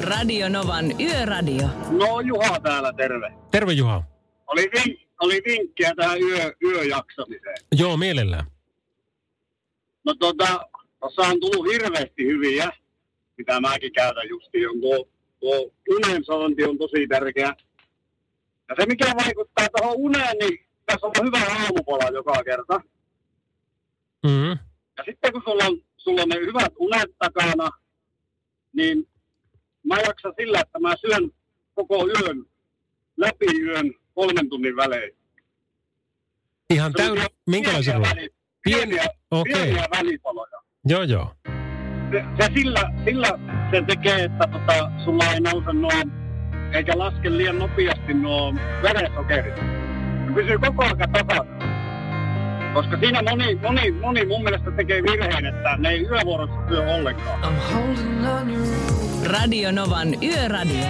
Radio 0.00 0.48
Novan 0.48 1.00
Yöradio. 1.00 1.68
No 1.90 2.20
Juha 2.20 2.60
täällä, 2.60 2.92
terve. 2.92 3.32
Terve 3.50 3.72
Juha. 3.72 4.02
Oli, 4.46 4.62
vink, 4.62 5.00
oli 5.20 5.42
vinkkiä 5.46 5.92
tähän 5.96 6.22
yö, 6.22 6.52
yöjaksamiseen. 6.62 7.56
Joo, 7.72 7.96
mielellään. 7.96 8.46
No 10.04 10.14
tota, 10.14 10.66
tuossa 11.04 11.32
on 11.32 11.40
tullut 11.40 11.72
hirveästi 11.72 12.24
hyviä, 12.26 12.72
mitä 13.38 13.60
mäkin 13.60 13.92
käytän 13.92 14.28
justiin. 14.28 14.68
On 14.68 14.80
tuo, 14.80 15.08
tuo 15.40 15.72
unen 15.88 16.24
saanti 16.24 16.64
on 16.64 16.78
tosi 16.78 17.06
tärkeä. 17.08 17.54
Ja 18.68 18.74
se 18.80 18.86
mikä 18.86 19.12
vaikuttaa 19.24 19.66
tuohon 19.76 19.96
uneen, 19.96 20.36
niin 20.38 20.66
tässä 20.86 21.06
on 21.06 21.12
hyvä 21.26 21.38
aamupala 21.38 22.10
joka 22.14 22.44
kerta. 22.44 22.80
Mm-hmm. 24.26 24.58
Ja 24.96 25.04
sitten 25.04 25.32
kun 25.32 25.42
sulla 25.44 25.64
on, 25.64 25.80
sulla 25.96 26.22
on 26.22 26.28
ne 26.28 26.36
hyvät 26.36 26.72
unet 26.78 27.10
takana, 27.18 27.70
niin 28.72 29.08
mä 29.82 29.96
jaksan 29.96 30.34
sillä, 30.36 30.60
että 30.60 30.78
mä 30.78 30.94
syön 30.96 31.30
koko 31.74 32.06
yön, 32.06 32.46
läpi 33.16 33.60
yön, 33.62 33.94
kolmen 34.14 34.48
tunnin 34.48 34.76
välein. 34.76 35.16
Ihan 36.70 36.92
täynnä, 36.92 37.26
minkälaisen 37.46 37.94
ruoan? 37.94 38.16
väli, 38.16 38.28
Pieni- 38.62 38.86
pieniä, 38.86 39.06
okei. 39.30 39.54
pieniä 39.54 39.86
välipaloja. 39.90 40.53
Joo, 40.86 41.02
joo. 41.02 41.30
Se, 42.10 42.24
se 42.40 42.52
sillä, 42.54 42.92
sillä 43.04 43.28
se 43.70 43.82
tekee, 43.82 44.24
että 44.24 44.46
tota, 44.52 44.90
sulla 45.04 45.24
ei 45.32 45.40
nouse 45.40 45.72
nuo, 45.72 45.90
eikä 46.72 46.92
laske 46.96 47.30
liian 47.30 47.58
nopeasti 47.58 48.14
nuo 48.14 48.54
verensokerit. 48.82 49.56
Se 50.26 50.34
pysyy 50.34 50.58
koko 50.58 50.84
ajan 50.84 51.12
tasana. 51.12 51.44
Koska 52.74 52.96
siinä 53.00 53.22
moni, 53.30 53.54
moni, 53.54 53.92
moni 53.92 54.26
mun 54.26 54.42
mielestä 54.42 54.70
tekee 54.70 55.02
virheen, 55.02 55.46
että 55.46 55.76
ne 55.78 55.88
ei 55.88 56.02
yövuorossa 56.02 56.68
syö 56.68 56.94
ollenkaan. 56.94 57.40
Radio 59.24 59.72
Novan 59.72 60.08
Yöradio. 60.22 60.86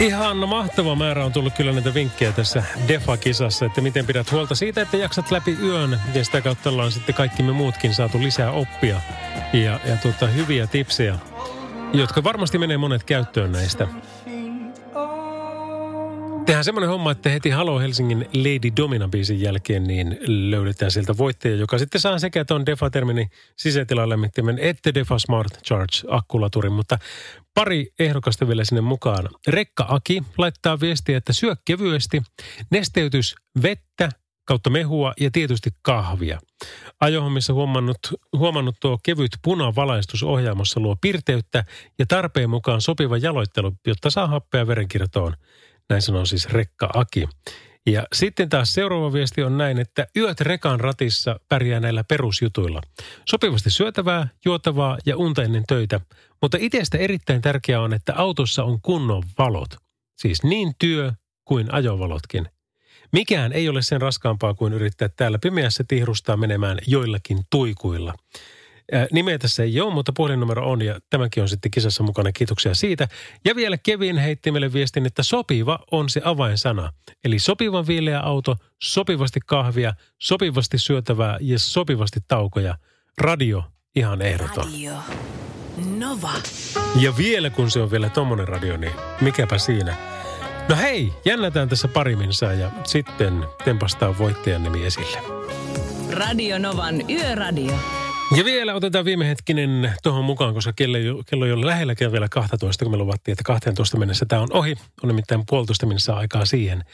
Ihan 0.00 0.36
mahtava 0.36 0.94
määrä 0.94 1.24
on 1.24 1.32
tullut 1.32 1.54
kyllä 1.54 1.72
näitä 1.72 1.94
vinkkejä 1.94 2.32
tässä 2.32 2.62
Defa-kisassa, 2.88 3.66
että 3.66 3.80
miten 3.80 4.06
pidät 4.06 4.32
huolta 4.32 4.54
siitä, 4.54 4.82
että 4.82 4.96
jaksat 4.96 5.30
läpi 5.30 5.58
yön 5.62 6.00
ja 6.14 6.24
sitä 6.24 6.40
kautta 6.40 6.70
ollaan 6.70 6.92
sitten 6.92 7.14
kaikki 7.14 7.42
me 7.42 7.52
muutkin 7.52 7.94
saatu 7.94 8.22
lisää 8.22 8.50
oppia 8.50 9.00
ja, 9.52 9.80
ja 9.84 9.96
tuota, 10.02 10.26
hyviä 10.26 10.66
tipsejä, 10.66 11.18
jotka 11.92 12.24
varmasti 12.24 12.58
menee 12.58 12.76
monet 12.76 13.04
käyttöön 13.04 13.52
näistä. 13.52 13.88
Tehdään 16.48 16.64
semmoinen 16.64 16.90
homma, 16.90 17.10
että 17.10 17.30
heti 17.30 17.50
Halo 17.50 17.80
Helsingin 17.80 18.28
Lady 18.34 18.70
Domina-biisin 18.76 19.40
jälkeen 19.40 19.84
niin 19.84 20.18
löydetään 20.26 20.90
sieltä 20.90 21.18
voittaja, 21.18 21.54
joka 21.54 21.78
sitten 21.78 22.00
saa 22.00 22.18
sekä 22.18 22.44
tuon 22.44 22.66
Defa-terminin 22.66 23.30
sisätilalämmittimen 23.56 24.58
että 24.58 24.94
Defa 24.94 25.18
Smart 25.18 25.62
Charge 25.64 25.98
akkulaturin, 26.08 26.72
mutta 26.72 26.98
pari 27.54 27.92
ehdokasta 27.98 28.48
vielä 28.48 28.64
sinne 28.64 28.80
mukaan. 28.80 29.28
Rekka 29.48 29.86
Aki 29.88 30.22
laittaa 30.38 30.80
viestiä, 30.80 31.16
että 31.16 31.32
syö 31.32 31.56
kevyesti, 31.64 32.22
nesteytys 32.70 33.34
vettä 33.62 34.08
kautta 34.44 34.70
mehua 34.70 35.12
ja 35.20 35.30
tietysti 35.30 35.70
kahvia. 35.82 36.40
Ajohommissa 37.00 37.52
huomannut, 37.52 37.98
huomannut 38.36 38.76
tuo 38.80 38.98
kevyt 39.02 39.32
punavalaistus 39.42 40.22
ohjaamossa 40.22 40.80
luo 40.80 40.96
pirteyttä 41.00 41.64
ja 41.98 42.06
tarpeen 42.06 42.50
mukaan 42.50 42.80
sopiva 42.80 43.16
jaloittelu, 43.16 43.72
jotta 43.86 44.10
saa 44.10 44.26
happea 44.26 44.66
verenkiertoon. 44.66 45.34
Näin 45.88 46.02
sanoo 46.02 46.24
siis 46.24 46.48
Rekka 46.48 46.90
Aki. 46.94 47.28
Ja 47.86 48.06
sitten 48.12 48.48
taas 48.48 48.74
seuraava 48.74 49.12
viesti 49.12 49.42
on 49.42 49.58
näin, 49.58 49.78
että 49.78 50.06
yöt 50.16 50.40
rekan 50.40 50.80
ratissa 50.80 51.40
pärjää 51.48 51.80
näillä 51.80 52.04
perusjutuilla. 52.04 52.80
Sopivasti 53.28 53.70
syötävää, 53.70 54.28
juotavaa 54.44 54.98
ja 55.06 55.16
unta 55.16 55.42
ennen 55.42 55.64
töitä. 55.68 56.00
Mutta 56.42 56.58
itsestä 56.60 56.98
erittäin 56.98 57.42
tärkeää 57.42 57.80
on, 57.80 57.92
että 57.92 58.14
autossa 58.16 58.64
on 58.64 58.80
kunnon 58.82 59.22
valot. 59.38 59.76
Siis 60.18 60.42
niin 60.42 60.72
työ 60.78 61.12
kuin 61.44 61.74
ajovalotkin. 61.74 62.48
Mikään 63.12 63.52
ei 63.52 63.68
ole 63.68 63.82
sen 63.82 64.00
raskaampaa 64.00 64.54
kuin 64.54 64.72
yrittää 64.72 65.08
täällä 65.08 65.38
pimeässä 65.38 65.84
tihrustaa 65.88 66.36
menemään 66.36 66.78
joillakin 66.86 67.38
tuikuilla. 67.50 68.14
Ää, 68.92 69.06
Nimeä 69.12 69.38
tässä 69.38 69.62
ei 69.62 69.80
ole, 69.80 69.94
mutta 69.94 70.12
puhelinnumero 70.12 70.70
on 70.70 70.82
ja 70.82 71.00
tämäkin 71.10 71.42
on 71.42 71.48
sitten 71.48 71.70
kisassa 71.70 72.02
mukana. 72.02 72.32
Kiitoksia 72.32 72.74
siitä. 72.74 73.08
Ja 73.44 73.56
vielä 73.56 73.78
Kevin 73.78 74.18
heitti 74.18 74.50
meille 74.50 74.72
viestin, 74.72 75.06
että 75.06 75.22
sopiva 75.22 75.78
on 75.90 76.08
se 76.08 76.20
avainsana. 76.24 76.92
Eli 77.24 77.38
sopivan 77.38 77.86
viileä 77.86 78.20
auto, 78.20 78.56
sopivasti 78.82 79.40
kahvia, 79.46 79.94
sopivasti 80.18 80.78
syötävää 80.78 81.38
ja 81.40 81.58
sopivasti 81.58 82.20
taukoja. 82.28 82.78
Radio 83.18 83.64
ihan 83.96 84.22
ehdoton. 84.22 84.64
Radio 84.64 84.94
Nova. 85.98 86.32
Ja 87.00 87.16
vielä 87.16 87.50
kun 87.50 87.70
se 87.70 87.80
on 87.80 87.90
vielä 87.90 88.08
tommonen 88.08 88.48
radio, 88.48 88.76
niin 88.76 88.92
mikäpä 89.20 89.58
siinä. 89.58 89.96
No 90.68 90.76
hei, 90.76 91.12
jännätään 91.24 91.68
tässä 91.68 91.88
pari 91.88 92.16
minsaa 92.16 92.52
ja 92.52 92.70
sitten 92.84 93.44
tempastaa 93.64 94.18
voittajan 94.18 94.62
nimi 94.62 94.86
esille. 94.86 95.18
Radio 96.12 96.58
Novan 96.58 97.10
Yöradio. 97.10 97.74
Ja 98.36 98.44
vielä 98.44 98.74
otetaan 98.74 99.04
viime 99.04 99.28
hetkinen 99.28 99.92
tuohon 100.02 100.24
mukaan, 100.24 100.54
koska 100.54 100.72
kello 100.72 101.22
kello 101.26 101.46
ei 101.46 101.52
ole 101.52 101.66
lähelläkään 101.66 102.12
vielä 102.12 102.28
12, 102.28 102.84
kun 102.84 102.92
me 102.92 102.96
luvattiin, 102.96 103.32
että 103.32 103.44
12 103.44 103.98
mennessä 103.98 104.26
tämä 104.26 104.42
on 104.42 104.48
ohi. 104.52 104.74
On 105.02 105.08
nimittäin 105.08 105.44
puolitoista 105.48 105.86
mennessä 105.86 106.16
aikaa 106.16 106.44
siihen. 106.44 106.84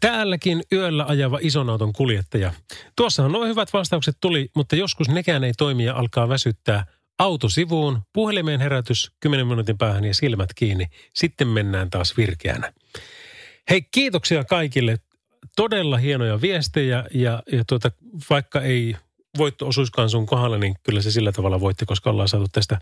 Täälläkin 0.00 0.62
yöllä 0.72 1.04
ajava 1.08 1.38
ison 1.42 1.70
auton 1.70 1.92
kuljettaja. 1.92 2.52
Tuossahan 2.96 3.32
nuo 3.32 3.46
hyvät 3.46 3.72
vastaukset 3.72 4.16
tuli, 4.20 4.48
mutta 4.56 4.76
joskus 4.76 5.08
nekään 5.08 5.44
ei 5.44 5.52
toimi 5.58 5.84
ja 5.84 5.94
alkaa 5.94 6.28
väsyttää. 6.28 6.86
Auto 7.18 7.48
sivuun, 7.48 7.98
puhelimeen 8.12 8.60
herätys 8.60 9.12
10 9.20 9.46
minuutin 9.46 9.78
päähän 9.78 10.04
ja 10.04 10.14
silmät 10.14 10.50
kiinni. 10.54 10.86
Sitten 11.14 11.48
mennään 11.48 11.90
taas 11.90 12.16
virkeänä. 12.16 12.72
Hei, 13.70 13.82
kiitoksia 13.82 14.44
kaikille. 14.44 14.98
Todella 15.56 15.96
hienoja 15.96 16.40
viestejä 16.40 17.04
ja, 17.14 17.42
ja 17.52 17.64
tuota, 17.68 17.90
vaikka 18.30 18.60
ei 18.60 18.96
voitto 19.38 19.68
osuiskaan 19.68 20.10
sun 20.10 20.26
kohdalla, 20.26 20.58
niin 20.58 20.74
kyllä 20.82 21.02
se 21.02 21.10
sillä 21.10 21.32
tavalla 21.32 21.60
voitti, 21.60 21.86
koska 21.86 22.10
ollaan 22.10 22.28
saatu 22.28 22.46
tästä 22.52 22.78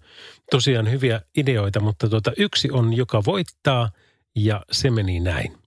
tosiaan 0.51 0.91
hyviä 0.91 1.21
ideoita. 1.37 1.81
Mutta 1.81 2.09
tuota, 2.09 2.33
yksi 2.37 2.71
on, 2.71 2.93
joka 2.97 3.23
voittaa 3.27 3.91
ja 4.37 4.63
se 4.73 4.91
meni 4.91 5.21
näin. 5.21 5.59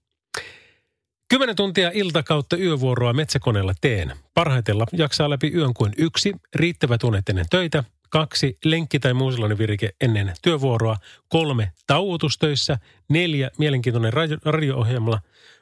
Kymmenen 1.28 1.56
tuntia 1.56 1.90
ilta 1.94 2.22
kautta 2.22 2.56
yövuoroa 2.56 3.12
metsäkoneella 3.12 3.74
teen. 3.80 4.12
Parhaiten 4.34 4.78
la- 4.78 4.86
jaksaa 4.92 5.30
läpi 5.30 5.52
yön 5.54 5.74
kuin 5.74 5.92
yksi, 5.98 6.32
riittävät 6.54 7.04
unet 7.04 7.28
ennen 7.28 7.46
töitä, 7.50 7.84
kaksi 8.10 8.58
lenkki- 8.64 8.98
tai 8.98 9.14
muu 9.14 9.30
virike 9.58 9.90
ennen 10.00 10.32
työvuoroa, 10.42 10.96
kolme 11.28 11.72
tauotustöissä, 11.86 12.78
neljä 13.08 13.50
mielenkiintoinen 13.58 14.12
radio- 14.12 14.38
radio-ohjelma 14.44 15.20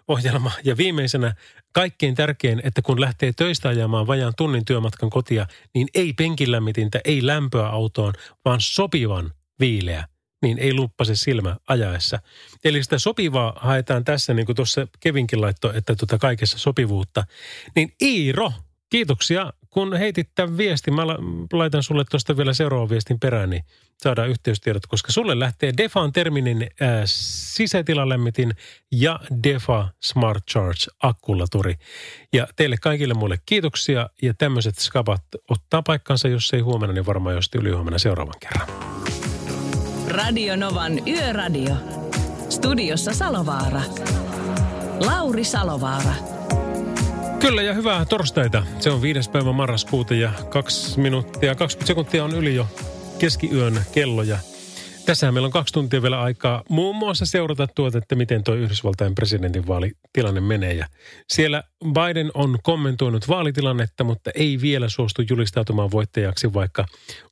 ohjelma, 0.08 0.52
ja 0.64 0.76
viimeisenä 0.76 1.34
kaikkein 1.72 2.14
tärkein, 2.14 2.60
että 2.64 2.82
kun 2.82 3.00
lähtee 3.00 3.32
töistä 3.36 3.68
ajamaan 3.68 4.06
vajaan 4.06 4.32
tunnin 4.36 4.64
työmatkan 4.64 5.10
kotia, 5.10 5.46
niin 5.74 5.88
ei 5.94 6.12
penkilämmitintä, 6.12 7.00
ei 7.04 7.26
lämpöä 7.26 7.66
autoon, 7.66 8.12
vaan 8.44 8.60
sopivan 8.60 9.32
viileä 9.60 10.06
niin 10.42 10.58
ei 10.58 10.74
luppase 10.74 11.16
silmä 11.16 11.56
ajaessa. 11.68 12.18
Eli 12.64 12.82
sitä 12.82 12.98
sopivaa 12.98 13.52
haetaan 13.56 14.04
tässä, 14.04 14.34
niin 14.34 14.46
kuin 14.46 14.56
tuossa 14.56 14.86
Kevinkin 15.00 15.40
laitto, 15.40 15.72
että 15.72 15.94
tuota 15.94 16.18
kaikessa 16.18 16.58
sopivuutta. 16.58 17.24
Niin 17.76 17.92
Iiro, 18.02 18.52
kiitoksia, 18.92 19.52
kun 19.70 19.96
heitit 19.96 20.28
tämän 20.34 20.56
viestin. 20.56 20.94
Mä 20.94 21.06
laitan 21.52 21.82
sulle 21.82 22.04
tuosta 22.10 22.36
vielä 22.36 22.52
seuraavan 22.52 22.90
viestin 22.90 23.20
perään, 23.20 23.50
niin 23.50 23.64
saadaan 23.96 24.28
yhteystiedot, 24.28 24.86
koska 24.86 25.12
sulle 25.12 25.38
lähtee 25.38 25.72
Defan 25.76 26.12
terminin 26.12 26.70
ää, 26.80 27.02
sisätilalämmitin 27.54 28.52
ja 28.90 29.20
Defa 29.42 29.88
Smart 30.02 30.44
Charge 30.50 30.86
akkulaturi. 31.02 31.74
Ja 32.32 32.46
teille 32.56 32.76
kaikille 32.76 33.14
muille 33.14 33.38
kiitoksia 33.46 34.08
ja 34.22 34.34
tämmöiset 34.34 34.78
skabat 34.78 35.22
ottaa 35.50 35.82
paikkansa, 35.82 36.28
jos 36.28 36.54
ei 36.54 36.60
huomenna, 36.60 36.94
niin 36.94 37.06
varmaan 37.06 37.34
jos 37.34 37.50
ylihuomenna 37.54 37.98
seuraavan 37.98 38.34
kerran. 38.40 38.68
Radio 40.08 40.56
Novan 40.56 41.08
Yöradio. 41.08 41.74
Studiossa 42.50 43.12
Salovaara. 43.12 43.82
Lauri 45.06 45.44
Salovaara. 45.44 46.14
Kyllä 47.42 47.62
ja 47.62 47.74
hyvää 47.74 48.04
torstaita. 48.04 48.66
Se 48.80 48.90
on 48.90 49.02
viides 49.02 49.28
päivä 49.28 49.52
marraskuuta 49.52 50.14
ja 50.14 50.32
kaksi 50.48 51.00
minuuttia, 51.00 51.54
20 51.54 51.86
sekuntia 51.86 52.24
on 52.24 52.34
yli 52.34 52.54
jo 52.54 52.66
keskiyön 53.18 53.80
kello 53.92 54.22
ja 54.22 54.38
Tässähän 55.06 55.34
meillä 55.34 55.46
on 55.46 55.52
kaksi 55.52 55.74
tuntia 55.74 56.02
vielä 56.02 56.20
aikaa 56.20 56.62
muun 56.68 56.96
muassa 56.96 57.26
seurata 57.26 57.66
tuota, 57.66 57.98
että 57.98 58.14
miten 58.14 58.44
tuo 58.44 58.54
Yhdysvaltain 58.54 59.14
presidentinvaalitilanne 59.14 60.40
menee. 60.40 60.72
Ja 60.74 60.86
siellä 61.28 61.62
Biden 61.84 62.30
on 62.34 62.58
kommentoinut 62.62 63.28
vaalitilannetta, 63.28 64.04
mutta 64.04 64.30
ei 64.34 64.58
vielä 64.60 64.88
suostu 64.88 65.22
julistautumaan 65.30 65.90
voittajaksi, 65.90 66.52
vaikka 66.54 66.86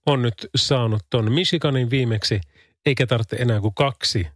on 0.07 0.23
nyt 0.23 0.49
saanut 0.57 1.03
tuon 1.11 1.33
Michiganin 1.33 1.91
viimeksi, 1.91 2.41
eikä 2.87 3.07
tarvitse 3.07 3.37
enää 3.37 3.61
kuin 3.61 3.75
kaksi 3.75 4.27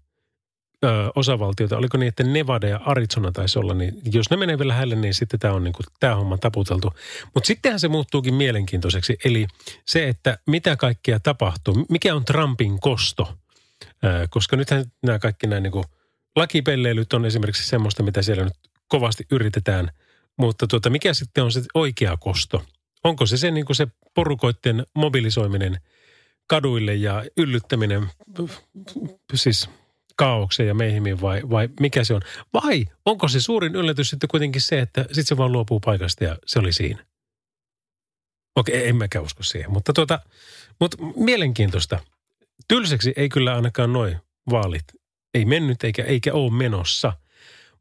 ö, 0.85 1.11
osavaltiota. 1.15 1.77
Oliko 1.77 1.99
niin, 1.99 2.09
että 2.09 2.25
Nevada 2.25 2.69
ja 2.69 2.81
Arizona 2.85 3.33
taisi 3.33 3.59
olla, 3.59 3.75
niin 3.75 3.95
jos 4.13 4.31
ne 4.31 4.37
menee 4.37 4.59
vielä 4.59 4.75
hälle, 4.75 4.95
niin 4.95 5.15
sitten 5.15 5.41
tämä 5.41 5.55
on 5.55 5.65
niin 5.65 5.73
kuin, 5.73 5.87
tämä 6.01 6.15
homma 6.15 6.39
taputeltu. 6.39 6.93
Mutta 7.35 7.47
sittenhän 7.47 7.81
se 7.81 7.89
muuttuukin 7.89 8.35
mielenkiintoiseksi, 8.35 9.17
eli 9.25 9.47
se, 9.87 10.09
että 10.09 10.39
mitä 10.47 10.77
kaikkea 10.77 11.21
tapahtuu, 11.21 11.87
mikä 11.91 12.15
on 12.15 12.25
Trumpin 12.25 12.81
kosto, 12.81 13.35
ö, 14.05 14.27
koska 14.31 14.57
nythän 14.57 14.85
nämä 15.03 15.19
kaikki 15.19 15.47
nämä 15.47 15.61
niin 15.61 15.73
kuin 15.73 15.85
lakipelleilyt 16.37 17.13
on 17.13 17.25
esimerkiksi 17.25 17.69
semmoista, 17.69 18.03
mitä 18.03 18.23
siellä 18.23 18.45
nyt 18.45 18.55
kovasti 18.89 19.27
yritetään, 19.31 19.91
mutta 20.37 20.67
tuota, 20.67 20.91
mikä 20.91 21.15
sitten 21.15 21.45
on 21.45 21.53
se 21.53 21.63
oikea 21.75 22.17
kosto? 22.17 22.65
Onko 23.05 23.27
se 23.27 23.37
se, 23.37 23.51
niin 23.51 23.67
kuin 23.67 23.77
se 23.77 23.87
porukoiden 24.15 24.87
mobilisoiminen 24.95 25.79
kaduille 26.47 26.95
ja 26.95 27.25
yllyttäminen, 27.37 28.09
siis 29.35 29.71
kaaukseen 30.17 30.67
ja 30.67 30.75
meihimiin 30.75 31.21
vai, 31.21 31.43
vai 31.51 31.69
mikä 31.81 32.05
se 32.05 32.15
on? 32.15 32.23
Vai 32.55 32.87
onko 33.05 33.29
se 33.29 33.41
suurin 33.41 33.75
yllätys 33.75 34.11
sitten 34.11 34.29
kuitenkin 34.29 34.63
se, 34.63 34.81
että 34.81 35.03
sitten 35.03 35.25
se 35.25 35.37
vaan 35.37 35.53
luopuu 35.53 35.81
paikasta 35.81 36.25
ja 36.25 36.37
se 36.47 36.59
oli 36.59 36.73
siinä? 36.73 37.05
Okei, 38.57 38.89
en 38.89 38.97
mäkään 38.97 39.25
usko 39.25 39.43
siihen, 39.43 39.73
mutta, 39.73 39.93
tuota, 39.93 40.21
mutta 40.81 40.97
mielenkiintoista. 41.17 41.99
Tylsäksi 42.69 43.13
ei 43.17 43.29
kyllä 43.29 43.55
ainakaan 43.55 43.93
noin 43.93 44.17
vaalit. 44.51 44.85
Ei 45.35 45.45
mennyt 45.45 45.85
eikä, 45.85 46.05
eikä 46.05 46.33
ole 46.33 46.53
menossa. 46.53 47.13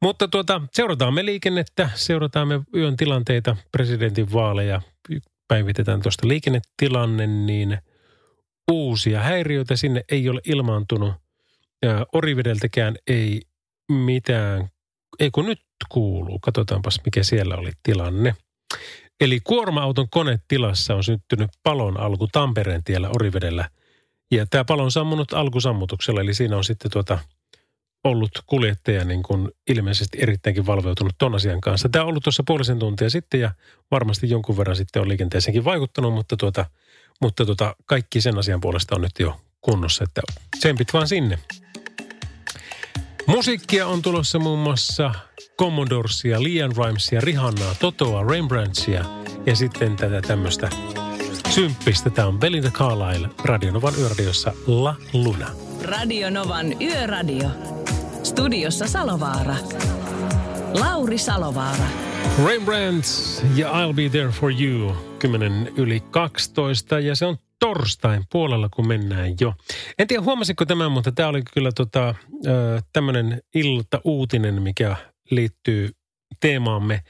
Mutta 0.01 0.27
tuota, 0.27 0.61
seurataan 0.71 1.13
me 1.13 1.25
liikennettä, 1.25 1.89
seurataan 1.95 2.47
me 2.47 2.61
yön 2.75 2.97
tilanteita, 2.97 3.57
presidentin 3.71 4.33
vaaleja, 4.33 4.81
päivitetään 5.47 6.01
tuosta 6.01 6.27
liikennetilanne, 6.27 7.27
niin 7.27 7.77
uusia 8.71 9.21
häiriöitä 9.21 9.75
sinne 9.75 10.03
ei 10.09 10.29
ole 10.29 10.41
ilmaantunut 10.45 11.22
ja 11.83 12.05
Orivedeltäkään 12.13 12.95
ei 13.07 13.41
mitään, 13.91 14.69
ei 15.19 15.31
kun 15.31 15.45
nyt 15.45 15.61
kuuluu. 15.89 16.39
Katsotaanpas 16.39 17.01
mikä 17.05 17.23
siellä 17.23 17.55
oli 17.55 17.71
tilanne. 17.83 18.35
Eli 19.21 19.39
kuorma-auton 19.39 20.07
konetilassa 20.09 20.95
on 20.95 21.03
syntynyt 21.03 21.49
palon 21.63 21.99
alku 21.99 22.27
Tampereen 22.27 22.83
tiellä 22.83 23.09
Orivedellä. 23.09 23.69
Ja 24.31 24.45
tämä 24.49 24.65
palo 24.65 24.83
on 24.83 24.91
sammunut 24.91 25.33
alkusammutuksella, 25.33 26.21
eli 26.21 26.33
siinä 26.33 26.57
on 26.57 26.63
sitten 26.63 26.91
tuota 26.91 27.19
ollut 28.03 28.31
kuljettaja 28.45 29.05
niin 29.05 29.23
kuin 29.23 29.51
ilmeisesti 29.69 30.17
erittäinkin 30.21 30.65
valveutunut 30.65 31.13
ton 31.17 31.35
asian 31.35 31.61
kanssa. 31.61 31.89
Tämä 31.89 32.03
on 32.03 32.09
ollut 32.09 32.23
tuossa 32.23 32.43
puolisen 32.47 32.79
tuntia 32.79 33.09
sitten 33.09 33.39
ja 33.39 33.51
varmasti 33.91 34.29
jonkun 34.29 34.57
verran 34.57 34.75
sitten 34.75 35.01
on 35.01 35.09
liikenteeseenkin 35.09 35.65
vaikuttanut, 35.65 36.13
mutta, 36.13 36.37
tuota, 36.37 36.65
mutta 37.21 37.45
tuota, 37.45 37.75
kaikki 37.85 38.21
sen 38.21 38.37
asian 38.37 38.61
puolesta 38.61 38.95
on 38.95 39.01
nyt 39.01 39.19
jo 39.19 39.41
kunnossa, 39.61 40.03
että 40.03 40.21
tsempit 40.59 40.93
vaan 40.93 41.07
sinne. 41.07 41.39
Musiikkia 43.27 43.87
on 43.87 44.01
tulossa 44.01 44.39
muun 44.39 44.59
muassa 44.59 45.11
Commodorsia, 45.59 46.43
Lian 46.43 46.71
Rimesia, 46.77 47.21
Rihannaa, 47.21 47.75
Totoa, 47.79 48.23
Rembrandtsia 48.23 49.05
ja 49.45 49.55
sitten 49.55 49.95
tätä 49.95 50.21
tämmöistä 50.21 50.69
symppistä. 51.49 52.09
Tämä 52.09 52.27
on 52.27 52.39
Belinda 52.39 52.71
Carlisle 52.71 53.29
Radionovan 53.43 53.93
yöradiossa 53.99 54.53
La 54.67 54.95
Luna. 55.13 55.47
Radionovan 55.83 56.81
Yöradio. 56.81 57.49
Studiossa 58.23 58.87
Salovaara. 58.87 59.55
Lauri 60.79 61.17
Salovaara. 61.17 61.85
Rembrandt 62.45 63.05
ja 63.55 63.71
I'll 63.71 63.93
be 63.93 64.09
there 64.09 64.29
for 64.29 64.51
you. 64.61 64.95
10 65.19 65.71
yli 65.77 65.99
12 65.99 66.99
ja 66.99 67.15
se 67.15 67.25
on 67.25 67.37
torstain 67.63 68.23
puolella, 68.31 68.69
kun 68.69 68.87
mennään 68.87 69.35
jo. 69.39 69.53
En 69.99 70.07
tiedä, 70.07 70.23
huomasitko 70.23 70.65
tämän, 70.65 70.91
mutta 70.91 71.11
tämä 71.11 71.29
oli 71.29 71.41
kyllä 71.53 71.71
tota, 71.75 72.15
tämmöinen 72.93 73.41
ilta-uutinen, 73.55 74.61
mikä 74.61 74.95
liittyy 75.31 75.89
teemaamme. 76.39 77.03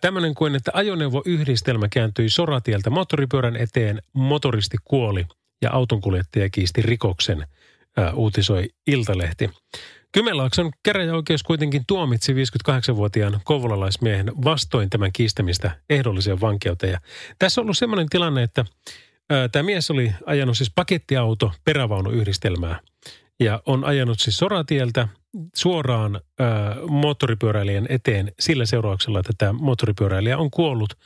Tämmöinen 0.00 0.34
kuin, 0.34 0.54
että 0.54 0.70
ajoneuvoyhdistelmä 0.74 1.88
kääntyi 1.88 2.28
soratieltä 2.28 2.90
moottoripyörän 2.90 3.56
eteen, 3.56 4.02
motoristi 4.12 4.76
kuoli 4.84 5.26
ja 5.62 5.70
autonkuljettaja 5.72 6.50
kiisti 6.50 6.82
rikoksen, 6.82 7.46
uutisoi 8.14 8.68
Iltalehti. 8.86 9.50
Kymenlaakson 10.12 10.70
käräjäoikeus 10.82 11.42
kuitenkin 11.42 11.82
tuomitsi 11.86 12.32
58-vuotiaan 12.32 13.40
kouvolalaismiehen 13.44 14.32
vastoin 14.44 14.90
tämän 14.90 15.10
kiistämistä 15.12 15.70
ehdolliseen 15.90 16.40
vankeuteen. 16.40 16.92
Ja 16.92 17.00
tässä 17.38 17.60
on 17.60 17.64
ollut 17.64 17.78
sellainen 17.78 18.08
tilanne, 18.08 18.42
että 18.42 18.64
Tämä 19.52 19.62
mies 19.62 19.90
oli 19.90 20.12
ajanut 20.26 20.56
siis 20.56 20.72
pakettiauto 20.74 21.52
perävaunuyhdistelmää 21.64 22.80
ja 23.40 23.62
on 23.66 23.84
ajanut 23.84 24.20
siis 24.20 24.36
soratieltä 24.36 25.08
suoraan 25.54 26.20
ää, 26.38 26.76
moottoripyöräilijän 26.88 27.86
eteen 27.88 28.32
sillä 28.40 28.66
seurauksella, 28.66 29.20
että 29.20 29.32
tämä 29.38 29.52
moottoripyöräilijä 29.52 30.38
on 30.38 30.50
kuollut. 30.50 30.98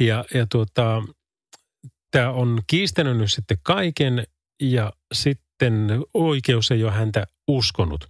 Ja, 0.00 0.24
ja 0.34 0.46
tuota, 0.46 1.02
tämä 2.10 2.30
on 2.30 2.60
kiistänyt 2.66 3.16
nyt 3.16 3.32
sitten 3.32 3.58
kaiken 3.62 4.24
ja 4.62 4.92
sitten 5.12 5.88
oikeus 6.14 6.70
ei 6.70 6.84
ole 6.84 6.92
häntä 6.92 7.26
uskonut. 7.48 8.08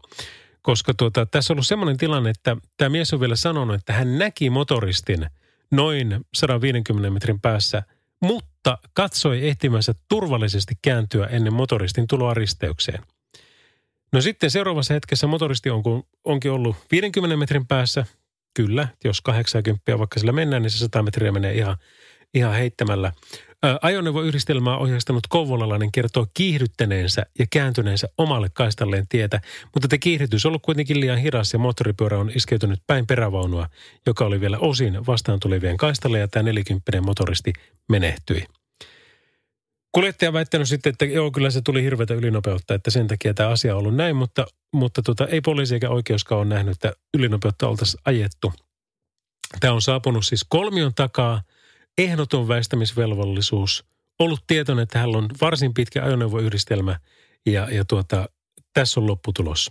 Koska 0.63 0.95
tuota, 0.95 1.27
tässä 1.27 1.53
on 1.53 1.55
ollut 1.55 1.67
semmoinen 1.67 1.97
tilanne, 1.97 2.31
että 2.31 2.57
tämä 2.77 2.89
mies 2.89 3.15
on 3.15 3.21
vielä 3.21 3.37
sanonut, 3.37 3.77
että 3.77 3.93
hän 3.93 4.19
näki 4.19 4.51
motoristin 4.51 5.27
noin 5.71 6.21
150 6.35 7.11
metrin 7.11 7.41
päässä– 7.41 7.83
mutta 8.21 8.50
katsoi 8.95 9.49
ehtimänsä 9.49 9.95
turvallisesti 10.09 10.75
kääntyä 10.83 11.27
ennen 11.27 11.53
motoristin 11.53 12.07
tuloa 12.07 12.35
risteykseen. 12.35 13.03
No 14.13 14.21
sitten 14.21 14.51
seuraavassa 14.51 14.95
hetkessä 14.95 15.27
motoristi 15.27 15.71
on, 15.71 15.83
onkin 16.25 16.51
ollut 16.51 16.77
50 16.93 17.37
metrin 17.37 17.67
päässä. 17.67 18.07
Kyllä, 18.55 18.89
jos 19.05 19.21
80 19.21 19.99
vaikka 19.99 20.21
sillä 20.21 20.33
mennään, 20.33 20.63
niin 20.63 20.71
se 20.71 20.79
100 20.79 21.03
metriä 21.03 21.33
menee 21.33 21.55
ihan, 21.55 21.77
ihan 22.35 22.55
heittämällä. 22.55 23.13
Ajoneuvoyhdistelmää 23.83 24.77
ohjeistanut 24.77 25.27
kouvolalainen 25.29 25.93
kertoo 25.93 26.27
kiihdyttäneensä 26.35 27.23
ja 27.39 27.47
kääntyneensä 27.53 28.09
omalle 28.19 28.49
kaistalleen 28.53 29.09
tietä, 29.09 29.41
mutta 29.75 29.89
te 29.89 29.99
kiihdytys 29.99 30.47
on 30.47 30.51
ollut 30.51 30.63
kuitenkin 30.63 31.01
liian 31.01 31.19
hidas 31.19 31.53
ja 31.53 31.59
moottoripyörä 31.59 32.19
on 32.19 32.31
iskeytynyt 32.35 32.81
päin 32.87 33.07
perävaunua, 33.07 33.67
joka 34.07 34.25
oli 34.25 34.41
vielä 34.41 34.59
osin 34.59 35.07
vastaan 35.07 35.41
tulevien 35.41 35.77
kaistalle 35.77 36.19
ja 36.19 36.29
tämä 36.29 36.43
40 36.43 37.01
motoristi 37.01 37.53
menehtyi. 37.89 38.45
Kuljettaja 39.93 40.33
väittänyt 40.33 40.69
sitten, 40.69 40.91
että 40.91 41.05
joo, 41.05 41.31
kyllä 41.31 41.51
se 41.51 41.61
tuli 41.61 41.83
hirveätä 41.83 42.15
ylinopeutta, 42.15 42.75
että 42.75 42.91
sen 42.91 43.09
takia 43.09 43.35
tämä 43.35 43.49
asia 43.49 43.75
on 43.75 43.79
ollut 43.79 43.97
näin, 43.97 44.17
mutta, 44.17 44.47
mutta 44.73 45.03
tota, 45.03 45.27
ei 45.27 45.41
poliisi 45.41 45.75
eikä 45.75 45.91
oikeuskaan 45.91 46.39
ole 46.39 46.49
nähnyt, 46.49 46.73
että 46.73 46.93
ylinopeutta 47.15 47.69
oltaisiin 47.69 48.01
ajettu. 48.05 48.53
Tämä 49.61 49.73
on 49.73 49.83
saapunut 49.83 50.27
siis 50.27 50.47
kolmion 50.49 50.93
takaa– 50.95 51.43
ehdoton 52.05 52.49
väistämisvelvollisuus 52.49 53.85
ollut 54.19 54.45
tietoinen, 54.47 54.83
että 54.83 54.99
hänellä 54.99 55.19
on 55.19 55.29
varsin 55.41 55.75
pitkä 55.75 56.05
ajoneuvoyhdistelmä 56.05 56.99
ja, 57.47 57.69
ja 57.71 57.85
tuota, 57.85 58.29
tässä 58.75 59.01
on 59.01 59.07
lopputulos. 59.07 59.71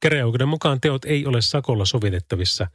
Käräjäoikeuden 0.00 0.48
mukaan 0.48 0.80
teot 0.80 1.04
ei 1.04 1.26
ole 1.26 1.42
sakolla 1.42 1.84
sovitettavissa. 1.84 2.66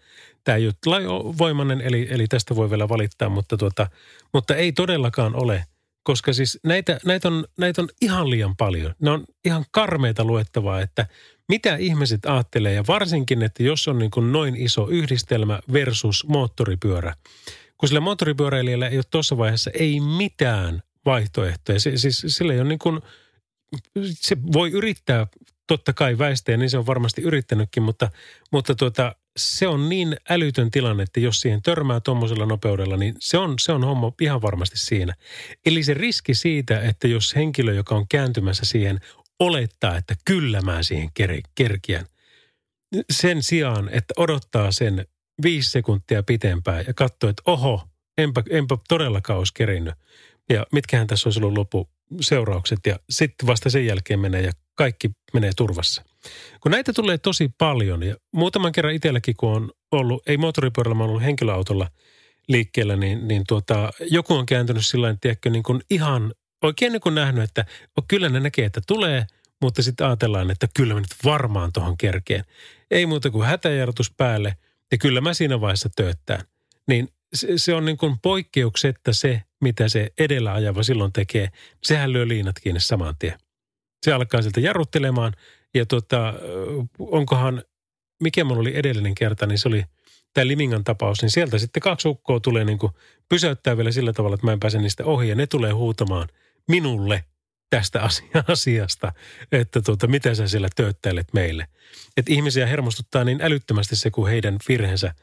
Tämä 0.43 0.55
ei 0.55 0.67
ole 0.67 1.37
voimainen, 1.37 1.81
eli, 1.81 2.07
eli 2.09 2.27
tästä 2.27 2.55
voi 2.55 2.69
vielä 2.69 2.89
valittaa, 2.89 3.29
mutta, 3.29 3.57
tuota, 3.57 3.87
mutta 4.33 4.55
ei 4.55 4.71
todellakaan 4.71 5.35
ole, 5.35 5.65
koska 6.03 6.33
siis 6.33 6.59
näitä, 6.63 6.99
näitä, 7.05 7.27
on, 7.27 7.45
näitä 7.57 7.81
on 7.81 7.89
ihan 8.01 8.29
liian 8.29 8.55
paljon. 8.55 8.95
Ne 8.99 9.11
on 9.11 9.25
ihan 9.45 9.65
karmeita 9.71 10.23
luettavaa, 10.23 10.81
että 10.81 11.05
mitä 11.49 11.75
ihmiset 11.75 12.25
ajattelee 12.25 12.73
ja 12.73 12.83
varsinkin, 12.87 13.43
että 13.43 13.63
jos 13.63 13.87
on 13.87 13.99
niin 13.99 14.11
kuin 14.11 14.31
noin 14.31 14.55
iso 14.55 14.87
yhdistelmä 14.87 15.59
versus 15.73 16.25
moottoripyörä. 16.27 17.13
Kun 17.83 17.87
sillä 17.87 17.99
moottoripyöräilijällä 17.99 18.87
ei 18.87 18.97
ole 18.97 19.03
tuossa 19.11 19.37
vaiheessa 19.37 19.71
ei 19.73 19.99
mitään 19.99 20.83
vaihtoehtoja. 21.05 21.79
Se, 21.79 21.97
siis 21.97 22.23
sillä 22.27 22.53
ei 22.53 22.59
ole 22.59 22.69
niin 22.69 22.79
kuin, 22.79 23.01
se 24.03 24.37
voi 24.53 24.71
yrittää 24.71 25.27
totta 25.67 25.93
kai 25.93 26.17
väistää, 26.17 26.57
niin 26.57 26.69
se 26.69 26.77
on 26.77 26.85
varmasti 26.85 27.21
yrittänytkin, 27.21 27.83
mutta, 27.83 28.11
mutta 28.51 28.75
tuota, 28.75 29.15
se 29.37 29.67
on 29.67 29.89
niin 29.89 30.15
älytön 30.29 30.71
tilanne, 30.71 31.03
että 31.03 31.19
jos 31.19 31.41
siihen 31.41 31.61
törmää 31.61 31.99
tuommoisella 31.99 32.45
nopeudella, 32.45 32.97
niin 32.97 33.15
se 33.19 33.37
on, 33.37 33.55
se 33.59 33.71
on 33.71 33.83
homma 33.83 34.11
ihan 34.21 34.41
varmasti 34.41 34.77
siinä. 34.77 35.13
Eli 35.65 35.83
se 35.83 35.93
riski 35.93 36.35
siitä, 36.35 36.81
että 36.81 37.07
jos 37.07 37.35
henkilö, 37.35 37.73
joka 37.73 37.95
on 37.95 38.07
kääntymässä 38.07 38.65
siihen, 38.65 38.99
olettaa, 39.39 39.97
että 39.97 40.15
kyllä 40.25 40.61
mä 40.61 40.83
siihen 40.83 41.09
ker- 41.19 41.49
kerkiän, 41.55 42.05
sen 43.11 43.43
sijaan, 43.43 43.89
että 43.89 44.13
odottaa 44.17 44.71
sen 44.71 45.05
viisi 45.43 45.71
sekuntia 45.71 46.23
pitempään 46.23 46.83
ja 46.87 46.93
katsoo, 46.93 47.29
että 47.29 47.43
oho, 47.45 47.87
enpä, 48.17 48.43
enpä 48.49 48.77
todellakaan 48.87 49.39
olisi 49.39 49.53
kerinnyt. 49.53 49.93
Ja 50.49 50.65
mitkähän 50.71 51.07
tässä 51.07 51.29
olisi 51.29 51.39
ollut 51.39 51.57
loppu 51.57 51.89
seuraukset 52.21 52.79
ja 52.85 52.99
sitten 53.09 53.47
vasta 53.47 53.69
sen 53.69 53.85
jälkeen 53.85 54.19
menee 54.19 54.41
ja 54.41 54.51
kaikki 54.75 55.09
menee 55.33 55.51
turvassa. 55.55 56.03
Kun 56.61 56.71
näitä 56.71 56.93
tulee 56.93 57.17
tosi 57.17 57.49
paljon 57.57 58.03
ja 58.03 58.15
muutaman 58.33 58.71
kerran 58.71 58.93
itselläkin, 58.93 59.35
kun 59.37 59.49
on 59.49 59.71
ollut, 59.91 60.23
ei 60.27 60.37
moottoripyörällä, 60.37 60.95
mä 60.95 61.03
ollut 61.03 61.23
henkilöautolla 61.23 61.87
liikkeellä, 62.47 62.95
niin, 62.95 63.27
niin 63.27 63.43
tuota, 63.47 63.91
joku 63.99 64.33
on 64.33 64.45
kääntynyt 64.45 64.85
sillä 64.85 65.15
tavalla, 65.21 65.51
niin 65.51 65.63
kuin 65.63 65.81
ihan 65.89 66.33
oikein 66.61 66.91
niin 66.91 67.01
kuin 67.01 67.15
nähnyt, 67.15 67.43
että 67.43 67.65
oh, 67.97 68.05
kyllä 68.07 68.29
ne 68.29 68.39
näkee, 68.39 68.65
että 68.65 68.81
tulee, 68.87 69.25
mutta 69.61 69.83
sitten 69.83 70.07
ajatellaan, 70.07 70.51
että 70.51 70.67
kyllä 70.75 70.93
mä 70.93 70.99
nyt 70.99 71.15
varmaan 71.23 71.73
tuohon 71.73 71.97
kerkeen. 71.97 72.43
Ei 72.91 73.05
muuta 73.05 73.29
kuin 73.29 73.47
hätäjarrutus 73.47 74.11
päälle 74.17 74.57
ja 74.93 74.97
kyllä 74.97 75.21
mä 75.21 75.33
siinä 75.33 75.61
vaiheessa 75.61 75.89
tööttään. 75.95 76.41
Niin 76.87 77.09
se, 77.33 77.47
se 77.57 77.73
on 77.73 77.85
niin 77.85 77.97
kuin 77.97 78.15
poikkeuksetta 78.21 79.13
se, 79.13 79.41
mitä 79.61 79.89
se 79.89 80.11
edellä 80.19 80.53
ajava 80.53 80.83
silloin 80.83 81.13
tekee. 81.13 81.49
Sehän 81.83 82.13
lyö 82.13 82.27
liinat 82.27 82.59
kiinni 82.59 82.79
saman 82.79 83.15
tien. 83.19 83.37
Se 84.05 84.13
alkaa 84.13 84.41
sieltä 84.41 84.59
jarruttelemaan 84.59 85.33
ja 85.73 85.85
tota, 85.85 86.33
onkohan, 86.99 87.63
mikä 88.23 88.43
mulla 88.43 88.61
oli 88.61 88.75
edellinen 88.75 89.15
kerta, 89.15 89.45
niin 89.45 89.57
se 89.57 89.67
oli 89.67 89.83
tämä 90.33 90.47
Limingan 90.47 90.83
tapaus, 90.83 91.21
niin 91.21 91.31
sieltä 91.31 91.57
sitten 91.57 91.81
kaksi 91.81 92.07
ukkoa 92.07 92.39
tulee 92.39 92.65
niin 92.65 92.79
kuin 92.79 92.91
pysäyttää 93.29 93.77
vielä 93.77 93.91
sillä 93.91 94.13
tavalla, 94.13 94.33
että 94.33 94.47
mä 94.47 94.53
en 94.53 94.59
pääse 94.59 94.77
niistä 94.77 95.05
ohi 95.05 95.29
ja 95.29 95.35
ne 95.35 95.47
tulee 95.47 95.71
huutamaan 95.71 96.29
minulle 96.67 97.23
tästä 97.73 98.01
asiasta, 98.53 99.13
että 99.51 99.81
tuota, 99.81 100.07
mitä 100.07 100.35
sä 100.35 100.47
siellä 100.47 100.67
tööttäilet 100.75 101.27
meille. 101.33 101.67
Että 102.17 102.33
ihmisiä 102.33 102.67
hermostuttaa 102.67 103.23
niin 103.23 103.41
älyttömästi 103.41 103.95
se, 103.95 104.11
kun 104.11 104.29
heidän 104.29 104.57
virheensä 104.67 105.13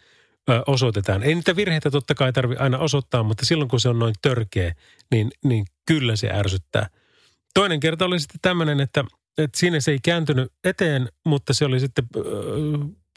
osoitetaan. 0.67 1.23
Ei 1.23 1.35
niitä 1.35 1.57
virheitä 1.57 1.91
totta 1.91 2.15
kai 2.15 2.33
tarvi 2.33 2.57
aina 2.57 2.79
osoittaa, 2.79 3.23
mutta 3.23 3.47
silloin 3.47 3.69
kun 3.69 3.81
se 3.81 3.89
on 3.89 3.99
noin 3.99 4.15
törkeä, 4.23 4.75
niin, 5.11 5.31
niin 5.45 5.65
kyllä 5.87 6.17
se 6.17 6.31
ärsyttää. 6.31 6.91
Toinen 7.55 7.81
kerta 7.81 8.05
oli 8.05 8.21
sitten 8.21 8.41
tämmöinen, 8.43 8.81
että, 8.81 9.05
että 9.39 9.59
siinä 9.59 9.81
se 9.81 9.91
ei 9.91 9.99
kääntynyt 10.03 10.53
eteen, 10.65 11.09
mutta 11.25 11.55
se 11.55 11.65
oli 11.65 11.81
sitten 11.81 12.05
ö, 12.17 12.23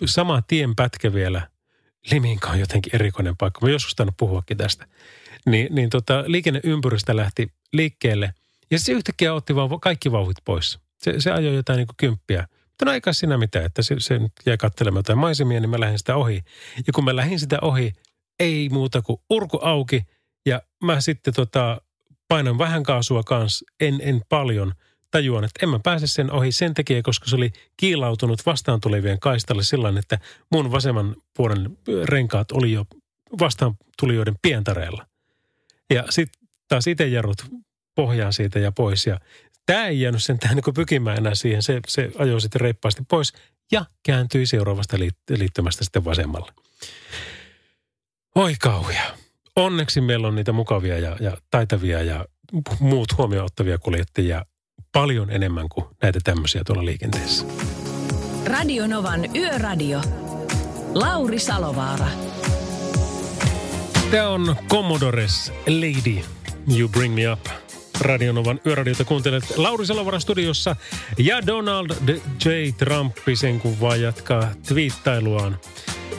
sama 0.06 0.42
tien 0.42 0.76
pätkä 0.76 1.14
vielä. 1.14 1.48
Liminka 2.12 2.50
on 2.50 2.60
jotenkin 2.60 2.96
erikoinen 2.96 3.38
paikka. 3.38 3.66
Mä 3.66 3.72
joskus 3.72 3.96
tainnut 3.96 4.18
puhuakin 4.18 4.58
tästä. 4.58 4.88
Niin, 5.46 5.76
niin 5.76 5.90
tota, 5.90 6.24
liikenneympyristä 6.28 7.16
lähti 7.16 7.48
liikkeelle 7.74 8.34
ja 8.74 8.80
se 8.80 8.92
yhtäkkiä 8.92 9.34
otti 9.34 9.56
vaan 9.56 9.80
kaikki 9.80 10.12
vauhit 10.12 10.38
pois. 10.46 10.80
Se, 10.98 11.14
se 11.18 11.32
ajoi 11.32 11.56
jotain 11.56 11.78
niin 11.78 11.88
kuin 11.88 11.98
kymppiä. 11.98 12.48
Mutta 12.66 12.86
no 12.86 12.92
ei 12.92 13.02
kai 13.02 13.14
siinä 13.14 13.38
mitään, 13.38 13.66
että 13.66 13.82
se, 13.82 13.96
se 14.00 14.20
jäi 14.46 14.58
katselemaan 14.58 15.00
jotain 15.00 15.20
maisemia, 15.20 15.60
niin 15.60 15.70
mä 15.70 15.80
lähdin 15.80 16.00
sitä 16.00 16.16
ohi. 16.16 16.44
Ja 16.88 16.94
kun 16.94 17.04
mä 17.04 17.16
lähdin 17.16 17.40
sitä 17.40 17.58
ohi, 17.62 17.94
ei 18.40 18.70
muuta 18.70 19.02
kuin 19.02 19.22
urku 19.30 19.60
auki. 19.62 20.04
Ja 20.46 20.62
mä 20.84 21.02
sitten 21.02 21.34
tota, 21.34 21.82
painan 22.28 22.58
vähän 22.58 22.84
kaasua 22.84 23.24
kanssa, 23.24 23.66
en, 23.80 24.00
en 24.04 24.22
paljon. 24.30 24.74
Tajuan, 25.12 25.44
että 25.44 25.60
en 25.64 25.70
mä 25.70 25.80
pääse 25.80 26.08
sen 26.08 26.32
ohi 26.32 26.52
sen 26.52 26.74
takia, 26.74 27.04
koska 27.04 27.30
se 27.30 27.36
oli 27.36 27.52
kiilautunut 27.78 28.46
vastaan 28.46 28.82
tulevien 28.82 29.20
kaistalle 29.20 29.64
sillä 29.64 29.94
että 30.00 30.20
mun 30.52 30.72
vasemman 30.72 31.16
puolen 31.38 31.78
renkaat 32.06 32.52
oli 32.52 32.72
jo 32.72 32.86
vastaan 33.40 33.76
tulijoiden 34.00 34.36
pientareella. 34.42 35.08
Ja 35.94 36.04
sitten 36.10 36.48
taas 36.68 36.88
itse 36.88 37.08
jarrut 37.08 37.46
pohjaan 37.96 38.34
siitä 38.34 38.60
ja 38.60 38.72
pois. 38.72 39.08
Ja 39.08 39.20
tämä 39.66 39.88
ei 39.88 40.02
jäänyt 40.02 40.24
sentään 40.24 40.56
niin 40.56 40.74
pykimään 40.76 41.18
enää 41.18 41.36
siihen. 41.36 41.64
Se, 41.64 41.80
se 41.88 42.12
ajoi 42.18 42.42
sitten 42.42 42.62
reippaasti 42.62 43.04
pois 43.10 43.34
ja 43.72 43.86
kääntyi 44.04 44.46
seuraavasta 44.46 44.98
liittymästä 45.30 45.84
sitten 45.84 46.06
vasemmalle. 46.06 46.52
Oi 48.36 48.56
kauhia. 48.60 49.04
Onneksi 49.56 50.02
meillä 50.02 50.28
on 50.28 50.36
niitä 50.36 50.52
mukavia 50.52 51.00
ja, 51.00 51.18
ja 51.20 51.38
taitavia 51.52 52.04
ja 52.04 52.26
muut 52.80 53.18
huomioon 53.18 53.46
ottavia 53.46 53.78
kuljettajia 53.78 54.46
paljon 54.92 55.30
enemmän 55.30 55.70
kuin 55.70 55.86
näitä 56.02 56.20
tämmöisiä 56.24 56.62
tuolla 56.66 56.86
liikenteessä. 56.86 57.46
Radio 58.46 58.88
Novan 58.88 59.36
Yöradio. 59.36 60.02
Lauri 60.94 61.40
Salovaara. 61.40 62.08
Tämä 64.12 64.30
on 64.30 64.56
Commodores 64.70 65.54
Lady, 65.68 66.22
You 66.78 66.90
Bring 66.90 67.16
Me 67.16 67.32
Up. 67.32 67.63
Radionovan 68.02 68.60
yöradiota 68.66 69.04
kuuntelet 69.04 69.58
Lauri 69.58 69.86
Salovara 69.86 70.20
studiossa 70.20 70.76
ja 71.18 71.48
Donald 71.48 71.90
J. 72.46 72.50
Trumpi 72.78 73.36
sen 73.36 73.60
kun 73.60 73.80
vaan 73.80 74.02
jatkaa 74.02 74.52
twiittailuaan. 74.68 75.60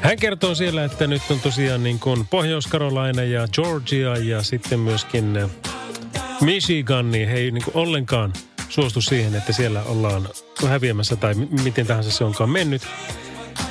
Hän 0.01 0.17
kertoo 0.19 0.55
siellä, 0.55 0.85
että 0.85 1.07
nyt 1.07 1.23
on 1.31 1.41
tosiaan 1.41 1.83
niin 1.83 1.99
kuin 1.99 2.27
Pohjois-Carolina 2.27 3.23
ja 3.23 3.49
Georgia 3.49 4.17
ja 4.17 4.43
sitten 4.43 4.81
myöskin 4.81 5.37
eh, 5.37 5.51
Michigan, 6.41 7.11
niin 7.11 7.29
he 7.29 7.35
ei 7.35 7.51
niin 7.51 7.65
kuin 7.65 7.77
ollenkaan 7.77 8.33
suostu 8.69 9.01
siihen, 9.01 9.35
että 9.35 9.53
siellä 9.53 9.83
ollaan 9.83 10.29
häviämässä 10.69 11.17
tai 11.17 11.35
miten 11.35 11.87
tahansa 11.87 12.11
se 12.11 12.25
onkaan 12.25 12.51
mennyt. 12.51 12.83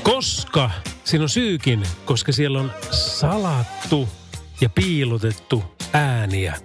Koska, 0.04 0.72
siinä 1.04 1.24
on 1.24 1.30
syykin, 1.30 1.84
koska 2.06 2.32
siellä 2.32 2.60
on 2.60 2.72
salattu 2.92 4.10
ja 4.62 4.70
piilotettu 4.70 5.64
ääniä 5.94 6.56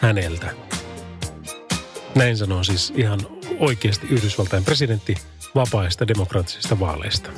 häneltä. 0.00 0.73
Näin 2.14 2.36
sanoo 2.36 2.64
siis 2.64 2.92
ihan 2.96 3.20
oikeasti 3.58 4.06
Yhdysvaltain 4.10 4.64
presidentti 4.64 5.14
vapaista 5.54 6.08
demokraattisista 6.08 6.80
vaaleista. 6.80 7.30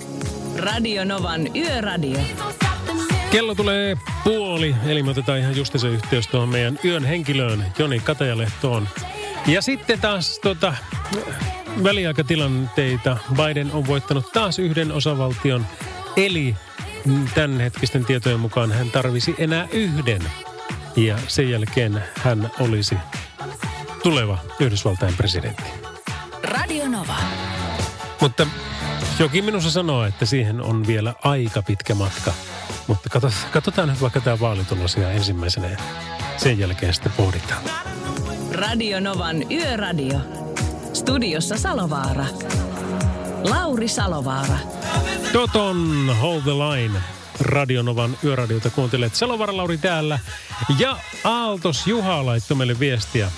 Radio 0.56 1.04
Novan 1.04 1.56
Yöradio. 1.56 2.18
Kello 3.30 3.54
tulee 3.54 3.96
puoli, 4.24 4.74
eli 4.86 5.02
me 5.02 5.10
otetaan 5.10 5.38
ihan 5.38 5.56
just 5.56 5.78
se 5.78 5.88
yhteys 5.88 6.26
tuohon 6.26 6.48
meidän 6.48 6.78
yön 6.84 7.04
henkilöön, 7.04 7.64
Joni 7.78 8.00
Katajalehtoon. 8.00 8.88
Ja 9.46 9.62
sitten 9.62 10.00
taas 10.00 10.38
tota, 10.38 10.74
väliaikatilanteita. 11.84 13.16
Biden 13.32 13.72
on 13.72 13.86
voittanut 13.86 14.32
taas 14.32 14.58
yhden 14.58 14.92
osavaltion, 14.92 15.66
eli 16.16 16.56
tämän 17.34 17.60
hetkisten 17.60 18.04
tietojen 18.04 18.40
mukaan 18.40 18.72
hän 18.72 18.90
tarvisi 18.90 19.34
enää 19.38 19.68
yhden. 19.72 20.22
Ja 20.96 21.18
sen 21.28 21.50
jälkeen 21.50 22.02
hän 22.14 22.50
olisi 22.60 22.96
tuleva 24.06 24.38
Yhdysvaltain 24.60 25.16
presidentti. 25.16 25.62
Radio 26.42 26.88
Nova. 26.88 27.14
Mutta 28.20 28.46
jokin 29.18 29.44
minussa 29.44 29.70
sanoo, 29.70 30.04
että 30.04 30.26
siihen 30.26 30.60
on 30.60 30.86
vielä 30.86 31.14
aika 31.24 31.62
pitkä 31.62 31.94
matka. 31.94 32.32
Mutta 32.86 33.08
katsotaan, 33.08 33.50
katsotaan 33.52 33.88
nyt 33.88 34.00
vaikka 34.00 34.20
tämä 34.20 34.40
vaalitulosia 34.40 35.10
ensimmäisenä 35.10 35.68
ja 35.68 35.78
sen 36.36 36.58
jälkeen 36.58 36.94
sitten 36.94 37.12
pohditaan. 37.16 37.62
Radio 38.52 39.00
Novan 39.00 39.52
Yöradio. 39.52 40.18
Studiossa 40.92 41.56
Salovaara. 41.56 42.26
Lauri 43.50 43.88
Salovaara. 43.88 44.58
Toton 45.32 46.10
Hold 46.20 46.42
the 46.42 46.50
Line. 46.50 47.00
Radionovan 47.40 48.16
yöradiota 48.24 48.70
kuuntelet. 48.70 49.14
Salovaara 49.14 49.56
Lauri 49.56 49.78
täällä. 49.78 50.18
Ja 50.78 50.96
Aaltos 51.24 51.86
Juha 51.86 52.26
laittoi 52.26 52.56
meille 52.56 52.78
viestiä. 52.78 53.30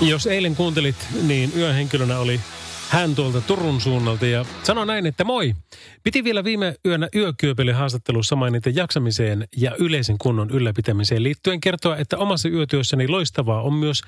Jos 0.00 0.26
eilen 0.26 0.56
kuuntelit, 0.56 0.96
niin 1.22 1.52
yöhenkilönä 1.56 2.18
oli 2.18 2.40
hän 2.88 3.14
tuolta 3.14 3.40
Turun 3.40 3.80
suunnalta 3.80 4.26
ja 4.26 4.44
sanoi 4.62 4.86
näin, 4.86 5.06
että 5.06 5.24
moi. 5.24 5.54
Piti 6.02 6.24
vielä 6.24 6.44
viime 6.44 6.74
yönä 6.86 7.08
yökyöpeli 7.14 7.72
haastattelussa 7.72 8.36
mainita 8.36 8.70
jaksamiseen 8.70 9.48
ja 9.56 9.76
yleisen 9.78 10.18
kunnon 10.18 10.50
ylläpitämiseen 10.50 11.22
liittyen 11.22 11.60
kertoa, 11.60 11.96
että 11.96 12.18
omassa 12.18 12.48
yötyössäni 12.48 13.08
loistavaa 13.08 13.62
on 13.62 13.74
myös, 13.74 14.02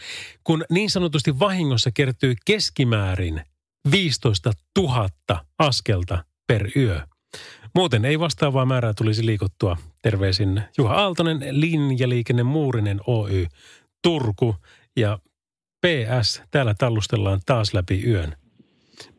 kun 0.45 0.65
niin 0.71 0.91
sanotusti 0.91 1.39
vahingossa 1.39 1.91
kertyy 1.95 2.35
keskimäärin 2.45 3.43
15 3.91 4.53
000 4.79 5.09
askelta 5.59 6.25
per 6.47 6.71
yö. 6.77 7.01
Muuten 7.75 8.05
ei 8.05 8.21
vastaavaa 8.21 8.67
määrää 8.67 8.95
tulisi 8.95 9.27
liikuttua. 9.27 9.77
Terveisin 10.03 10.63
Juha 10.79 10.95
Aaltonen, 10.95 11.41
Linjaliikenne 11.51 12.43
Muurinen 12.43 13.01
Oy, 13.07 13.47
Turku 14.03 14.57
ja 14.97 15.19
PS, 15.87 16.43
täällä 16.51 16.75
tallustellaan 16.79 17.41
taas 17.47 17.75
läpi 17.75 18.03
yön. 18.07 18.37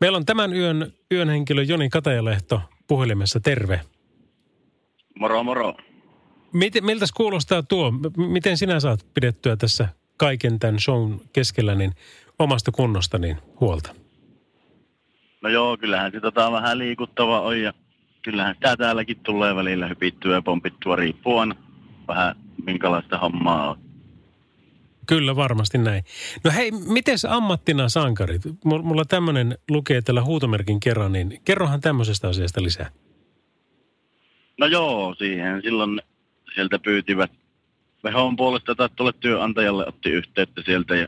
Meillä 0.02 0.16
on 0.16 0.26
tämän 0.26 0.54
yön, 0.54 0.94
yön 1.12 1.30
henkilö 1.30 1.64
Joni 1.64 1.90
Katajalehto 1.90 2.62
puhelimessa. 2.88 3.40
Terve. 3.40 3.82
Moro, 5.20 5.44
moro. 5.44 5.78
Miten, 6.54 6.86
miltä 6.86 7.06
kuulostaa 7.18 7.64
tuo? 7.64 7.92
Miten 8.18 8.58
sinä 8.58 8.80
saat 8.80 9.06
pidettyä 9.14 9.56
tässä 9.56 9.88
kaiken 10.18 10.60
tämän 10.60 10.80
shown 10.80 11.20
keskellä 11.34 11.76
niin 11.76 11.92
omasta 12.40 12.72
kunnosta 12.72 13.18
niin 13.18 13.38
huolta? 13.60 13.96
No 15.42 15.50
joo, 15.50 15.78
kyllähän 15.78 16.12
se 16.12 16.20
tota 16.20 16.52
vähän 16.52 16.78
liikuttava 16.78 17.42
on 17.42 17.62
ja 17.62 17.74
kyllähän 18.22 18.56
sitä 18.56 18.78
täälläkin 18.78 19.20
tulee 19.20 19.56
välillä 19.56 19.88
hypittyä 19.88 20.36
ja 20.36 20.42
pompittua 20.42 20.96
riippuen 20.96 21.56
vähän 22.08 22.36
minkälaista 22.66 23.18
hommaa 23.18 23.70
on. 23.70 23.91
Kyllä, 25.12 25.36
varmasti 25.36 25.78
näin. 25.78 26.04
No 26.44 26.52
hei, 26.52 26.72
miten 26.72 27.18
ammattina 27.30 27.90
sankarit? 27.90 28.42
Mulla 28.66 29.06
tämmöinen 29.06 29.58
lukee 29.70 30.02
tällä 30.02 30.24
huutomerkin 30.24 30.80
kerran, 30.80 31.12
niin 31.12 31.42
kerrohan 31.46 31.82
tämmöisestä 31.82 32.28
asiasta 32.28 32.64
lisää. 32.64 32.90
No 34.60 34.66
joo, 34.66 35.16
siihen 35.18 35.62
silloin 35.62 36.02
sieltä 36.56 36.80
pyytivät 36.80 37.32
Vehon 38.04 38.36
puolesta 38.36 38.76
tai 38.76 38.90
tuolle 38.96 39.14
työnantajalle 39.20 39.88
otti 39.88 40.10
yhteyttä 40.10 40.62
sieltä 40.66 40.96
ja 40.96 41.08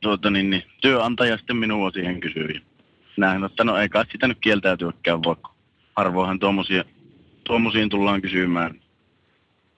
tuota 0.00 0.30
niin, 0.30 0.50
niin 0.50 0.62
työnantaja 0.80 1.36
sitten 1.36 1.56
minua 1.56 1.90
siihen 1.90 2.20
kysyi. 2.20 2.60
Näin, 3.16 3.44
että 3.44 3.64
no 3.64 3.76
ei 3.76 3.88
kai 3.88 4.04
sitä 4.12 4.28
nyt 4.28 4.38
kieltäytyäkään, 4.40 5.22
vaikka 5.24 5.54
harvoinhan 5.96 6.38
tuommoisia, 6.38 6.84
tuommoisiin 7.44 7.88
tullaan 7.88 8.22
kysymään. 8.22 8.80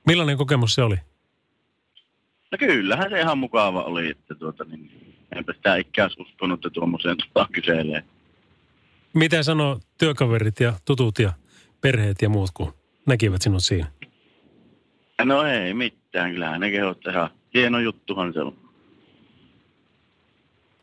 Millainen 0.07 0.37
kokemus 0.37 0.75
se 0.75 0.83
oli? 0.83 0.97
No 2.53 2.59
kyllähän 2.59 3.11
se 3.11 3.21
ihan 3.21 3.39
mukava 3.39 3.83
oli, 3.83 4.11
että 4.11 4.35
tuota, 4.35 4.65
niin, 4.65 5.15
enpä 5.37 5.53
sitä 5.53 5.77
ikään 5.77 6.11
uskonut, 6.19 6.59
että 6.59 6.71
tuommoiseen 6.71 7.17
tullaan 7.17 7.53
kyselee. 7.53 8.05
Mitä 9.15 9.43
sanoo 9.43 9.81
työkaverit 9.99 10.61
ja 10.61 10.73
tutut 10.85 11.19
ja 11.19 11.33
perheet 11.81 12.23
ja 12.23 12.29
muut, 12.29 12.51
kun 12.55 12.75
näkivät 13.07 13.43
sinut 13.43 13.65
siinä? 13.65 13.87
No 15.25 15.43
ei 15.43 15.75
mitään, 15.75 16.31
kyllähän 16.31 16.61
ne 16.61 16.71
kehot 16.71 17.07
ihan 17.07 17.31
hieno 17.55 17.79
juttuhan 17.79 18.33
se 18.33 18.41
on. 18.41 18.57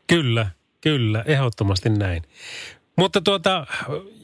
Kyllä, 0.06 0.46
kyllä, 0.80 1.22
ehdottomasti 1.26 1.88
näin. 1.88 2.22
Mutta 2.98 3.20
tuota, 3.20 3.66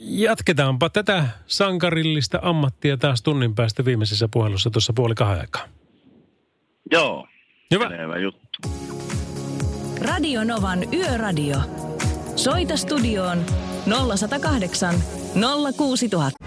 jatketaanpa 0.00 0.90
tätä 0.90 1.24
sankarillista 1.46 2.38
ammattia 2.42 2.96
taas 2.96 3.22
tunnin 3.22 3.54
päästä 3.54 3.84
viimeisessä 3.84 4.28
puhelussa 4.32 4.70
tuossa 4.70 4.92
puoli 4.92 5.14
kahden 5.14 5.40
aikaa. 5.40 5.68
Joo, 6.90 7.26
Hyvä. 7.72 7.88
selvä 7.88 8.18
juttu. 8.18 8.58
Radio 10.00 10.44
Novan 10.44 10.94
Yöradio. 10.94 11.56
Soita 12.36 12.76
studioon 12.76 13.44
0108 14.16 14.94
06000. 15.76 16.44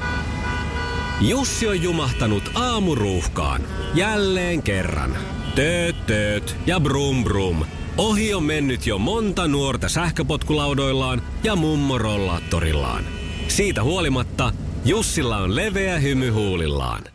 Jussi 1.22 1.68
on 1.68 1.84
jumahtanut 1.84 2.52
aamuruuhkaan. 2.56 3.62
Jälleen 3.94 4.64
kerran. 4.64 5.18
Tööt, 5.56 6.06
tööt 6.06 6.56
ja 6.66 6.80
brum 6.80 7.24
brum. 7.24 7.66
Ohi 7.98 8.34
on 8.34 8.44
mennyt 8.44 8.88
jo 8.88 8.98
monta 8.98 9.48
nuorta 9.48 9.90
sähköpotkulaudoillaan 9.90 11.22
ja 11.44 11.56
mummorollaattorillaan. 11.56 13.04
Siitä 13.48 13.84
huolimatta 13.84 14.54
Jussilla 14.86 15.38
on 15.38 15.56
leveä 15.56 16.00
hymy 16.00 16.30
huulillaan. 16.30 17.15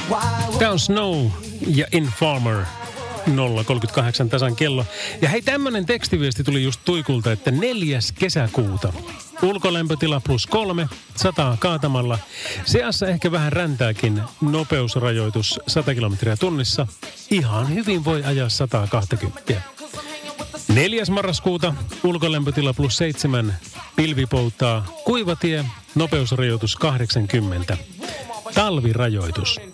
Tämä 0.59 0.71
on 0.71 0.79
Snow 0.79 1.27
ja 1.67 1.87
Informer. 1.91 2.57
038 3.65 4.29
tasan 4.29 4.55
kello. 4.55 4.85
Ja 5.21 5.29
hei, 5.29 5.41
tämmönen 5.41 5.85
tekstiviesti 5.85 6.43
tuli 6.43 6.63
just 6.63 6.81
tuikulta, 6.85 7.31
että 7.31 7.51
4. 7.51 7.99
kesäkuuta. 8.19 8.93
Ulkolämpötila 9.41 10.21
plus 10.25 10.47
kolme, 10.47 10.87
sataa 11.15 11.57
kaatamalla. 11.59 12.19
Seassa 12.65 13.07
ehkä 13.07 13.31
vähän 13.31 13.53
räntääkin 13.53 14.21
nopeusrajoitus 14.41 15.59
100 15.67 15.95
kilometriä 15.95 16.37
tunnissa. 16.37 16.87
Ihan 17.31 17.73
hyvin 17.73 18.05
voi 18.05 18.23
ajaa 18.23 18.49
120. 18.49 19.61
4. 20.73 21.03
marraskuuta 21.11 21.73
ulkolämpötila 22.03 22.73
plus 22.73 22.97
7, 22.97 23.57
pilvipoutaa, 23.95 24.85
kuivatie, 25.05 25.65
nopeusrajoitus 25.95 26.75
80. 26.75 27.77
Talvirajoitus. 28.53 29.70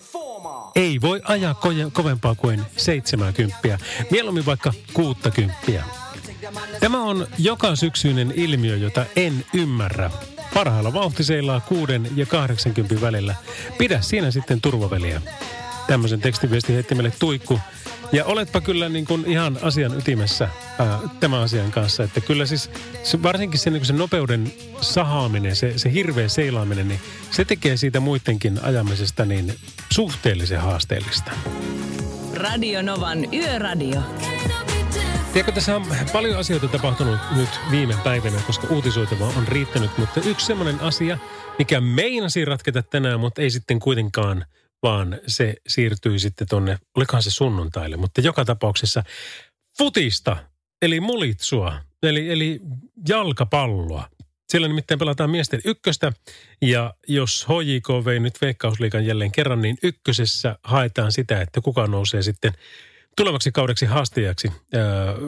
Ei 0.78 1.02
voi 1.02 1.22
ajaa 1.24 1.54
ko- 1.54 1.92
kovempaa 1.94 2.36
kuin 2.36 2.62
70, 2.78 3.80
mieluummin 4.12 4.46
vaikka 4.46 4.74
60. 4.94 5.84
Tämä 6.80 7.02
on 7.04 7.28
joka 7.38 7.76
syksyinen 7.76 8.34
ilmiö, 8.36 8.76
jota 8.76 9.06
en 9.16 9.46
ymmärrä. 9.54 10.12
Parhailla 10.54 10.94
vauhti 10.94 11.24
seilaa 11.24 11.60
6 11.60 11.92
ja 12.16 12.26
80 12.26 13.02
välillä. 13.02 13.36
Pidä 13.78 14.02
siinä 14.02 14.32
sitten 14.32 14.62
turvaveliä. 14.62 15.22
Tämmöisen 15.88 16.22
tekstiviesti 16.22 16.74
heitti 16.74 16.96
meille 16.96 17.14
tuikku. 17.20 17.60
Ja 18.12 18.26
oletpa 18.26 18.62
kyllä 18.62 18.90
niin 18.90 19.06
kuin 19.06 19.26
ihan 19.26 19.60
asian 19.62 19.98
ytimessä 19.98 20.50
ää, 20.80 21.00
tämän 21.20 21.40
asian 21.40 21.72
kanssa. 21.72 22.04
Että 22.04 22.22
kyllä 22.22 22.46
siis 22.46 22.70
se, 23.04 23.24
varsinkin 23.24 23.60
se, 23.60 23.70
niin 23.70 23.86
se 23.86 23.94
nopeuden 23.94 24.54
sahaaminen, 24.82 25.56
se, 25.56 25.74
se 25.78 25.94
hirveä 25.94 26.28
seilaaminen, 26.28 26.88
niin 26.88 27.00
se 27.32 27.46
tekee 27.46 27.78
siitä 27.78 28.00
muidenkin 28.00 28.60
ajamisesta 28.64 29.26
niin 29.26 29.54
suhteellisen 29.90 30.62
haasteellista. 30.62 31.32
Radio 32.36 32.82
Novan 32.82 33.34
Yöradio. 33.34 34.02
Tiedätkö, 35.34 35.52
tässä 35.52 35.76
on 35.76 35.86
paljon 36.14 36.40
asioita 36.40 36.68
tapahtunut 36.68 37.20
nyt 37.36 37.50
viime 37.72 37.96
päivinä, 38.04 38.38
koska 38.48 38.68
uutisoitavaa 38.70 39.32
on 39.38 39.48
riittänyt, 39.48 39.98
mutta 39.98 40.22
yksi 40.26 40.46
semmoinen 40.46 40.80
asia, 40.80 41.18
mikä 41.60 41.82
meinasi 41.82 42.46
ratketa 42.46 42.84
tänään, 42.84 43.20
mutta 43.20 43.42
ei 43.42 43.50
sitten 43.50 43.80
kuitenkaan, 43.80 44.46
vaan 44.84 45.20
se 45.28 45.56
siirtyi 45.68 46.20
sitten 46.20 46.48
tonne, 46.48 46.78
olikohan 46.96 47.24
se 47.24 47.32
sunnuntaille, 47.32 47.98
mutta 47.98 48.22
joka 48.22 48.46
tapauksessa 48.46 49.04
futista, 49.78 50.38
eli 50.82 51.00
mulitsua, 51.00 51.80
eli, 52.04 52.30
eli 52.30 52.60
jalkapalloa. 53.10 54.10
Siellä 54.50 54.68
nimittäin 54.68 55.00
pelataan 55.00 55.30
miesten 55.30 55.62
ykköstä 55.66 56.12
ja 56.62 56.94
jos 57.08 57.46
HJK 57.50 58.06
vei 58.06 58.20
nyt 58.20 58.42
Veikkausliikan 58.42 59.06
jälleen 59.06 59.32
kerran, 59.32 59.62
niin 59.62 59.78
ykkösessä 59.84 60.56
haetaan 60.64 61.12
sitä, 61.12 61.42
että 61.42 61.62
kuka 61.62 61.88
nousee 61.88 62.22
sitten 62.22 62.54
tulevaksi 63.18 63.52
kaudeksi 63.52 63.86
haastajaksi 63.86 64.48
äh, 64.48 64.84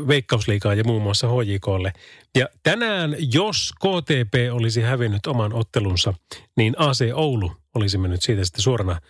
Veikkausliigaan 0.07 0.77
ja 0.77 0.83
muun 0.83 1.01
muassa 1.01 1.27
HJKlle. 1.27 1.93
Ja 2.37 2.49
tänään, 2.63 3.15
jos 3.33 3.73
KTP 3.73 4.33
olisi 4.51 4.81
hävinnyt 4.81 5.27
oman 5.27 5.53
ottelunsa, 5.53 6.13
niin 6.57 6.75
AC 6.77 7.01
Oulu 7.13 7.51
olisi 7.75 7.97
mennyt 7.97 8.21
siitä 8.21 8.45
sitten 8.45 8.61
suorana 8.61 9.01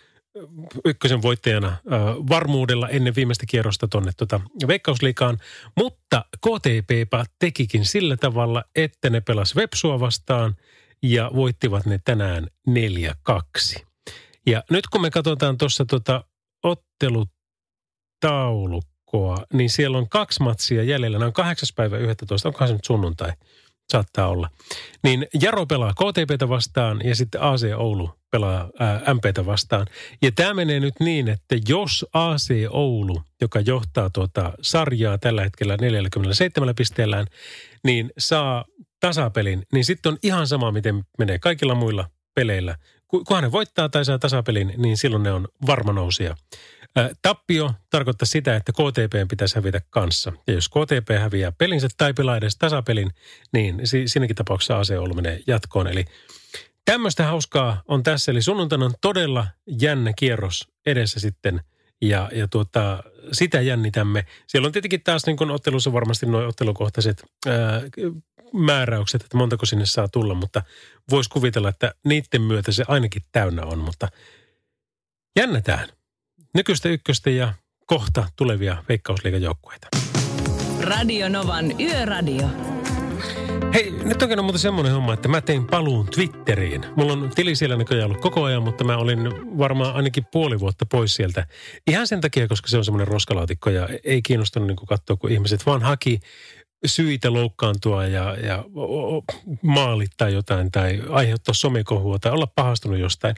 ykkösen 0.86 1.22
voittajana 1.22 1.68
äh, 1.68 1.78
varmuudella 2.30 2.90
ennen 2.90 3.16
viimeistä 3.16 3.46
kierrosta 3.50 3.88
tuonne 3.88 4.12
tota 4.18 4.42
Veikkausliikaan. 4.68 5.38
Mutta 5.78 6.26
KTP 6.38 7.14
tekikin 7.40 7.86
sillä 7.86 8.18
tavalla, 8.18 8.64
että 8.76 9.10
ne 9.10 9.22
pelas 9.22 9.56
Vepsua 9.56 10.00
vastaan 10.00 10.56
ja 11.04 11.32
voittivat 11.36 11.86
ne 11.86 12.00
tänään 12.06 12.48
4-2. 12.70 13.84
Ja 14.46 14.64
nyt 14.70 14.88
kun 14.88 15.02
me 15.02 15.12
katsotaan 15.12 15.58
tuossa 15.58 15.86
tota 15.86 16.24
ottelut 16.64 17.30
taulukkoa, 18.20 19.38
niin 19.54 19.70
siellä 19.70 19.98
on 19.98 20.10
kaksi 20.10 20.44
matsia 20.44 20.84
jäljellä. 20.84 21.20
Nämä 21.20 21.28
on 21.28 21.34
8. 21.34 21.70
päivä 21.76 21.98
11, 21.98 22.50
onkohan 22.50 22.68
se 22.68 22.74
nyt 22.74 22.86
sunnuntai? 22.86 23.32
Saattaa 23.92 24.28
olla. 24.28 24.50
Niin 25.04 25.28
Jaro 25.42 25.66
pelaa 25.66 25.94
KTPtä 25.94 26.50
vastaan 26.50 27.02
ja 27.04 27.16
sitten 27.16 27.42
AC 27.42 27.66
Oulu 27.78 28.10
pelaa 28.32 28.70
ää, 28.80 29.02
MPtä 29.14 29.46
vastaan. 29.46 29.88
Ja 30.22 30.32
tämä 30.32 30.54
menee 30.54 30.80
nyt 30.80 30.94
niin, 31.00 31.28
että 31.28 31.56
jos 31.68 32.06
AC 32.14 32.50
Oulu, 32.70 33.22
joka 33.42 33.60
johtaa 33.60 34.10
tuota 34.10 34.54
sarjaa 34.62 35.18
tällä 35.18 35.44
hetkellä 35.44 35.78
47 35.82 36.76
pisteellään, 36.76 37.28
niin 37.84 38.12
saa 38.18 38.66
tasapelin, 39.00 39.64
niin 39.74 39.86
sitten 39.86 40.12
on 40.12 40.18
ihan 40.24 40.48
sama, 40.48 40.72
miten 40.72 41.04
menee 41.18 41.40
kaikilla 41.40 41.76
muilla 41.76 42.10
peleillä. 42.36 42.76
Kunhan 43.08 43.44
ne 43.44 43.52
voittaa 43.52 43.90
tai 43.90 44.06
saa 44.06 44.20
tasapelin, 44.20 44.74
niin 44.78 44.98
silloin 44.98 45.24
ne 45.24 45.32
on 45.32 45.48
varma 45.68 45.94
nousia. 45.94 46.36
Tappio 47.22 47.74
tarkoittaa 47.90 48.26
sitä, 48.26 48.56
että 48.56 48.72
KTP 48.72 49.30
pitäisi 49.30 49.56
hävitä 49.56 49.82
kanssa. 49.90 50.34
Ja 50.48 50.54
jos 50.54 50.70
KTP 50.70 51.20
häviää 51.20 51.52
pelinsä 51.52 51.88
tai 51.98 52.14
pelaa 52.14 52.38
edes 52.38 52.58
tasapelin, 52.58 53.12
niin 53.54 53.82
siinäkin 54.06 54.36
tapauksessa 54.36 54.80
ase 54.80 55.00
Oulu 55.00 55.14
menee 55.14 55.40
jatkoon. 55.48 55.88
Eli 55.88 56.06
tämmöistä 56.86 57.26
hauskaa 57.26 57.82
on 57.88 58.04
tässä. 58.04 58.32
Eli 58.32 58.42
sunnuntaina 58.42 58.86
on 58.86 58.94
todella 59.02 59.48
jännä 59.82 60.14
kierros 60.16 60.68
edessä 60.86 61.20
sitten. 61.20 61.62
Ja, 62.02 62.30
ja 62.34 62.48
tuota, 62.48 63.04
sitä 63.32 63.62
jännitämme. 63.62 64.26
Siellä 64.48 64.66
on 64.66 64.72
tietenkin 64.72 65.04
taas 65.04 65.26
niin 65.26 65.38
kuin 65.38 65.52
ottelussa 65.52 65.94
varmasti 65.94 66.26
nuo 66.26 66.48
ottelukohtaiset 66.48 67.24
ää, 67.48 67.82
määräykset, 68.54 69.22
että 69.22 69.38
montako 69.38 69.66
sinne 69.66 69.86
saa 69.86 70.08
tulla, 70.08 70.34
mutta 70.34 70.64
voisi 71.12 71.30
kuvitella, 71.30 71.70
että 71.70 71.94
niiden 72.06 72.42
myötä 72.42 72.72
se 72.72 72.84
ainakin 72.88 73.24
täynnä 73.32 73.64
on, 73.66 73.80
mutta 73.80 74.08
jännätään 75.40 75.90
nykyistä 76.54 76.90
ykköstä 76.90 77.30
ja 77.30 77.54
kohta 77.86 78.28
tulevia 78.36 78.84
veikkausliigajoukkueita. 78.90 79.88
Radio 80.82 81.30
Novan 81.30 81.82
Yöradio. 81.82 82.48
Hei, 83.74 83.92
nyt 83.92 84.22
on 84.22 84.44
muuten 84.44 84.60
semmoinen 84.60 84.94
homma, 84.94 85.14
että 85.14 85.28
mä 85.28 85.42
tein 85.42 85.68
paluun 85.68 86.08
Twitteriin. 86.08 86.86
Mulla 86.96 87.14
on 87.14 87.32
tili 87.36 87.56
siellä 87.56 87.78
näköjään 87.78 88.06
ollut 88.06 88.22
koko 88.22 88.44
ajan, 88.44 88.64
mutta 88.64 88.84
mä 88.84 88.98
olin 88.98 89.20
varmaan 89.58 89.96
ainakin 89.96 90.26
puoli 90.32 90.60
vuotta 90.60 90.86
pois 90.86 91.16
sieltä. 91.16 91.48
Ihan 91.88 92.08
sen 92.08 92.22
takia, 92.22 92.48
koska 92.48 92.68
se 92.68 92.78
on 92.78 92.86
semmoinen 92.86 93.08
roskalaatikko 93.08 93.70
ja 93.70 93.90
ei 94.04 94.22
kiinnostanut 94.22 94.68
niin 94.68 94.88
katsoa, 94.88 95.18
kun 95.18 95.32
ihmiset 95.32 95.66
vaan 95.66 95.82
haki 95.82 96.20
syitä 96.86 97.34
loukkaantua 97.34 98.06
ja, 98.06 98.38
ja 98.44 98.66
maalittaa 99.62 100.30
jotain 100.30 100.72
tai 100.72 101.02
aiheuttaa 101.10 101.54
somekohua 101.54 102.20
tai 102.20 102.32
olla 102.32 102.48
pahastunut 102.48 103.00
jostain. 103.00 103.36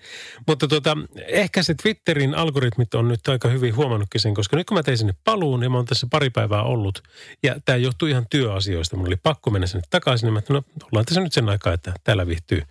Mutta 0.48 0.68
tota, 0.68 0.98
ehkä 1.28 1.64
se 1.64 1.76
Twitterin 1.84 2.36
algoritmit 2.36 2.94
on 2.94 3.08
nyt 3.08 3.28
aika 3.28 3.48
hyvin 3.48 3.76
huomannutkin 3.76 4.22
sen, 4.22 4.34
koska 4.34 4.58
nyt 4.58 4.68
kun 4.68 4.78
mä 4.78 4.84
tein 4.84 4.98
sinne 4.98 5.14
paluun 5.24 5.64
ja 5.64 5.70
mä 5.70 5.78
oon 5.78 5.86
tässä 5.86 6.08
pari 6.12 6.30
päivää 6.30 6.64
ollut 6.64 7.04
ja 7.44 7.56
tämä 7.66 7.76
johtuu 7.76 8.08
ihan 8.08 8.26
työasioista. 8.30 8.98
Mun 8.98 9.08
oli 9.08 9.18
pakko 9.24 9.52
mennä 9.52 9.68
sinne 9.68 9.84
takaisin, 9.90 10.28
niin 10.28 10.34
mä 10.34 10.40
että 10.40 10.54
no 10.54 10.64
ollaan 10.92 11.06
tässä 11.06 11.22
nyt 11.22 11.34
sen 11.34 11.50
aikaa, 11.50 11.74
että 11.74 11.94
täällä 12.04 12.28
viihtyy 12.28 12.62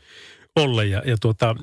olla. 0.56 0.84
Ja, 0.84 1.02
ja 1.06 1.16
tuota, 1.20 1.54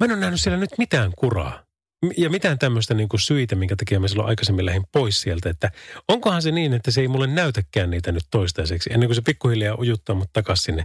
mä 0.00 0.04
en 0.04 0.12
ole 0.12 0.20
nähnyt 0.20 0.40
siellä 0.40 0.58
nyt 0.58 0.78
mitään 0.78 1.12
kuraa 1.16 1.71
ja 2.16 2.30
mitään 2.30 2.58
tämmöistä 2.58 2.94
niin 2.94 3.08
kuin 3.08 3.20
syitä, 3.20 3.54
minkä 3.54 3.76
takia 3.76 4.00
mä 4.00 4.08
silloin 4.08 4.28
aikaisemmin 4.28 4.66
lähdin 4.66 4.86
pois 4.92 5.20
sieltä. 5.20 5.50
Että 5.50 5.70
onkohan 6.08 6.42
se 6.42 6.50
niin, 6.50 6.74
että 6.74 6.90
se 6.90 7.00
ei 7.00 7.08
mulle 7.08 7.26
näytäkään 7.26 7.90
niitä 7.90 8.12
nyt 8.12 8.24
toistaiseksi, 8.30 8.90
ennen 8.92 9.08
kuin 9.08 9.14
se 9.14 9.22
pikkuhiljaa 9.22 9.78
ujuttaa 9.78 10.16
mut 10.16 10.32
takaisin 10.32 10.64
sinne 10.64 10.84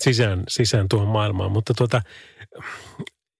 sisään, 0.00 0.42
sisään 0.48 0.88
tuohon 0.88 1.08
maailmaan. 1.08 1.52
Mutta 1.52 1.74
tuota, 1.74 2.02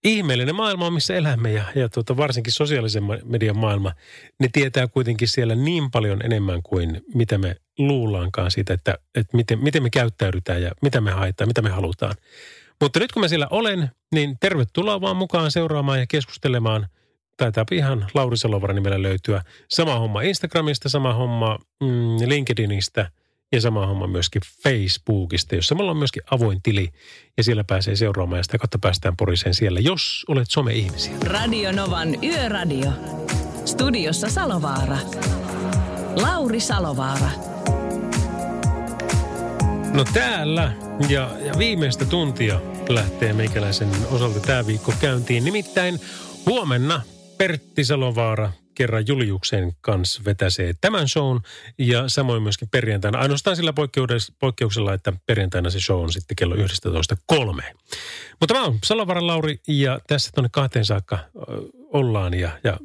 ihmeellinen 0.03 0.55
maailma 0.55 0.85
on, 0.85 0.93
missä 0.93 1.15
elämme 1.15 1.51
ja, 1.51 1.63
ja 1.75 1.89
tuota, 1.89 2.17
varsinkin 2.17 2.53
sosiaalisen 2.53 3.03
median 3.23 3.57
maailma, 3.57 3.93
ne 4.39 4.49
tietää 4.53 4.87
kuitenkin 4.87 5.27
siellä 5.27 5.55
niin 5.55 5.91
paljon 5.91 6.25
enemmän 6.25 6.63
kuin 6.63 7.01
mitä 7.13 7.37
me 7.37 7.55
luullaankaan 7.77 8.51
siitä, 8.51 8.73
että, 8.73 8.97
että 9.15 9.37
miten, 9.37 9.63
miten 9.63 9.83
me 9.83 9.89
käyttäydytään 9.89 10.61
ja 10.61 10.71
mitä 10.81 11.01
me 11.01 11.11
haetaan, 11.11 11.47
mitä 11.47 11.61
me 11.61 11.69
halutaan. 11.69 12.15
Mutta 12.81 12.99
nyt 12.99 13.11
kun 13.11 13.21
mä 13.21 13.27
siellä 13.27 13.47
olen, 13.49 13.89
niin 14.11 14.37
tervetuloa 14.39 15.01
vaan 15.01 15.17
mukaan 15.17 15.51
seuraamaan 15.51 15.99
ja 15.99 16.05
keskustelemaan– 16.07 16.87
taitaa 17.39 17.65
ihan 17.71 18.07
Lauri 18.13 18.37
Salovara 18.37 18.73
nimellä 18.73 19.01
löytyä. 19.01 19.41
Sama 19.69 19.99
homma 19.99 20.21
Instagramista, 20.21 20.89
sama 20.89 21.13
homma 21.13 21.59
mm, 21.81 22.17
LinkedInistä 22.25 23.11
ja 23.51 23.61
sama 23.61 23.85
homma 23.85 24.07
myöskin 24.07 24.41
Facebookista, 24.63 25.55
jossa 25.55 25.75
mulla 25.75 25.91
on 25.91 25.97
myöskin 25.97 26.23
avoin 26.31 26.61
tili 26.61 26.89
ja 27.37 27.43
siellä 27.43 27.63
pääsee 27.63 27.95
seuraamaan 27.95 28.39
ja 28.39 28.43
sitä 28.43 28.57
kautta 28.57 28.79
päästään 28.79 29.17
poriseen 29.17 29.53
siellä, 29.53 29.79
jos 29.79 30.25
olet 30.27 30.51
some-ihmisiä. 30.51 31.13
Radio 31.25 31.71
Novan 31.71 32.23
Yöradio. 32.23 32.91
Studiossa 33.65 34.29
Salovaara. 34.29 34.97
Lauri 36.21 36.59
Salovaara. 36.59 37.29
No 39.93 40.05
täällä 40.13 40.71
ja, 41.09 41.31
ja 41.45 41.53
viimeistä 41.57 42.05
tuntia 42.05 42.61
lähtee 42.89 43.33
meikäläisen 43.33 43.89
osalta 44.11 44.39
tämä 44.39 44.67
viikko 44.67 44.93
käyntiin. 45.01 45.45
Nimittäin 45.45 45.99
huomenna 46.45 47.01
Pertti 47.39 47.85
Salovaara 47.85 48.51
kerran 48.75 49.07
Juliuksen 49.07 49.75
kanssa 49.81 50.21
vetäsee 50.25 50.73
tämän 50.81 51.07
shown 51.07 51.39
ja 51.77 52.09
samoin 52.09 52.43
myöskin 52.43 52.69
perjantaina. 52.69 53.19
Ainoastaan 53.19 53.55
sillä 53.55 53.73
poikkeuksella, 54.39 54.93
että 54.93 55.13
perjantaina 55.25 55.69
se 55.69 55.79
show 55.79 56.03
on 56.03 56.13
sitten 56.13 56.35
kello 56.35 56.55
11.3. 56.55 56.61
Mutta 58.39 58.53
mä 58.53 58.63
oon 58.63 58.79
Salovaaran 58.83 59.27
Lauri 59.27 59.59
ja 59.67 59.99
tässä 60.07 60.31
tuonne 60.35 60.49
kahteen 60.51 60.85
saakka 60.85 61.19
ollaan 61.93 62.33
ja, 62.33 62.49
ja 62.63 62.77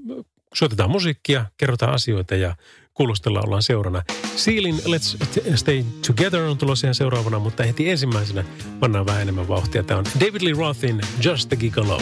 soitetaan 0.55 0.91
musiikkia, 0.91 1.47
kerrotaan 1.57 1.95
asioita 1.95 2.35
ja 2.35 2.57
kuulostella 2.95 3.41
ollaan 3.41 3.63
seurana. 3.63 4.03
Sealin 4.37 4.79
Let's 4.79 5.25
Stay 5.57 5.85
Together 6.07 6.41
on 6.41 6.59
tulossa 6.59 6.87
ihan 6.87 6.95
seuraavana, 6.95 7.39
mutta 7.39 7.63
heti 7.63 7.91
ensimmäisenä 7.91 8.45
pannaan 8.81 9.07
vähän 9.07 9.23
enemmän 9.23 9.49
vauhtia. 9.49 9.83
Tämä 9.83 9.99
on 9.99 10.05
David 10.21 10.43
Lee 10.43 10.55
Rothin 10.59 11.01
Just 11.25 11.53
a 11.53 11.57
Gigolo. 11.57 12.01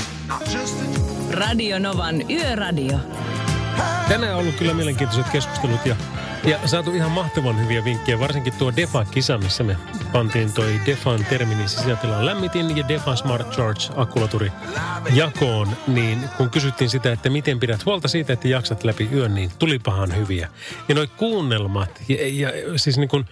Radio 1.33 1.79
Novan 1.79 2.31
Yöradio. 2.31 2.99
Tänään 4.09 4.35
on 4.35 4.41
ollut 4.41 4.55
kyllä 4.55 4.75
mielenkiintoiset 4.75 5.33
keskustelut 5.33 5.87
ja, 5.87 5.97
ja 6.45 6.69
saatu 6.69 6.91
ihan 6.95 7.11
mahtavan 7.11 7.61
hyviä 7.61 7.85
vinkkejä. 7.85 8.19
Varsinkin 8.19 8.53
tuo 8.53 8.73
Defa-kisa, 8.77 9.39
missä 9.39 9.65
me 9.65 9.77
pantiin 10.13 10.53
toi 10.53 10.81
Defan 10.87 11.25
terminin 11.25 11.69
sisätilan 11.69 12.27
lämmitin 12.27 12.77
ja 12.77 12.89
Defa 12.89 13.17
Smart 13.17 13.51
Charge 13.51 13.81
akkulaturi 13.97 14.53
jakoon. 15.15 15.69
Niin 15.87 16.19
kun 16.37 16.51
kysyttiin 16.51 16.91
sitä, 16.91 17.13
että 17.13 17.31
miten 17.31 17.61
pidät 17.61 17.87
huolta 17.87 18.09
siitä, 18.09 18.33
että 18.33 18.49
jaksat 18.49 18.85
läpi 18.85 19.09
yön, 19.13 19.35
niin 19.35 19.51
tulipahan 19.59 20.17
hyviä. 20.17 20.49
Ja 20.89 20.95
noi 20.95 21.07
kuunnelmat 21.07 22.03
ja, 22.09 22.17
ja 22.29 22.79
siis 22.79 22.99
niin 22.99 23.09
kuin 23.09 23.25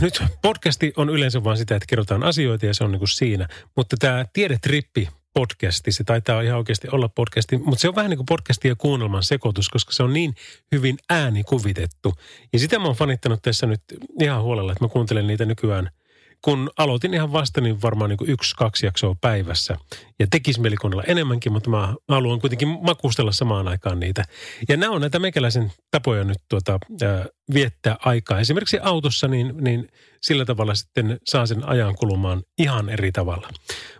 nyt 0.00 0.22
podcasti 0.42 0.92
on 0.96 1.10
yleensä 1.10 1.44
vain 1.44 1.56
sitä, 1.56 1.76
että 1.76 1.86
kerrotaan 1.86 2.24
asioita 2.24 2.66
ja 2.66 2.74
se 2.74 2.84
on 2.84 2.92
niin 2.92 2.98
kuin 3.00 3.08
siinä. 3.08 3.48
Mutta 3.76 3.96
tämä 3.96 4.24
tiedetrippi 4.32 5.08
podcasti. 5.34 5.92
Se 5.92 6.04
taitaa 6.04 6.42
ihan 6.42 6.58
oikeasti 6.58 6.88
olla 6.92 7.08
podcasti, 7.08 7.58
mutta 7.58 7.80
se 7.80 7.88
on 7.88 7.94
vähän 7.94 8.10
niin 8.10 8.18
kuin 8.18 8.26
podcasti 8.26 8.68
ja 8.68 8.76
kuunnelman 8.76 9.22
sekoitus, 9.22 9.68
koska 9.68 9.92
se 9.92 10.02
on 10.02 10.12
niin 10.12 10.34
hyvin 10.72 10.98
äänikuvitettu. 11.10 12.14
Ja 12.52 12.58
sitä 12.58 12.78
mä 12.78 12.84
oon 12.84 12.96
fanittanut 12.96 13.42
tässä 13.42 13.66
nyt 13.66 13.82
ihan 14.20 14.42
huolella, 14.42 14.72
että 14.72 14.84
mä 14.84 14.88
kuuntelen 14.88 15.26
niitä 15.26 15.44
nykyään– 15.44 15.90
kun 16.42 16.70
aloitin 16.78 17.14
ihan 17.14 17.32
vasta, 17.32 17.60
niin 17.60 17.82
varmaan 17.82 18.10
niin 18.10 18.30
yksi, 18.30 18.56
kaksi 18.56 18.86
jaksoa 18.86 19.16
päivässä. 19.20 19.76
Ja 20.18 20.26
tekisi 20.30 20.60
mieli 20.60 20.76
enemmänkin, 21.06 21.52
mutta 21.52 21.70
mä 21.70 21.94
haluan 22.08 22.40
kuitenkin 22.40 22.68
makustella 22.68 23.32
samaan 23.32 23.68
aikaan 23.68 24.00
niitä. 24.00 24.24
Ja 24.68 24.76
nämä 24.76 24.92
on 24.92 25.00
näitä 25.00 25.18
meikäläisen 25.18 25.72
tapoja 25.90 26.24
nyt 26.24 26.38
tuota, 26.48 26.78
ää, 27.02 27.26
viettää 27.54 27.96
aikaa. 28.04 28.40
Esimerkiksi 28.40 28.78
autossa, 28.82 29.28
niin, 29.28 29.52
niin 29.60 29.88
sillä 30.22 30.44
tavalla 30.44 30.74
sitten 30.74 31.18
saa 31.24 31.46
sen 31.46 31.68
ajan 31.68 31.94
kulumaan 31.94 32.42
ihan 32.58 32.88
eri 32.88 33.12
tavalla. 33.12 33.48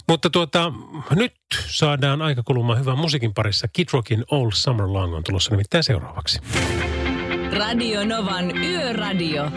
Mutta 0.08 0.30
tuota, 0.30 0.72
nyt 1.10 1.32
saadaan 1.66 2.22
aika 2.22 2.42
kulumaan 2.42 2.80
hyvän 2.80 2.98
musiikin 2.98 3.34
parissa. 3.34 3.68
Kid 3.68 3.88
Rockin 3.92 4.24
All 4.30 4.50
Summer 4.54 4.86
Long 4.86 5.14
on 5.14 5.24
tulossa 5.24 5.50
nimittäin 5.50 5.84
seuraavaksi. 5.84 6.40
Radio 7.52 8.04
Novan 8.04 8.56
Yöradio. 8.56 9.50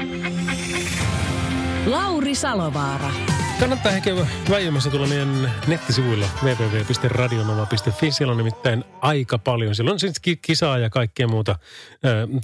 Lauri 1.85 2.35
Salovaara. 2.35 3.11
Kannattaa 3.59 3.91
ehkä 3.91 4.15
väijymässä 4.49 4.89
tulla 4.89 5.07
meidän 5.07 5.51
nettisivuilla 5.67 6.27
www.radionova.fi. 6.43 8.11
Siellä 8.11 8.31
on 8.31 8.37
nimittäin 8.37 8.83
aika 9.01 9.37
paljon. 9.37 9.75
Siellä 9.75 9.91
on 9.91 9.99
siis 9.99 10.21
kisaa 10.41 10.77
ja 10.77 10.89
kaikkea 10.89 11.27
muuta 11.27 11.51
äh, 11.51 11.59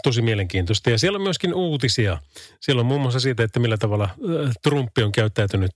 tosi 0.03 0.21
mielenkiintoista. 0.21 0.89
Ja 0.89 0.99
siellä 0.99 1.15
on 1.15 1.21
myöskin 1.21 1.53
uutisia. 1.53 2.17
Siellä 2.61 2.79
on 2.79 2.85
muun 2.85 3.01
muassa 3.01 3.19
siitä, 3.19 3.43
että 3.43 3.59
millä 3.59 3.77
tavalla 3.77 4.09
Trumpi 4.63 5.03
on 5.03 5.11
käyttäytynyt 5.11 5.71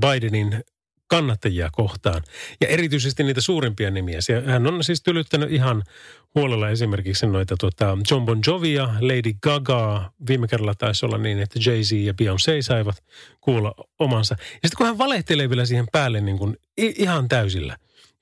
Bidenin 0.00 0.64
kannattajia 1.12 1.68
kohtaan. 1.72 2.22
Ja 2.60 2.68
erityisesti 2.68 3.24
niitä 3.24 3.40
suurimpia 3.40 3.90
nimiä. 3.90 4.18
Hän 4.46 4.66
on 4.66 4.84
siis 4.84 5.02
tylyttänyt 5.02 5.52
ihan 5.52 5.82
huolella 6.34 6.68
esimerkiksi 6.68 7.26
noita 7.26 7.56
tuota, 7.60 7.98
John 8.10 8.24
Bon 8.24 8.40
Jovia, 8.46 8.88
Lady 9.00 9.32
Gaga. 9.42 10.12
Viime 10.28 10.48
kerralla 10.48 10.74
taisi 10.74 11.06
olla 11.06 11.18
niin, 11.18 11.38
että 11.40 11.58
Jay-Z 11.58 11.92
ja 11.92 12.12
Beyoncé 12.22 12.62
saivat 12.62 13.04
kuulla 13.40 13.74
omansa. 13.98 14.36
Ja 14.38 14.46
sitten 14.68 14.76
kun 14.76 14.86
hän 14.86 14.98
valehtelee 14.98 15.48
vielä 15.48 15.66
siihen 15.66 15.86
päälle 15.92 16.20
niin 16.20 16.38
kuin 16.38 16.56
ihan 16.76 17.28
täysillä. 17.28 17.76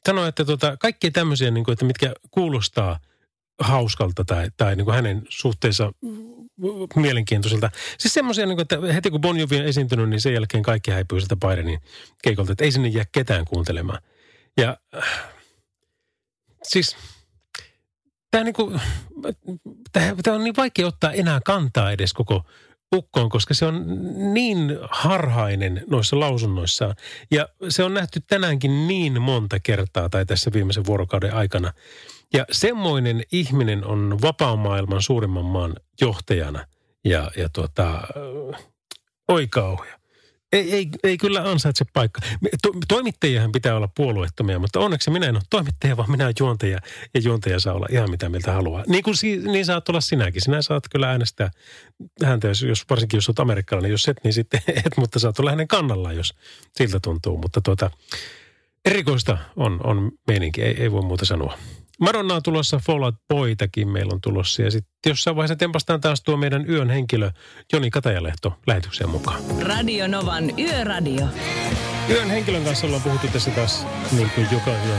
Sanoi, 0.07 0.29
että 0.29 0.45
tuota, 0.45 0.77
kaikki 0.77 1.11
tämmöisiä, 1.11 1.51
niin 1.51 1.65
kuin, 1.65 1.73
että 1.73 1.85
mitkä 1.85 2.13
kuulostaa 2.31 3.01
hauskalta 3.61 4.25
tai, 4.25 4.51
tai 4.57 4.77
niin 4.77 4.85
kuin 4.85 4.95
hänen 4.95 5.23
suhteensa 5.29 5.93
mielenkiintoiselta. 6.97 7.71
Siis 7.99 8.15
semmoisia, 8.15 8.47
niin 8.47 8.61
että 8.61 8.79
heti 8.95 9.11
kun 9.11 9.21
Bon 9.21 9.39
Jovi 9.39 9.57
on 9.57 9.65
esiintynyt, 9.65 10.09
niin 10.09 10.21
sen 10.21 10.35
jälkeen 10.35 10.63
kaikki 10.63 10.91
häipyy 10.91 11.21
sitä 11.21 11.37
Bidenin 11.37 11.81
keikolta, 12.23 12.53
että 12.53 12.65
ei 12.65 12.73
sinne 12.73 12.89
jää 12.89 13.05
ketään 13.13 13.45
kuuntelemaan. 13.45 14.03
Ja 14.57 14.77
siis 16.63 16.97
tämä, 18.31 18.45
niin 18.45 18.55
kuin, 18.55 18.81
tämä, 19.93 20.15
tämä 20.23 20.37
on 20.37 20.45
niin 20.45 20.57
vaikea 20.57 20.87
ottaa 20.87 21.13
enää 21.13 21.41
kantaa 21.45 21.93
edes 21.93 22.13
koko 22.13 22.45
ukkoon, 22.95 23.29
koska 23.29 23.55
se 23.55 23.67
on 23.67 23.85
niin 24.35 24.79
harhainen 24.91 25.85
noissa 25.91 26.21
lausunnoissaan. 26.21 26.95
Ja 27.31 27.49
se 27.69 27.85
on 27.85 27.95
nähty 27.95 28.21
tänäänkin 28.27 28.89
niin 28.89 29.23
monta 29.23 29.61
kertaa 29.61 30.09
tai 30.09 30.27
tässä 30.27 30.51
viimeisen 30.55 30.87
vuorokauden 30.87 31.35
aikana. 31.35 31.73
Ja 32.35 32.45
semmoinen 32.53 33.23
ihminen 33.33 33.85
on 33.85 34.19
vapaan 34.23 34.59
maailman 34.59 35.03
suurimman 35.03 35.45
maan 35.45 35.75
johtajana 36.01 36.67
ja, 37.05 37.31
ja 37.37 37.49
tuota, 37.49 38.03
oi 39.29 39.47
kauhea. 39.49 40.01
Ei, 40.53 40.75
ei, 40.75 40.89
ei 41.05 41.19
kyllä 41.19 41.51
ansaitse 41.51 41.85
paikka. 41.93 42.21
To, 42.63 42.73
toimittajiahan 42.89 43.53
pitää 43.53 43.77
olla 43.77 43.89
puolueettomia, 43.97 44.59
mutta 44.59 44.81
onneksi 44.81 45.11
minä 45.11 45.27
en 45.27 45.35
ole 45.35 45.43
toimittaja, 45.51 45.97
vaan 45.97 46.11
minä 46.11 46.25
olen 46.25 46.35
juontaja. 46.41 46.79
Ja 47.15 47.21
juontaja 47.21 47.61
saa 47.61 47.75
olla 47.75 47.87
ihan 47.91 48.11
mitä 48.11 48.29
miltä 48.29 48.53
haluaa. 48.53 48.85
Niin, 48.87 49.03
kuin 49.03 49.15
niin 49.53 49.65
saat 49.65 49.89
olla 49.89 50.01
sinäkin. 50.01 50.43
Sinä 50.43 50.63
saat 50.63 50.85
kyllä 50.91 51.11
äänestää 51.11 51.51
häntä, 52.25 52.49
jos, 52.49 52.63
jos 52.63 52.85
varsinkin 52.91 53.17
jos 53.17 53.29
olet 53.29 53.39
amerikkalainen. 53.39 53.91
Jos 53.91 54.09
et, 54.09 54.17
niin 54.25 54.33
sitten 54.33 54.63
et, 54.87 54.97
mutta 54.97 55.19
saat 55.19 55.39
olla 55.39 55.51
hänen 55.51 55.69
kannallaan, 55.69 56.17
jos 56.17 56.35
siltä 56.77 57.01
tuntuu. 57.01 57.39
Mutta 57.39 57.61
tuota, 57.61 57.91
erikoista 58.85 59.39
on, 59.57 59.81
on 59.85 60.13
meininki, 60.27 60.63
ei, 60.63 60.83
ei 60.83 60.93
voi 60.93 61.03
muuta 61.03 61.25
sanoa. 61.25 61.59
Madonna 62.01 62.35
on 62.35 62.43
tulossa 62.43 62.81
Fallout 62.87 63.15
Boytakin 63.29 63.89
meillä 63.89 64.11
on 64.13 64.21
tulossa. 64.21 64.63
Ja 64.63 64.71
sitten 64.71 65.11
jossain 65.11 65.37
vaiheessa 65.37 65.57
tempastaan 65.57 66.01
taas 66.01 66.23
tuo 66.23 66.37
meidän 66.37 66.71
yön 66.71 66.91
henkilö 66.91 67.31
Joni 67.73 67.91
Katajalehto 67.91 68.59
lähetykseen 68.67 69.11
mukaan. 69.11 69.41
Radio 69.63 70.09
Novan 70.09 70.59
Yöradio. 70.59 71.27
Yön 72.11 72.31
henkilön 72.31 72.65
kanssa 72.65 72.87
ollaan 72.87 73.03
puhuttu 73.03 73.27
tässä 73.33 73.51
taas 73.51 73.87
niin 74.13 74.31
kuin 74.31 74.47
joka 74.53 74.71
yö. 74.71 74.97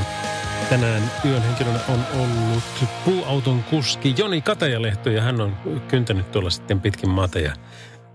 Tänään 0.69 1.11
yön 1.25 1.41
henkilönä 1.41 1.79
on 1.89 1.99
ollut 2.19 2.63
puuauton 3.05 3.63
kuski 3.63 4.15
Joni 4.17 4.41
Katajalehto 4.41 5.09
ja 5.09 5.21
hän 5.21 5.41
on 5.41 5.57
kyntänyt 5.87 6.31
tuolla 6.31 6.49
sitten 6.49 6.81
pitkin 6.81 7.09
maata 7.09 7.39
ja 7.39 7.53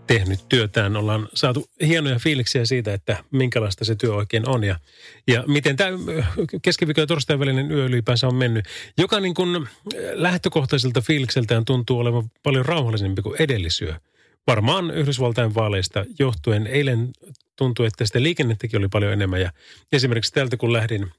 tehnyt 0.06 0.40
työtään. 0.48 0.96
Ollaan 0.96 1.28
saatu 1.34 1.70
hienoja 1.86 2.18
fiiliksiä 2.18 2.64
siitä, 2.64 2.94
että 2.94 3.24
minkälaista 3.30 3.84
se 3.84 3.94
työ 3.94 4.14
oikein 4.14 4.48
on 4.48 4.64
ja, 4.64 4.78
ja 5.28 5.44
miten 5.46 5.76
tämä 5.76 5.98
keskiviikko 6.62 7.00
ja 7.00 7.06
torstain 7.06 7.40
välinen 7.40 7.70
yö 7.70 7.86
ylipäänsä 7.86 8.26
on 8.26 8.34
mennyt. 8.34 8.64
Joka 8.98 9.20
niin 9.20 9.34
kuin 9.34 9.68
lähtökohtaiselta 10.12 11.00
fiilikseltään 11.00 11.64
tuntuu 11.64 11.98
olevan 11.98 12.30
paljon 12.42 12.64
rauhallisempi 12.64 13.22
kuin 13.22 13.42
edellisyö. 13.42 13.94
Varmaan 14.46 14.90
Yhdysvaltain 14.90 15.54
vaaleista 15.54 16.04
johtuen 16.18 16.66
eilen 16.66 17.10
tuntui, 17.56 17.86
että 17.86 18.06
sitä 18.06 18.22
liikennettäkin 18.22 18.78
oli 18.78 18.88
paljon 18.88 19.12
enemmän. 19.12 19.40
Ja 19.40 19.52
esimerkiksi 19.92 20.32
täältä 20.32 20.56
kun 20.56 20.72
lähdin 20.72 21.02
äh, 21.02 21.10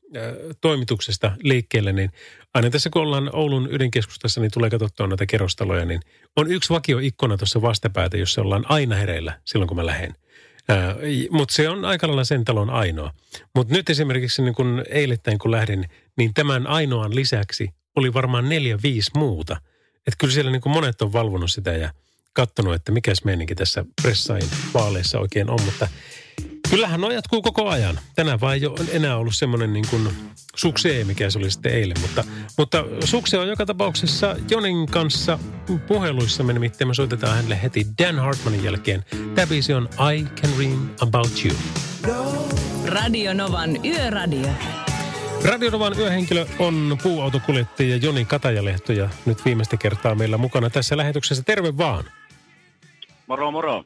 toimituksesta 0.62 1.32
liikkeelle, 1.44 1.94
niin 1.94 2.12
aina 2.54 2.70
tässä 2.70 2.90
kun 2.90 3.02
ollaan 3.02 3.36
Oulun 3.36 3.68
ydinkeskustassa, 3.72 4.42
niin 4.42 4.52
tulee 4.54 4.70
katsottua 4.70 5.08
noita 5.08 5.26
kerrostaloja, 5.26 5.86
niin 5.86 6.00
on 6.36 6.52
yksi 6.52 6.74
vakioikkuna 6.74 7.38
tuossa 7.38 7.62
vastapäätä, 7.62 8.18
jossa 8.18 8.42
ollaan 8.42 8.66
aina 8.70 8.96
hereillä 8.96 9.40
silloin, 9.46 9.68
kun 9.68 9.78
mä 9.78 9.86
lähden. 9.86 10.16
Äh, 10.72 10.96
Mutta 11.30 11.54
se 11.54 11.70
on 11.70 11.86
aika 11.86 12.08
lailla 12.08 12.24
sen 12.24 12.46
talon 12.46 12.70
ainoa. 12.70 13.14
Mutta 13.56 13.74
nyt 13.74 13.90
esimerkiksi 13.90 14.42
niin 14.42 14.56
kun 14.56 14.84
eilettäin 14.90 15.40
kun 15.40 15.52
lähdin, 15.52 15.86
niin 16.18 16.34
tämän 16.34 16.68
ainoan 16.68 17.16
lisäksi 17.16 17.70
oli 17.96 18.14
varmaan 18.14 18.50
neljä, 18.50 18.80
viisi 18.84 19.12
muuta. 19.16 19.58
Että 19.96 20.18
kyllä 20.18 20.34
siellä 20.34 20.52
niin 20.52 20.62
monet 20.66 21.02
on 21.02 21.14
valvonut 21.14 21.52
sitä 21.52 21.72
ja 21.72 21.92
katsonut, 22.38 22.74
että 22.74 22.92
mikäs 22.92 23.24
meininki 23.24 23.56
tässä 23.56 23.86
pressain 24.02 24.50
vaaleissa 24.74 25.20
oikein 25.20 25.50
on. 25.50 25.60
Mutta 25.66 25.88
Kyllähän 26.70 27.02
no 27.02 27.12
jatkuu 27.12 27.42
koko 27.42 27.70
ajan. 27.70 28.00
Tänään 28.16 28.42
vaan 28.42 28.56
ei 28.56 28.66
ole 28.66 28.80
enää 28.92 29.18
ollut 29.18 29.36
semmoinen 29.36 29.74
niin 29.74 29.86
kuin 29.90 30.10
suksee, 30.56 31.04
mikä 31.04 31.30
se 31.30 31.40
oli 31.40 31.52
sitten 31.52 31.74
eilen. 31.74 32.02
Mutta, 32.02 32.24
mutta 32.58 32.84
sukse 33.04 33.38
on 33.38 33.48
joka 33.48 33.66
tapauksessa 33.66 34.36
Jonin 34.50 34.86
kanssa 34.86 35.40
puheluissa. 35.88 36.44
Me 36.44 36.54
nimittäin 36.54 36.88
me 36.88 36.94
soitetaan 36.94 37.36
hänelle 37.36 37.60
heti 37.64 37.88
Dan 38.04 38.20
Hartmanin 38.20 38.64
jälkeen. 38.64 39.06
Tämä 39.36 39.48
biisi 39.48 39.74
on 39.74 39.90
I 40.14 40.24
Can 40.24 40.58
Dream 40.58 40.90
About 41.02 41.32
You. 41.46 41.56
Radio 42.86 43.34
Novan 43.34 43.86
Yöradio. 43.86 44.50
Radio 45.46 45.70
Novan 45.70 46.00
yöhenkilö 46.00 46.46
on 46.60 46.98
puuautokuljettaja 47.04 47.98
Joni 47.98 48.26
Katajalehto 48.26 48.94
ja 48.94 49.10
nyt 49.26 49.46
viimeistä 49.46 49.78
kertaa 49.78 50.16
meillä 50.16 50.38
mukana 50.38 50.70
tässä 50.70 50.98
lähetyksessä. 50.98 51.44
Terve 51.44 51.78
vaan. 51.78 52.04
Moro 53.28 53.52
moro. 53.52 53.84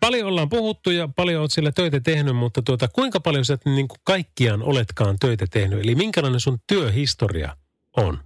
Paljon 0.00 0.28
ollaan 0.28 0.48
puhuttu 0.48 0.90
ja 0.90 1.08
paljon 1.16 1.40
olet 1.40 1.50
siellä 1.50 1.72
töitä 1.72 2.00
tehnyt, 2.00 2.36
mutta 2.36 2.62
tuota, 2.62 2.88
kuinka 2.88 3.20
paljon 3.20 3.44
sä 3.44 3.58
niin 3.64 3.88
kuin 3.88 3.98
kaikkiaan 4.04 4.62
oletkaan 4.62 5.16
töitä 5.20 5.46
tehnyt? 5.50 5.80
Eli 5.80 5.94
minkälainen 5.94 6.40
sun 6.40 6.58
työhistoria 6.66 7.56
on? 7.96 8.18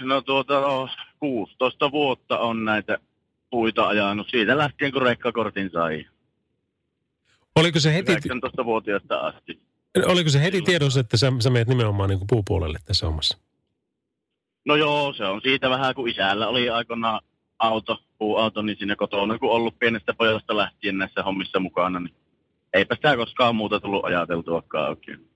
No 0.00 0.22
tuota, 0.22 0.60
no, 0.60 0.88
16 1.20 1.92
vuotta 1.92 2.38
on 2.38 2.64
näitä 2.64 2.98
puita 3.50 3.88
ajanut 3.88 4.26
siitä 4.30 4.58
lähtien, 4.58 4.92
kun 4.92 5.02
rekkakortin 5.02 5.70
sai. 5.72 6.06
Oliko 7.56 7.80
se 7.80 7.94
heti... 7.94 8.12
19-vuotiaasta 8.12 9.18
asti. 9.18 9.60
Oliko 10.06 10.30
se 10.30 10.42
heti 10.42 10.62
tiedossa, 10.62 11.00
että 11.00 11.16
sä, 11.16 11.32
sä 11.40 11.50
menet 11.50 11.68
nimenomaan 11.68 12.08
niin 12.08 12.18
kuin 12.18 12.26
puupuolelle 12.26 12.78
tässä 12.84 13.06
hommassa? 13.06 13.38
No 14.64 14.76
joo, 14.76 15.12
se 15.12 15.24
on 15.24 15.40
siitä 15.40 15.70
vähän, 15.70 15.94
kun 15.94 16.08
isällä 16.08 16.48
oli 16.48 16.70
aikoinaan 16.70 17.20
auto, 17.62 18.02
puuauto, 18.18 18.62
niin 18.62 18.76
siinä 18.78 18.96
kotona 18.96 19.38
kun 19.38 19.50
ollut 19.50 19.78
pienestä 19.78 20.14
pojasta 20.14 20.56
lähtien 20.56 20.98
näissä 20.98 21.22
hommissa 21.22 21.60
mukana, 21.60 22.00
niin 22.00 22.14
eipä 22.72 22.94
sitä 22.94 23.16
koskaan 23.16 23.56
muuta 23.56 23.80
tullut 23.80 24.04
ajateltuakaan 24.04 24.88
oikein. 24.88 25.28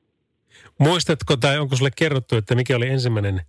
Muistatko 0.79 1.37
tai 1.37 1.59
onko 1.59 1.77
sulle 1.77 1.91
kerrottu, 1.97 2.37
että 2.37 2.55
mikä 2.55 2.77
oli 2.77 2.89
ensimmäinen 2.89 3.41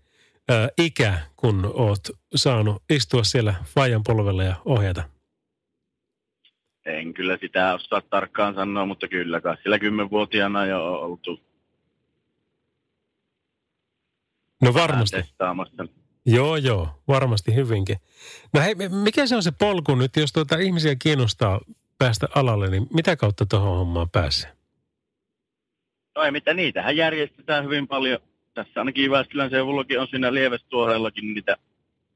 ää, 0.50 0.70
ikä, 0.78 1.20
kun 1.36 1.72
oot 1.74 2.00
saanut 2.36 2.84
istua 2.90 3.24
siellä 3.24 3.56
Fajan 3.66 4.04
polvella 4.08 4.44
ja 4.44 4.56
ohjata? 4.66 5.04
En 6.86 7.14
kyllä 7.14 7.38
sitä 7.42 7.74
osaa 7.74 8.02
tarkkaan 8.02 8.56
sanoa, 8.56 8.86
mutta 8.86 9.08
kyllä 9.08 9.42
kai 9.42 9.58
sillä 9.64 9.80
kymmenvuotiaana 9.80 10.66
jo 10.66 10.94
on 10.94 11.00
oltu 11.02 11.40
No 14.62 14.74
varmasti. 14.74 15.18
testaamassa. 15.18 15.86
Joo, 16.28 16.56
joo, 16.56 16.90
varmasti 17.08 17.56
hyvinkin. 17.56 17.98
No 18.54 18.62
hei, 18.62 18.76
mikä 19.04 19.28
se 19.28 19.36
on 19.36 19.44
se 19.44 19.52
polku 19.52 19.96
nyt, 19.96 20.16
jos 20.16 20.34
tuota 20.34 20.58
ihmisiä 20.58 20.96
kiinnostaa 20.96 21.60
päästä 21.98 22.28
alalle, 22.36 22.70
niin 22.70 22.88
mitä 22.94 23.16
kautta 23.16 23.46
tuohon 23.46 23.78
hommaan 23.78 24.10
pääsee? 24.10 24.52
No 26.16 26.24
ei 26.24 26.32
mitä, 26.32 26.54
niitähän 26.54 26.98
järjestetään 26.98 27.64
hyvin 27.64 27.88
paljon. 27.88 28.20
Tässä 28.54 28.82
ainakin 28.82 29.04
Jyväskylän 29.04 29.50
seudullakin 29.50 30.00
on 30.00 30.08
siinä 30.08 30.34
Lievestuoreellakin 30.34 31.34
niitä 31.34 31.58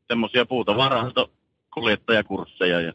semmoisia 0.07 0.45
puuta 0.45 0.77
varastokuljettajakursseja. 0.77 2.81
Ja 2.81 2.93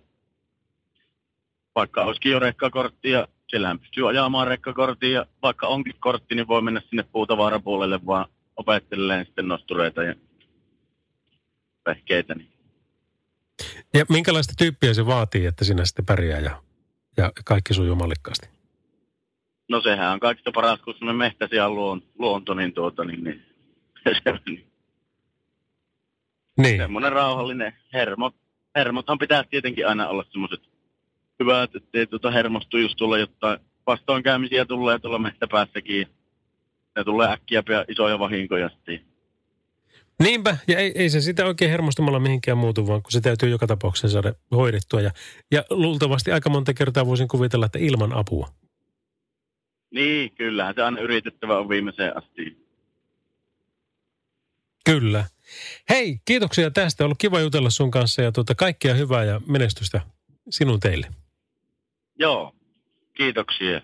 vaikka 1.74 2.04
olisikin 2.04 2.32
jo 2.32 2.38
rekkakortti 2.38 3.10
ja 3.10 3.28
siellähän 3.48 3.78
pystyy 3.78 4.08
ajamaan 4.08 4.46
rekkakorttia 4.46 5.10
ja 5.10 5.26
vaikka 5.42 5.66
onkin 5.66 5.94
kortti, 6.00 6.34
niin 6.34 6.48
voi 6.48 6.62
mennä 6.62 6.80
sinne 6.90 7.04
puutavarapuolelle 7.12 8.06
vaan 8.06 8.26
opettelemaan 8.56 9.26
sitten 9.26 9.48
nostureita 9.48 10.02
ja 10.02 10.14
vehkeitä. 11.86 12.34
Niin. 12.34 12.48
Ja 13.94 14.04
minkälaista 14.08 14.54
tyyppiä 14.58 14.94
se 14.94 15.06
vaatii, 15.06 15.46
että 15.46 15.64
sinä 15.64 15.84
sitten 15.84 16.06
pärjää 16.06 16.40
ja, 16.40 16.62
ja 17.16 17.32
kaikki 17.44 17.74
sujuu 17.74 17.96
mallikkaasti? 17.96 18.48
No 19.68 19.80
sehän 19.80 20.12
on 20.12 20.20
kaikista 20.20 20.52
paras, 20.52 20.80
kun 20.80 20.94
me 21.00 21.12
mehtäisiä 21.12 21.68
luon, 21.68 22.02
luonto, 22.18 22.54
niin 22.54 22.72
tuota, 22.72 23.04
niin, 23.04 23.24
niin, 23.24 23.42
se, 24.04 24.32
niin. 24.46 24.66
Niin. 26.56 26.76
semmoinen 26.76 27.12
rauhallinen 27.12 27.72
hermot. 27.92 28.34
Hermothan 28.76 29.18
pitää 29.18 29.44
tietenkin 29.44 29.88
aina 29.88 30.08
olla 30.08 30.24
semmoiset 30.30 30.60
hyvät, 31.40 31.76
ettei 31.76 32.06
tuota 32.06 32.30
hermostu 32.30 32.78
just 32.78 32.96
tulla 32.96 33.18
jotain 33.18 33.58
vastoinkäymisiä 33.86 34.64
tulee 34.64 34.98
tuolla 34.98 35.18
metsäpäässäkin. 35.18 36.06
Ne 36.96 37.04
tulee 37.04 37.32
äkkiä 37.32 37.62
isoja 37.88 38.18
vahinkoja 38.18 38.68
sitten. 38.68 39.15
Niinpä, 40.22 40.56
ja 40.68 40.78
ei, 40.78 40.92
ei 40.94 41.10
se 41.10 41.20
sitä 41.20 41.46
oikein 41.46 41.70
hermostumalla 41.70 42.20
mihinkään 42.20 42.58
muutu, 42.58 42.86
vaan 42.86 43.02
kun 43.02 43.12
se 43.12 43.20
täytyy 43.20 43.48
joka 43.48 43.66
tapauksessa 43.66 44.08
saada 44.08 44.34
hoidettua. 44.50 45.00
Ja, 45.00 45.10
ja 45.50 45.64
luultavasti 45.70 46.32
aika 46.32 46.50
monta 46.50 46.74
kertaa 46.74 47.06
voisin 47.06 47.28
kuvitella, 47.28 47.66
että 47.66 47.78
ilman 47.78 48.12
apua. 48.12 48.48
Niin, 49.90 50.30
kyllähän 50.34 50.74
se 50.74 50.82
aina 50.82 51.00
yritettävä 51.00 51.58
on 51.58 51.68
viimeiseen 51.68 52.16
asti. 52.16 52.66
Kyllä. 54.84 55.24
Hei, 55.88 56.20
kiitoksia 56.24 56.70
tästä. 56.70 57.04
Ollut 57.04 57.18
kiva 57.18 57.40
jutella 57.40 57.70
sun 57.70 57.90
kanssa 57.90 58.22
ja 58.22 58.32
tuota, 58.32 58.54
kaikkea 58.54 58.94
hyvää 58.94 59.24
ja 59.24 59.40
menestystä 59.46 60.00
sinun 60.50 60.80
teille. 60.80 61.08
Joo, 62.18 62.54
kiitoksia. 63.16 63.80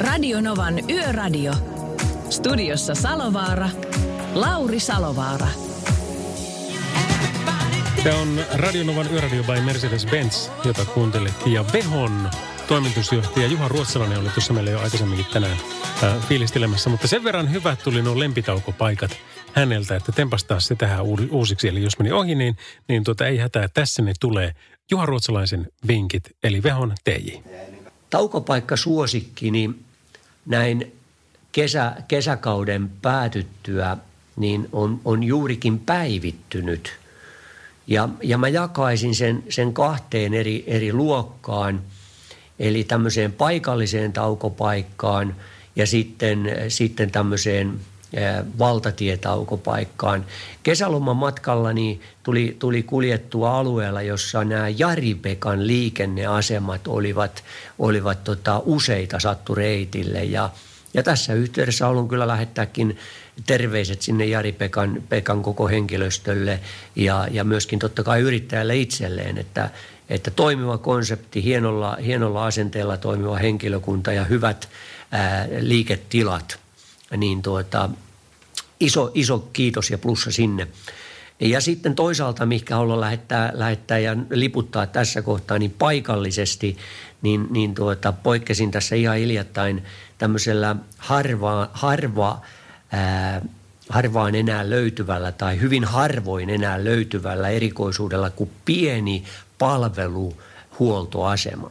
Radio 0.00 0.40
Novan 0.40 0.90
Yöradio. 0.90 1.52
Studiossa 2.30 2.94
Salovaara. 2.94 3.68
Lauri 4.34 4.80
Salovaara. 4.80 5.48
Tämä 8.04 8.18
on 8.18 8.40
Radionovan 8.54 9.12
Yöradio 9.12 9.42
by 9.42 9.60
Mercedes-Benz, 9.60 10.50
jota 10.64 10.84
kuuntelit. 10.84 11.46
Ja 11.46 11.64
Vehon 11.72 12.30
toimitusjohtaja 12.68 13.46
Juha 13.46 13.68
Ruotsalainen 13.68 14.18
oli 14.18 14.28
tuossa 14.28 14.52
meillä 14.52 14.70
jo 14.70 14.80
aikaisemminkin 14.80 15.26
tänään 15.32 15.56
äh, 16.04 16.26
fiilistelemässä. 16.28 16.90
Mutta 16.90 17.08
sen 17.08 17.24
verran 17.24 17.52
hyvät 17.52 17.82
tuli 17.82 18.02
nuo 18.02 18.18
lempitaukopaikat 18.18 19.10
häneltä, 19.52 19.96
että 19.96 20.12
tempastaa 20.12 20.60
se 20.60 20.74
tähän 20.74 21.04
uusiksi. 21.30 21.68
Eli 21.68 21.82
jos 21.82 21.98
meni 21.98 22.12
ohi, 22.12 22.34
niin, 22.34 22.56
niin 22.88 23.04
tuota, 23.04 23.26
ei 23.26 23.38
hätää. 23.38 23.68
Tässä 23.68 24.02
ne 24.02 24.12
tulee 24.20 24.52
Juha 24.90 25.06
Ruotsalaisen 25.06 25.68
vinkit, 25.86 26.22
eli 26.42 26.62
Vehon 26.62 26.94
TJ. 27.04 27.30
Taukopaikka 28.10 28.76
suosikki, 28.76 29.50
niin 29.50 29.84
näin 30.46 30.92
kesä, 31.52 31.92
kesäkauden 32.08 32.90
päätyttyä, 33.02 33.96
niin 34.38 34.68
on, 34.72 35.00
on 35.04 35.22
juurikin 35.22 35.78
päivittynyt. 35.78 36.92
Ja, 37.86 38.08
ja 38.22 38.38
mä 38.38 38.48
jakaisin 38.48 39.14
sen, 39.14 39.42
sen 39.48 39.72
kahteen 39.72 40.34
eri, 40.34 40.64
eri 40.66 40.92
luokkaan, 40.92 41.80
eli 42.58 42.84
tämmöiseen 42.84 43.32
paikalliseen 43.32 44.12
taukopaikkaan 44.12 45.36
ja 45.76 45.86
sitten, 45.86 46.50
sitten 46.68 47.10
tämmöiseen 47.10 47.80
valtatietaukopaikkaan. 48.58 50.26
Kesäloman 50.62 51.16
matkallani 51.16 52.00
tuli, 52.22 52.56
tuli 52.58 52.82
kuljettua 52.82 53.58
alueella, 53.58 54.02
jossa 54.02 54.44
nämä 54.44 54.68
Jaripekan 54.68 55.66
liikenneasemat 55.66 56.88
olivat, 56.88 57.44
olivat 57.78 58.24
tota, 58.24 58.62
useita 58.64 59.20
sattu 59.20 59.54
reitille 59.54 60.24
ja, 60.24 60.50
ja 60.94 61.02
tässä 61.02 61.34
yhteydessä 61.34 61.86
haluan 61.86 62.08
kyllä 62.08 62.28
lähettääkin 62.28 62.98
terveiset 63.46 64.02
sinne 64.02 64.26
Jari 64.26 64.52
Pekan, 64.52 65.02
Pekan 65.08 65.42
koko 65.42 65.68
henkilöstölle 65.68 66.60
ja, 66.96 67.28
ja 67.30 67.44
myöskin 67.44 67.78
totta 67.78 68.02
kai 68.02 68.20
yrittäjälle 68.20 68.76
itselleen, 68.76 69.38
että, 69.38 69.70
että 70.08 70.30
toimiva 70.30 70.78
konsepti, 70.78 71.44
hienolla, 71.44 71.96
hienolla 72.04 72.46
asenteella 72.46 72.96
toimiva 72.96 73.36
henkilökunta 73.36 74.12
ja 74.12 74.24
hyvät 74.24 74.68
ää, 75.10 75.48
liiketilat– 75.60 76.58
niin 77.16 77.42
tuota, 77.42 77.90
iso, 78.80 79.10
iso 79.14 79.48
kiitos 79.52 79.90
ja 79.90 79.98
plussa 79.98 80.32
sinne. 80.32 80.68
Ja 81.40 81.60
sitten 81.60 81.94
toisaalta, 81.94 82.46
mikä 82.46 82.76
haluan 82.76 83.00
lähettää, 83.00 83.50
lähettää 83.54 83.98
ja 83.98 84.16
liputtaa 84.30 84.86
tässä 84.86 85.22
kohtaa, 85.22 85.58
niin 85.58 85.74
paikallisesti, 85.78 86.76
niin, 87.22 87.46
niin 87.50 87.74
tuota, 87.74 88.12
poikkesin 88.12 88.70
tässä 88.70 88.96
ihan 88.96 89.16
hiljattain 89.16 89.84
tämmöisellä 90.18 90.76
harva, 90.96 91.70
harva, 91.72 92.42
ää, 92.92 93.42
harvaan 93.88 94.34
enää 94.34 94.70
löytyvällä 94.70 95.32
tai 95.32 95.60
hyvin 95.60 95.84
harvoin 95.84 96.50
enää 96.50 96.84
löytyvällä 96.84 97.48
erikoisuudella 97.48 98.30
kuin 98.30 98.50
pieni 98.64 99.24
palveluhuoltoasema. 99.58 101.70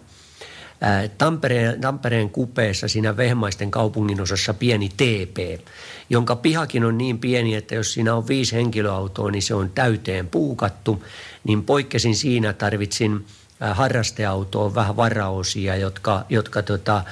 Tampereen, 1.18 1.82
Tampereen 1.82 2.30
kupeessa 2.30 2.88
siinä 2.88 3.18
Vehmaisten 3.18 3.72
kaupunginosassa 3.72 4.53
pieni 4.53 4.89
TP, 4.89 5.61
jonka 6.09 6.36
pihakin 6.36 6.86
on 6.86 6.97
niin 6.97 7.20
pieni, 7.20 7.55
että 7.55 7.76
jos 7.76 7.93
siinä 7.93 8.15
on 8.15 8.28
viisi 8.28 8.55
henkilöautoa, 8.55 9.32
niin 9.32 9.41
se 9.41 9.55
on 9.55 9.70
täyteen 9.70 10.28
puukattu. 10.28 11.03
Niin 11.43 11.63
poikkesin 11.63 12.15
siinä, 12.15 12.53
tarvitsin 12.53 13.26
harrasteautoon 13.59 14.76
vähän 14.76 14.95
varaosia, 14.95 15.76
jotka, 15.76 16.26
jotka 16.30 16.61
tota, 16.61 17.03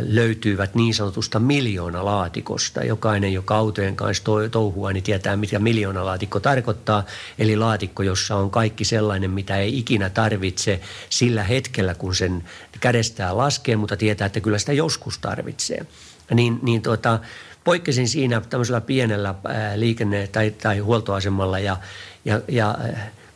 löytyivät 0.00 0.74
niin 0.74 0.94
sanotusta 0.94 1.40
miljoonalaatikosta. 1.40 2.84
Jokainen, 2.84 3.32
joka 3.32 3.56
autojen 3.56 3.96
kanssa 3.96 4.24
touhua, 4.50 4.92
niin 4.92 5.02
tietää, 5.02 5.36
mitä 5.36 5.58
miljoonalaatikko 5.58 6.40
tarkoittaa. 6.40 7.04
Eli 7.38 7.56
laatikko, 7.56 8.02
jossa 8.02 8.36
on 8.36 8.50
kaikki 8.50 8.84
sellainen, 8.84 9.30
mitä 9.30 9.56
ei 9.56 9.78
ikinä 9.78 10.10
tarvitse 10.10 10.80
sillä 11.10 11.42
hetkellä, 11.42 11.94
kun 11.94 12.14
sen 12.14 12.44
kädestään 12.80 13.36
laskee, 13.36 13.76
mutta 13.76 13.96
tietää, 13.96 14.26
että 14.26 14.40
kyllä 14.40 14.58
sitä 14.58 14.72
joskus 14.72 15.18
tarvitsee. 15.18 15.86
Niin, 16.34 16.58
niin 16.62 16.82
tuota, 16.82 17.18
poikkesin 17.64 18.08
siinä 18.08 18.40
tämmöisellä 18.40 18.80
pienellä 18.80 19.34
liikenne- 19.76 20.28
tai, 20.32 20.50
tai 20.50 20.78
huoltoasemalla 20.78 21.58
ja, 21.58 21.76
ja, 22.24 22.40
ja 22.48 22.78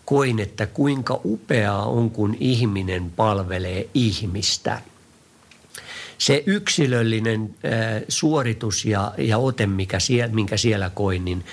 koin, 0.05 0.41
että 0.41 0.67
kuinka 0.67 1.21
upeaa 1.25 1.87
on, 1.87 2.11
kun 2.11 2.37
ihminen 2.41 3.11
palvelee 3.11 3.89
ihmistä– 3.95 4.81
se 6.19 6.43
yksilöllinen 6.47 7.55
suoritus 8.09 8.85
ja, 8.85 9.13
ja 9.19 9.39
ote, 9.39 9.67
mikä 9.67 9.99
siellä, 9.99 10.35
minkä 10.35 10.57
siellä 10.57 10.91
koin, 10.91 11.25
niin 11.25 11.45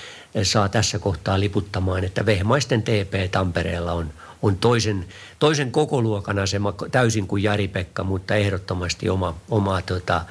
saa 0.43 0.69
tässä 0.69 0.99
kohtaa 0.99 1.39
liputtamaan, 1.39 2.03
että 2.03 2.25
Vehmaisten 2.25 2.83
TP 2.83 3.31
Tampereella 3.31 3.93
on, 3.93 4.13
on 4.41 4.57
toisen, 4.57 5.05
toisen 5.39 5.71
kokoluokan 5.71 6.39
asema 6.39 6.73
täysin 6.91 7.27
kuin 7.27 7.43
Jari-Pekka, 7.43 8.03
mutta 8.03 8.35
ehdottomasti 8.35 9.09
oma, 9.09 9.35
oma 9.49 9.81
tota, 9.81 10.25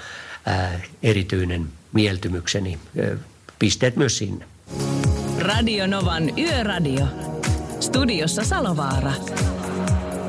ää, 0.47 0.81
erityinen 1.03 1.67
mieltymykseni. 1.93 2.79
Pisteet 3.59 3.97
myös 3.97 4.19
sinne. 4.19 4.45
Radio 5.39 5.87
Novan 5.87 6.39
Yöradio. 6.39 7.07
Studiossa 7.81 8.45
Salovaara. 8.45 9.13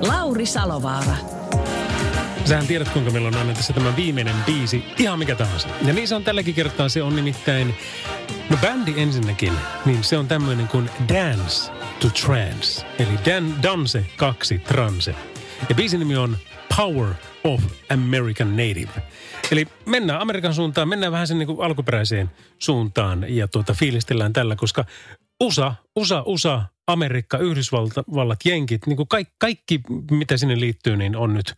Lauri 0.02 0.46
Salovaara. 0.46 1.41
Sähän 2.46 2.68
tiedät, 2.68 2.90
kuinka 2.90 3.12
meillä 3.12 3.28
on 3.28 3.36
aina 3.36 3.54
tässä 3.54 3.74
tämä 3.74 3.96
viimeinen 3.96 4.36
biisi, 4.46 4.84
ihan 5.00 5.20
mikä 5.20 5.36
tahansa. 5.36 5.68
Ja 5.86 5.94
niin 5.94 6.08
se 6.08 6.16
on 6.16 6.24
tälläkin 6.24 6.56
kertaa, 6.56 6.90
se 6.90 7.04
on 7.04 7.16
nimittäin, 7.16 7.76
no 8.50 8.58
bändi 8.58 8.94
ensinnäkin, 8.98 9.54
niin 9.86 10.04
se 10.04 10.18
on 10.18 10.28
tämmöinen 10.28 10.68
kuin 10.68 10.90
Dance 11.14 11.72
to 12.00 12.10
Trance, 12.10 12.86
eli 13.00 13.20
Dan, 13.26 13.64
Danse 13.64 14.06
2 14.18 14.60
Transe. 14.60 15.16
Ja 15.70 15.76
biisin 15.76 16.00
nimi 16.00 16.16
on 16.16 16.38
Power 16.78 17.14
of 17.44 17.64
American 17.90 18.52
Native. 18.52 18.92
Eli 19.52 19.68
mennään 19.86 20.22
Amerikan 20.22 20.54
suuntaan, 20.54 20.90
mennään 20.90 21.12
vähän 21.12 21.28
sen 21.28 21.40
niin 21.40 21.48
kuin 21.48 21.62
alkuperäiseen 21.62 22.32
suuntaan 22.60 23.26
ja 23.30 23.48
tuota, 23.48 23.74
fiilistellään 23.74 24.34
tällä, 24.34 24.56
koska 24.56 24.86
USA, 25.44 25.76
USA, 25.96 26.24
USA, 26.26 26.64
Amerikka, 26.88 27.38
Yhdysvallat, 27.38 28.46
Jenkit, 28.46 28.88
niin 28.88 28.98
kuin 28.98 29.08
kaikki, 29.08 29.34
kaikki, 29.38 29.82
mitä 30.12 30.38
sinne 30.38 30.60
liittyy, 30.60 30.98
niin 30.98 31.16
on 31.16 31.34
nyt 31.34 31.56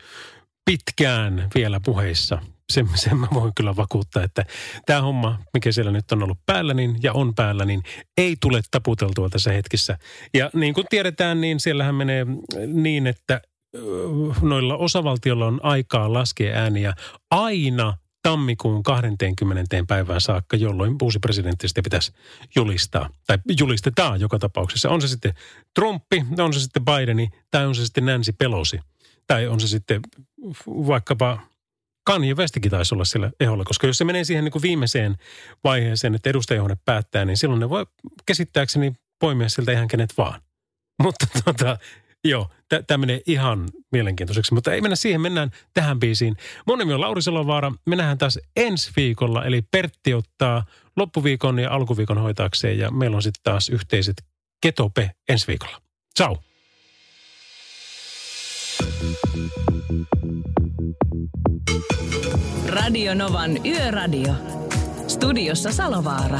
pitkään 0.66 1.50
vielä 1.56 1.80
puheissa. 1.86 2.40
Sen, 2.74 2.90
sen 2.96 3.18
mä 3.18 3.28
voin 3.34 3.52
kyllä 3.56 3.76
vakuuttaa, 3.76 4.24
että 4.24 4.46
tämä 4.86 5.02
homma, 5.02 5.40
mikä 5.54 5.72
siellä 5.72 5.92
nyt 5.92 6.12
on 6.12 6.24
ollut 6.24 6.38
päällä 6.46 6.74
niin, 6.74 6.96
ja 7.04 7.14
on 7.14 7.36
päällä, 7.36 7.66
niin 7.66 7.84
ei 8.18 8.36
tule 8.42 8.62
taputeltua 8.72 9.30
tässä 9.30 9.52
hetkessä. 9.52 9.98
Ja 10.34 10.50
niin 10.54 10.74
kuin 10.74 10.88
tiedetään, 10.90 11.42
niin 11.42 11.60
siellähän 11.60 11.96
menee 11.96 12.26
niin, 12.68 13.08
että 13.08 13.42
noilla 14.42 14.78
osavaltioilla 14.78 15.46
on 15.46 15.60
aikaa 15.64 16.14
laskea 16.14 16.56
ääniä 16.56 16.94
aina 17.32 17.98
tammikuun 18.22 18.84
20. 18.84 19.84
päivään 19.88 20.22
saakka, 20.22 20.58
jolloin 20.58 20.96
uusi 21.02 21.20
presidentti 21.20 21.68
sitten 21.68 21.84
pitäisi 21.84 22.12
julistaa. 22.56 23.10
Tai 23.28 23.38
julistetaan 23.60 24.20
joka 24.20 24.40
tapauksessa. 24.40 24.90
On 24.90 25.02
se 25.02 25.08
sitten 25.08 25.34
Trumpi, 25.76 26.26
on 26.38 26.54
se 26.54 26.60
sitten 26.60 26.86
Bideni 26.86 27.30
tai 27.52 27.66
on 27.66 27.76
se 27.76 27.86
sitten 27.86 28.06
Nancy 28.06 28.34
Pelosi– 28.40 28.80
tai 29.28 29.48
on 29.48 29.60
se 29.60 29.68
sitten 29.68 30.02
vaikkapa 30.68 31.40
Kanye 32.06 32.34
Westikin 32.34 32.72
taisi 32.72 32.96
olla 32.96 33.06
sillä 33.06 33.32
eholla, 33.40 33.64
koska 33.64 33.88
jos 33.88 33.98
se 33.98 34.06
menee 34.06 34.24
siihen 34.24 34.44
niin 34.44 34.52
kuin 34.52 34.62
viimeiseen 34.62 35.16
vaiheeseen, 35.64 36.16
että 36.16 36.30
edustajahuone 36.30 36.78
päättää, 36.86 37.26
niin 37.26 37.38
silloin 37.38 37.60
ne 37.60 37.70
voi 37.70 37.86
käsittääkseni 38.26 38.94
poimia 39.20 39.50
siltä 39.50 39.72
ihan 39.72 39.88
kenet 39.88 40.14
vaan. 40.18 40.42
Mutta 41.04 41.26
tota, 41.46 41.78
joo, 42.26 42.50
tämä 42.88 42.98
menee 42.98 43.22
ihan 43.26 43.70
mielenkiintoiseksi, 43.92 44.54
mutta 44.54 44.74
ei 44.74 44.82
mennä 44.82 44.96
siihen, 44.96 45.22
mennään 45.22 45.52
tähän 45.74 46.00
biisiin. 46.00 46.36
Mun 46.68 46.80
nimi 46.80 46.94
on 46.94 47.02
Lauri 47.02 47.22
Salovaara, 47.22 47.72
me 47.86 47.96
nähdään 47.96 48.18
taas 48.18 48.40
ensi 48.56 48.92
viikolla, 48.96 49.46
eli 49.46 49.62
Pertti 49.62 50.14
ottaa 50.14 50.66
loppuviikon 50.96 51.60
ja 51.60 51.72
alkuviikon 51.72 52.18
hoitaakseen 52.18 52.78
ja 52.78 52.92
meillä 52.92 53.16
on 53.16 53.24
sitten 53.24 53.44
taas 53.44 53.70
yhteiset 53.70 54.26
ketope 54.62 55.12
ensi 55.30 55.48
viikolla. 55.48 55.82
Ciao! 56.18 56.38
Radio 62.68 63.14
Novan 63.14 63.66
Yöradio. 63.66 64.34
Studiossa 65.08 65.72
Salovaara. 65.72 66.40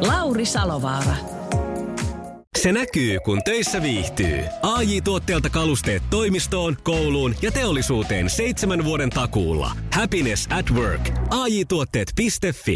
Lauri 0.00 0.46
Salovaara. 0.46 1.16
Se 2.58 2.72
näkyy, 2.72 3.18
kun 3.24 3.40
töissä 3.44 3.82
viihtyy. 3.82 4.38
ai 4.62 5.00
tuotteelta 5.00 5.50
kalusteet 5.50 6.02
toimistoon, 6.10 6.76
kouluun 6.82 7.34
ja 7.42 7.52
teollisuuteen 7.52 8.30
seitsemän 8.30 8.84
vuoden 8.84 9.10
takuulla. 9.10 9.70
Happiness 9.92 10.48
at 10.50 10.70
work. 10.70 11.10
AJ-tuotteet.fi 11.30 12.74